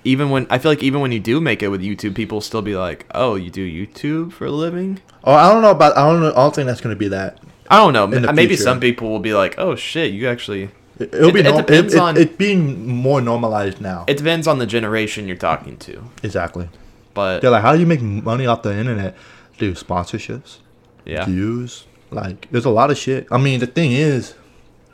even 0.04 0.30
when 0.30 0.48
i 0.50 0.58
feel 0.58 0.72
like 0.72 0.82
even 0.84 1.02
when 1.02 1.12
you 1.12 1.20
do 1.20 1.40
make 1.42 1.62
it 1.62 1.68
with 1.70 1.82
youtube 1.82 2.16
people 2.16 2.42
still 2.42 2.62
be 2.62 2.76
like 2.76 3.06
oh 3.14 3.36
you 3.36 3.50
do 3.52 3.66
youtube 3.68 4.32
for 4.32 4.46
a 4.46 4.52
living 4.52 5.00
Oh, 5.24 5.34
I 5.34 5.52
don't 5.54 5.62
know 5.62 5.70
about 5.70 5.96
I 5.96 6.10
don't 6.10 6.20
know 6.22 6.32
I 6.32 6.36
don't 6.36 6.56
think 6.56 6.66
that's 6.66 6.82
going 6.82 6.96
to 6.96 7.00
be 7.00 7.10
that. 7.10 7.38
i 7.70 7.78
don't 7.78 7.94
know 7.94 8.08
maybe 8.08 8.48
future. 8.56 8.64
some 8.64 8.80
people 8.80 9.10
will 9.10 9.20
be 9.20 9.34
like 9.34 9.56
oh 9.60 9.76
shit 9.76 10.12
you 10.14 10.28
actually 10.28 10.64
It- 11.00 11.14
It'll 11.14 11.30
It- 11.30 11.34
be 11.34 11.40
it 11.42 11.46
it, 11.48 11.56
depends 11.58 11.94
it, 11.94 12.00
on- 12.00 12.18
it 12.18 12.38
being 12.40 12.88
more 12.88 13.22
normalized 13.22 13.80
now. 13.82 14.06
it 14.08 14.18
depends 14.18 14.48
on 14.48 14.58
the 14.60 14.66
generation 14.66 15.28
you're 15.28 15.38
talking 15.38 15.78
to 15.78 16.04
exactly. 16.24 16.70
but 17.14 17.42
They're 17.42 17.52
like, 17.52 17.62
how 17.62 17.74
do 17.74 17.80
you 17.80 17.86
make 17.88 18.02
money 18.02 18.46
off 18.48 18.62
the 18.64 18.76
internet? 18.76 19.16
Do 19.60 19.74
sponsorships, 19.74 20.58
yeah 21.06 21.26
views. 21.26 21.86
Like, 22.10 22.48
there's 22.52 22.66
a 22.66 22.70
lot 22.72 22.90
of 22.92 22.98
shit. 22.98 23.28
I 23.32 23.38
mean, 23.38 23.60
the 23.62 23.68
thing 23.68 23.92
is, 23.94 24.34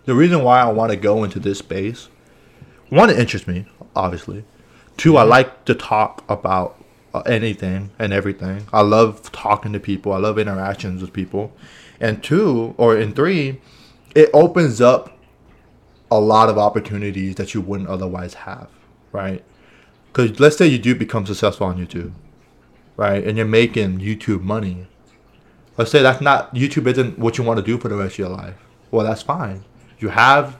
the 0.05 0.13
reason 0.13 0.43
why 0.43 0.59
I 0.61 0.69
want 0.71 0.91
to 0.91 0.97
go 0.97 1.23
into 1.23 1.39
this 1.39 1.59
space, 1.59 2.09
one, 2.89 3.09
it 3.09 3.17
interests 3.17 3.47
me, 3.47 3.65
obviously. 3.95 4.43
2 4.97 5.17
I 5.17 5.23
like 5.23 5.65
to 5.65 5.75
talk 5.75 6.23
about 6.29 6.83
uh, 7.13 7.21
anything 7.21 7.91
and 7.97 8.11
everything. 8.13 8.67
I 8.73 8.81
love 8.81 9.31
talking 9.31 9.73
to 9.73 9.79
people. 9.79 10.13
I 10.13 10.17
love 10.17 10.37
interactions 10.37 11.01
with 11.01 11.13
people. 11.13 11.51
And 11.99 12.23
two, 12.23 12.75
or 12.77 12.97
in 12.97 13.13
three, 13.13 13.61
it 14.15 14.29
opens 14.33 14.81
up 14.81 15.17
a 16.09 16.19
lot 16.19 16.49
of 16.49 16.57
opportunities 16.57 17.35
that 17.35 17.53
you 17.53 17.61
wouldn't 17.61 17.89
otherwise 17.89 18.33
have, 18.33 18.69
right? 19.11 19.43
Because 20.07 20.39
let's 20.39 20.57
say 20.57 20.67
you 20.67 20.77
do 20.77 20.95
become 20.95 21.25
successful 21.25 21.67
on 21.67 21.77
YouTube, 21.77 22.13
right? 22.95 23.23
And 23.23 23.37
you're 23.37 23.45
making 23.45 23.99
YouTube 23.99 24.41
money. 24.41 24.87
Let's 25.77 25.91
say 25.91 26.01
that's 26.01 26.21
not 26.21 26.53
YouTube 26.55 26.87
isn't 26.87 27.19
what 27.19 27.37
you 27.37 27.43
want 27.43 27.57
to 27.57 27.63
do 27.63 27.77
for 27.77 27.87
the 27.87 27.95
rest 27.95 28.13
of 28.13 28.19
your 28.19 28.29
life. 28.29 28.55
Well, 28.89 29.05
that's 29.05 29.21
fine. 29.21 29.63
You 29.99 30.09
have 30.09 30.57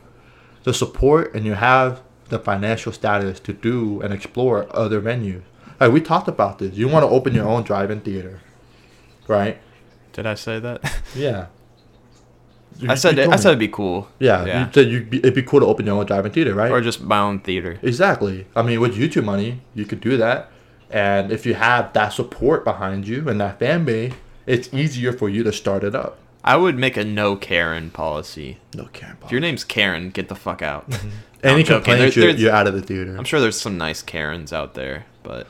the 0.64 0.74
support 0.74 1.34
and 1.34 1.46
you 1.46 1.54
have 1.54 2.02
the 2.30 2.40
financial 2.40 2.92
status 2.92 3.40
to 3.42 3.54
do 3.54 4.02
and 4.02 4.14
explore 4.14 4.68
other 4.76 5.02
venues. 5.02 5.44
Like 5.80 5.92
we 5.92 6.02
talked 6.02 6.28
about 6.28 6.60
this. 6.60 6.76
You 6.76 6.88
want 6.88 7.04
to 7.04 7.10
open 7.10 7.34
your 7.36 7.48
own 7.48 7.64
drive-in 7.64 8.02
theater, 8.02 8.42
right? 9.28 9.60
did 10.14 10.26
i 10.26 10.34
say 10.34 10.60
that 10.60 10.82
Yeah. 11.16 11.46
i 12.90 12.96
said 12.96 13.20
it, 13.20 13.30
i 13.30 13.36
said 13.36 13.50
it'd 13.50 13.60
be 13.60 13.68
cool 13.68 14.08
yeah. 14.20 14.46
yeah. 14.46 14.66
You 14.66 14.72
said 14.74 14.88
you'd 14.90 15.10
be, 15.12 15.18
it'd 15.20 15.36
be 15.36 15.44
cool 15.44 15.60
to 15.60 15.66
open 15.68 15.86
your 15.86 15.96
own 16.00 16.06
drive-in 16.08 16.32
theater, 16.32 16.56
right? 16.56 16.72
or 16.72 16.82
just 16.82 17.02
my 17.02 17.20
own 17.20 17.40
theater 17.40 17.78
Exactly. 17.84 18.48
I 18.56 18.62
mean, 18.64 18.80
with 18.80 18.96
YouTube 18.96 19.26
money, 19.26 19.62
you 19.76 19.86
could 19.86 20.02
do 20.02 20.18
that. 20.18 20.50
And 20.90 21.32
if 21.32 21.46
you 21.46 21.54
have 21.54 21.94
that 21.94 22.10
support 22.14 22.64
behind 22.64 23.08
you 23.08 23.28
and 23.30 23.40
that 23.42 23.60
fan 23.60 23.86
base, 23.86 24.14
it's 24.48 24.74
easier 24.74 25.12
for 25.14 25.28
you 25.30 25.44
to 25.44 25.52
start 25.52 25.84
it 25.84 25.94
up. 25.94 26.18
I 26.48 26.56
would 26.56 26.78
make 26.78 26.98
a 26.98 27.04
no 27.04 27.36
Karen 27.36 27.90
policy. 27.92 28.58
No 28.74 28.86
Karen 28.94 29.16
policy. 29.18 29.26
If 29.28 29.32
your 29.32 29.42
name's 29.42 29.64
Karen, 29.64 30.10
get 30.10 30.30
the 30.30 30.36
fuck 30.36 30.62
out. 30.62 30.86
No, 31.44 31.52
Any 31.52 31.60
I'm 31.62 31.68
complaints, 31.68 32.16
There- 32.16 32.24
you're, 32.24 32.32
there's- 32.34 32.42
you're 32.42 32.52
out 32.52 32.66
of 32.66 32.74
the 32.74 32.82
theater. 32.82 33.16
I'm 33.16 33.24
sure 33.24 33.40
there's 33.40 33.62
some 33.62 33.78
nice 33.78 34.02
Karens 34.02 34.52
out 34.52 34.74
there, 34.74 35.06
but 35.22 35.46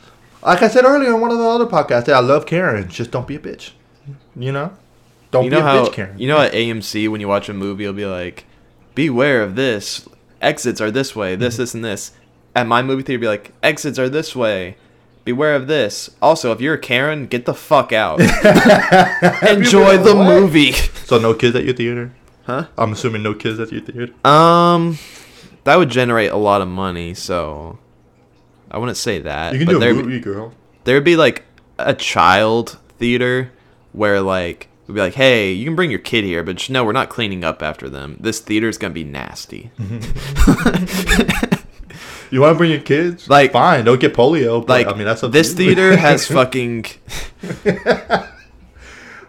Like 0.46 0.62
I 0.62 0.68
said 0.68 0.84
earlier 0.84 1.16
in 1.16 1.22
one 1.22 1.32
of 1.32 1.38
the 1.38 1.46
other 1.46 1.66
podcasts, 1.66 2.12
I 2.12 2.20
love 2.20 2.46
Karens. 2.46 2.94
Just 2.94 3.10
don't 3.10 3.26
be 3.26 3.36
a 3.36 3.40
bitch. 3.40 3.72
You 4.36 4.52
know? 4.52 4.74
Don't 5.32 5.46
you 5.46 5.50
be 5.52 5.56
a 5.56 5.62
how 5.62 5.86
bitch, 5.86 5.94
Karen. 5.94 6.20
you 6.20 6.28
know 6.28 6.40
at 6.42 6.52
AMC 6.52 7.08
when 7.10 7.22
you 7.22 7.28
watch 7.30 7.48
a 7.48 7.54
movie, 7.54 7.86
it'll 7.86 7.94
be 7.96 8.06
like, 8.06 8.44
"Beware 8.96 9.42
of 9.44 9.56
this. 9.56 10.08
Exits 10.42 10.82
are 10.82 10.92
this 10.92 11.16
way. 11.16 11.34
Mm-hmm. 11.34 11.42
This, 11.42 11.56
this, 11.58 11.74
and 11.74 11.86
this." 11.86 12.12
At 12.54 12.68
my 12.68 12.82
movie 12.82 13.02
theater, 13.04 13.14
it'd 13.16 13.22
be 13.22 13.28
like, 13.28 13.54
"Exits 13.64 13.98
are 13.98 14.10
this 14.10 14.36
way. 14.36 14.76
Beware 15.28 15.56
of 15.56 15.68
this." 15.68 16.10
Also, 16.22 16.52
if 16.52 16.60
you're 16.62 16.74
a 16.76 16.80
Karen, 16.80 17.28
get 17.28 17.46
the 17.46 17.54
fuck 17.54 17.92
out. 17.94 18.20
Enjoy 19.48 19.98
the 19.98 20.16
What? 20.16 20.26
movie. 20.26 20.72
so 20.72 21.20
no 21.20 21.34
kids 21.34 21.56
at 21.56 21.64
your 21.66 21.74
theater? 21.76 22.14
Huh? 22.46 22.68
I'm 22.78 22.94
assuming 22.94 23.24
no 23.24 23.34
kids 23.34 23.60
at 23.60 23.72
your 23.72 23.82
theater. 23.82 24.14
Um, 24.26 24.98
that 25.66 25.76
would 25.78 25.90
generate 25.90 26.32
a 26.32 26.38
lot 26.38 26.62
of 26.62 26.68
money, 26.70 27.14
so 27.14 27.78
I 28.72 28.78
wouldn't 28.78 28.98
say 28.98 29.20
that. 29.20 29.52
You 29.54 29.60
can 29.60 29.66
but 29.68 29.72
do 29.74 29.78
a 29.78 29.80
there, 29.82 29.94
movie, 29.94 30.20
girl. 30.22 30.54
there'd 30.86 31.04
be 31.04 31.18
like 31.18 31.44
a 31.78 31.94
child 31.94 32.78
theater 32.98 33.52
where 33.92 34.22
like 34.22 34.70
we'd 34.88 34.96
be 34.96 35.02
like, 35.02 35.16
hey, 35.16 35.52
you 35.52 35.66
can 35.66 35.76
bring 35.76 35.90
your 35.92 36.00
kid 36.00 36.24
here, 36.24 36.42
but 36.42 36.70
no, 36.70 36.86
we're 36.86 36.94
not 36.94 37.10
cleaning 37.10 37.44
up 37.44 37.62
after 37.62 37.90
them. 37.90 38.16
This 38.22 38.40
theater's 38.40 38.78
gonna 38.78 38.94
be 38.94 39.04
nasty. 39.04 39.72
You 42.32 42.42
want 42.42 42.54
to 42.54 42.58
bring 42.58 42.72
your 42.72 42.82
kids? 42.82 43.30
Like- 43.30 43.52
fine. 43.54 43.86
Don't 43.86 44.00
get 44.00 44.14
polio. 44.14 44.60
But, 44.66 44.70
Like 44.86 44.88
I 44.88 44.94
mean, 44.98 45.06
that's 45.06 45.22
this 45.22 45.54
theater 45.54 45.96
has 46.06 46.28
fucking 46.28 46.84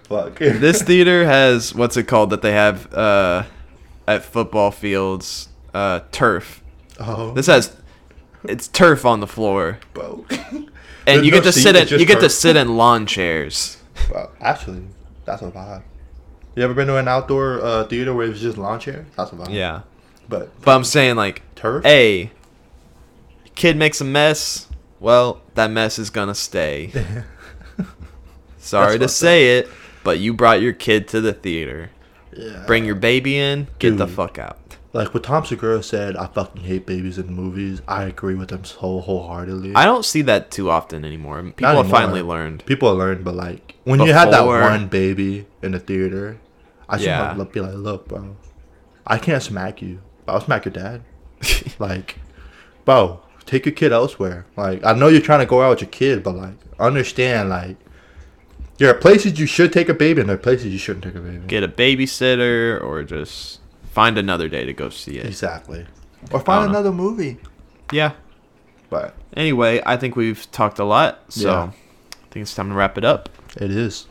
Fuck. 0.09 0.39
this 0.39 0.83
theater 0.83 1.27
has 1.27 1.75
what's 1.75 1.97
it 1.97 2.05
called 2.05 2.31
that 2.31 2.41
they 2.43 2.53
have 2.53 2.93
uh 2.95 3.43
at 4.07 4.25
football 4.25 4.71
fields 4.71 5.49
uh 5.75 6.01
turf. 6.13 6.63
oh, 6.99 7.33
This 7.35 7.47
has 7.47 7.77
it's 8.45 8.69
turf 8.69 9.05
on 9.05 9.21
the 9.21 9.27
floor. 9.27 9.79
bro. 9.93 10.25
And 10.31 10.71
There's 11.07 11.25
you 11.27 11.31
no 11.33 11.37
get 11.39 11.45
to 11.45 11.53
seat, 11.53 11.63
sit 11.63 11.77
in 11.93 12.01
you 12.01 12.07
get 12.07 12.21
to 12.21 12.31
sit 12.31 12.57
in 12.57 12.77
lawn 12.77 13.05
chairs. 13.07 13.77
Well, 14.13 14.31
actually, 14.41 14.83
that's 15.25 15.43
a 15.43 15.51
vibe. 15.51 15.83
You 16.55 16.63
ever 16.65 16.73
been 16.75 16.87
to 16.89 16.97
an 16.97 17.09
outdoor 17.09 17.61
uh, 17.63 17.85
theater 17.85 18.15
where 18.15 18.31
it's 18.31 18.41
just 18.41 18.57
lawn 18.59 18.81
chair? 18.81 19.07
That's 19.17 19.33
a 19.33 19.35
vibe. 19.35 19.53
Yeah. 19.53 19.83
But 20.29 20.59
But 20.63 20.75
I'm 20.75 20.85
saying 20.85 21.17
like 21.17 21.43
turf? 21.55 21.85
hey, 21.85 22.31
kid 23.59 23.77
makes 23.77 24.01
a 24.01 24.05
mess. 24.05 24.69
Well, 25.01 25.43
that 25.55 25.71
mess 25.71 25.99
is 25.99 26.09
gonna 26.11 26.35
stay. 26.35 26.93
Sorry 28.59 28.99
to 28.99 29.09
say 29.09 29.59
it, 29.59 29.69
but 30.05 30.19
you 30.19 30.33
brought 30.35 30.61
your 30.61 30.73
kid 30.73 31.09
to 31.09 31.21
the 31.21 31.33
theater. 31.33 31.91
yeah. 32.37 32.65
Bring 32.67 32.85
your 32.85 32.95
baby 32.95 33.37
in. 33.39 33.69
Get 33.79 33.97
the 33.97 34.07
fuck 34.07 34.39
out. 34.39 34.59
Like 34.93 35.13
what 35.15 35.23
Tom 35.25 35.45
Segura 35.45 35.83
said, 35.83 36.17
I 36.17 36.27
fucking 36.27 36.63
hate 36.63 36.87
babies 36.87 37.19
in 37.19 37.33
movies. 37.33 37.83
I 37.87 38.05
agree 38.05 38.35
with 38.35 38.51
him 38.51 38.65
so 38.65 39.01
wholeheartedly. 39.01 39.75
I 39.75 39.85
don't 39.85 40.05
see 40.05 40.23
that 40.23 40.51
too 40.51 40.71
often 40.71 41.05
anymore. 41.05 41.43
People 41.43 41.63
Not 41.63 41.77
have 41.77 41.85
anymore. 41.85 42.01
finally 42.01 42.23
learned. 42.23 42.65
People 42.67 42.89
have 42.89 42.99
learned, 42.99 43.25
but 43.25 43.35
like 43.35 43.75
when 43.85 44.01
you 44.01 44.13
had 44.13 44.31
that 44.33 44.45
one 44.47 44.89
baby 44.89 45.47
in 45.63 45.73
the 45.73 45.79
theater, 45.81 46.39
I 46.89 46.97
should 46.97 47.07
Yeah. 47.07 47.37
yeah. 47.37 47.45
be 47.45 47.61
like, 47.61 47.75
look, 47.75 48.09
bro, 48.09 48.37
I 49.07 49.19
can't 49.19 49.43
smack 49.43 49.83
you, 49.83 50.01
but 50.25 50.33
I'll 50.33 50.41
smack 50.41 50.65
your 50.65 50.73
dad. 50.73 51.03
like, 51.79 52.17
bro, 52.85 53.21
take 53.49 53.67
your 53.67 53.75
kid 53.75 53.93
elsewhere. 53.93 54.47
Like, 54.57 54.85
I 54.85 54.93
know 54.93 55.09
you're 55.09 55.21
trying 55.21 55.41
to 55.41 55.47
go 55.47 55.63
out 55.63 55.71
with 55.71 55.81
your 55.83 55.91
kid, 55.91 56.23
but 56.23 56.35
like, 56.37 56.55
understand, 56.79 57.49
like, 57.49 57.77
there 58.77 58.89
are 58.91 58.95
places 58.95 59.41
you 59.41 59.47
should 59.47 59.73
take 59.73 59.89
a 59.89 59.95
baby, 59.95 60.21
and 60.21 60.29
there 60.29 60.37
are 60.37 60.39
places 60.39 60.67
you 60.73 60.79
shouldn't 60.79 61.05
take 61.05 61.15
a 61.17 61.21
baby. 61.21 61.45
Get 61.47 61.63
a 61.65 61.69
babysitter 61.69 62.81
or 62.83 63.03
just 63.03 63.61
find 63.91 64.17
another 64.17 64.49
day 64.49 64.65
to 64.65 64.73
go 64.73 64.89
see 64.91 65.19
it. 65.19 65.27
exactly. 65.27 65.87
Or 66.31 66.41
find 66.41 66.65
don't 66.65 66.73
know. 66.73 66.79
another 66.79 66.93
movie. 66.93 67.39
Yeah. 67.93 68.13
But 68.91 69.15
Anyway, 69.37 69.83
I 69.85 69.97
think 69.97 70.17
we've 70.17 70.51
talked 70.53 70.79
a 70.79 70.85
lot, 70.85 71.25
so 71.29 71.49
Yeah. 71.51 71.63
I 71.63 72.31
think 72.31 72.43
it's 72.45 72.55
time 72.55 72.69
to 72.71 72.75
wrap 72.75 72.97
it 72.99 73.05
up. 73.05 73.29
it 73.57 73.71
is. 73.71 74.07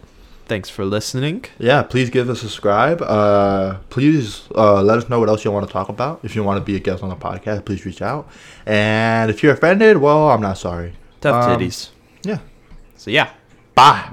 Thanks 0.48 0.70
for 0.70 0.86
listening. 0.86 1.44
Yeah, 1.60 1.84
please 1.84 2.10
give 2.10 2.30
us 2.30 2.38
a 2.38 2.42
subscribe. 2.42 3.02
Uh, 3.02 3.80
please 3.90 4.48
uh, 4.56 4.82
let 4.82 4.98
us 4.98 5.10
know 5.10 5.20
what 5.20 5.28
else 5.28 5.44
you 5.44 5.52
want 5.52 5.68
to 5.68 5.72
talk 5.74 5.90
about. 5.90 6.22
If 6.24 6.36
you 6.36 6.44
want 6.44 6.58
to 6.60 6.64
be 6.66 6.76
a 6.78 6.80
guest 6.80 7.04
on 7.04 7.10
the 7.10 7.16
podcast, 7.18 7.66
please 7.66 7.86
reach 7.86 8.02
out. 8.02 8.30
And 8.66 9.30
if 9.30 9.44
you're 9.44 9.54
offended, 9.54 9.98
well, 9.98 10.30
I'm 10.30 10.42
not 10.42 10.58
sorry. 10.58 10.94
Tough 11.20 11.44
Um, 11.50 11.60
titties. 11.60 11.90
Yeah. 12.24 12.40
So 12.96 13.12
yeah. 13.12 13.32
Bye. 13.76 14.04
Bye. 14.04 14.10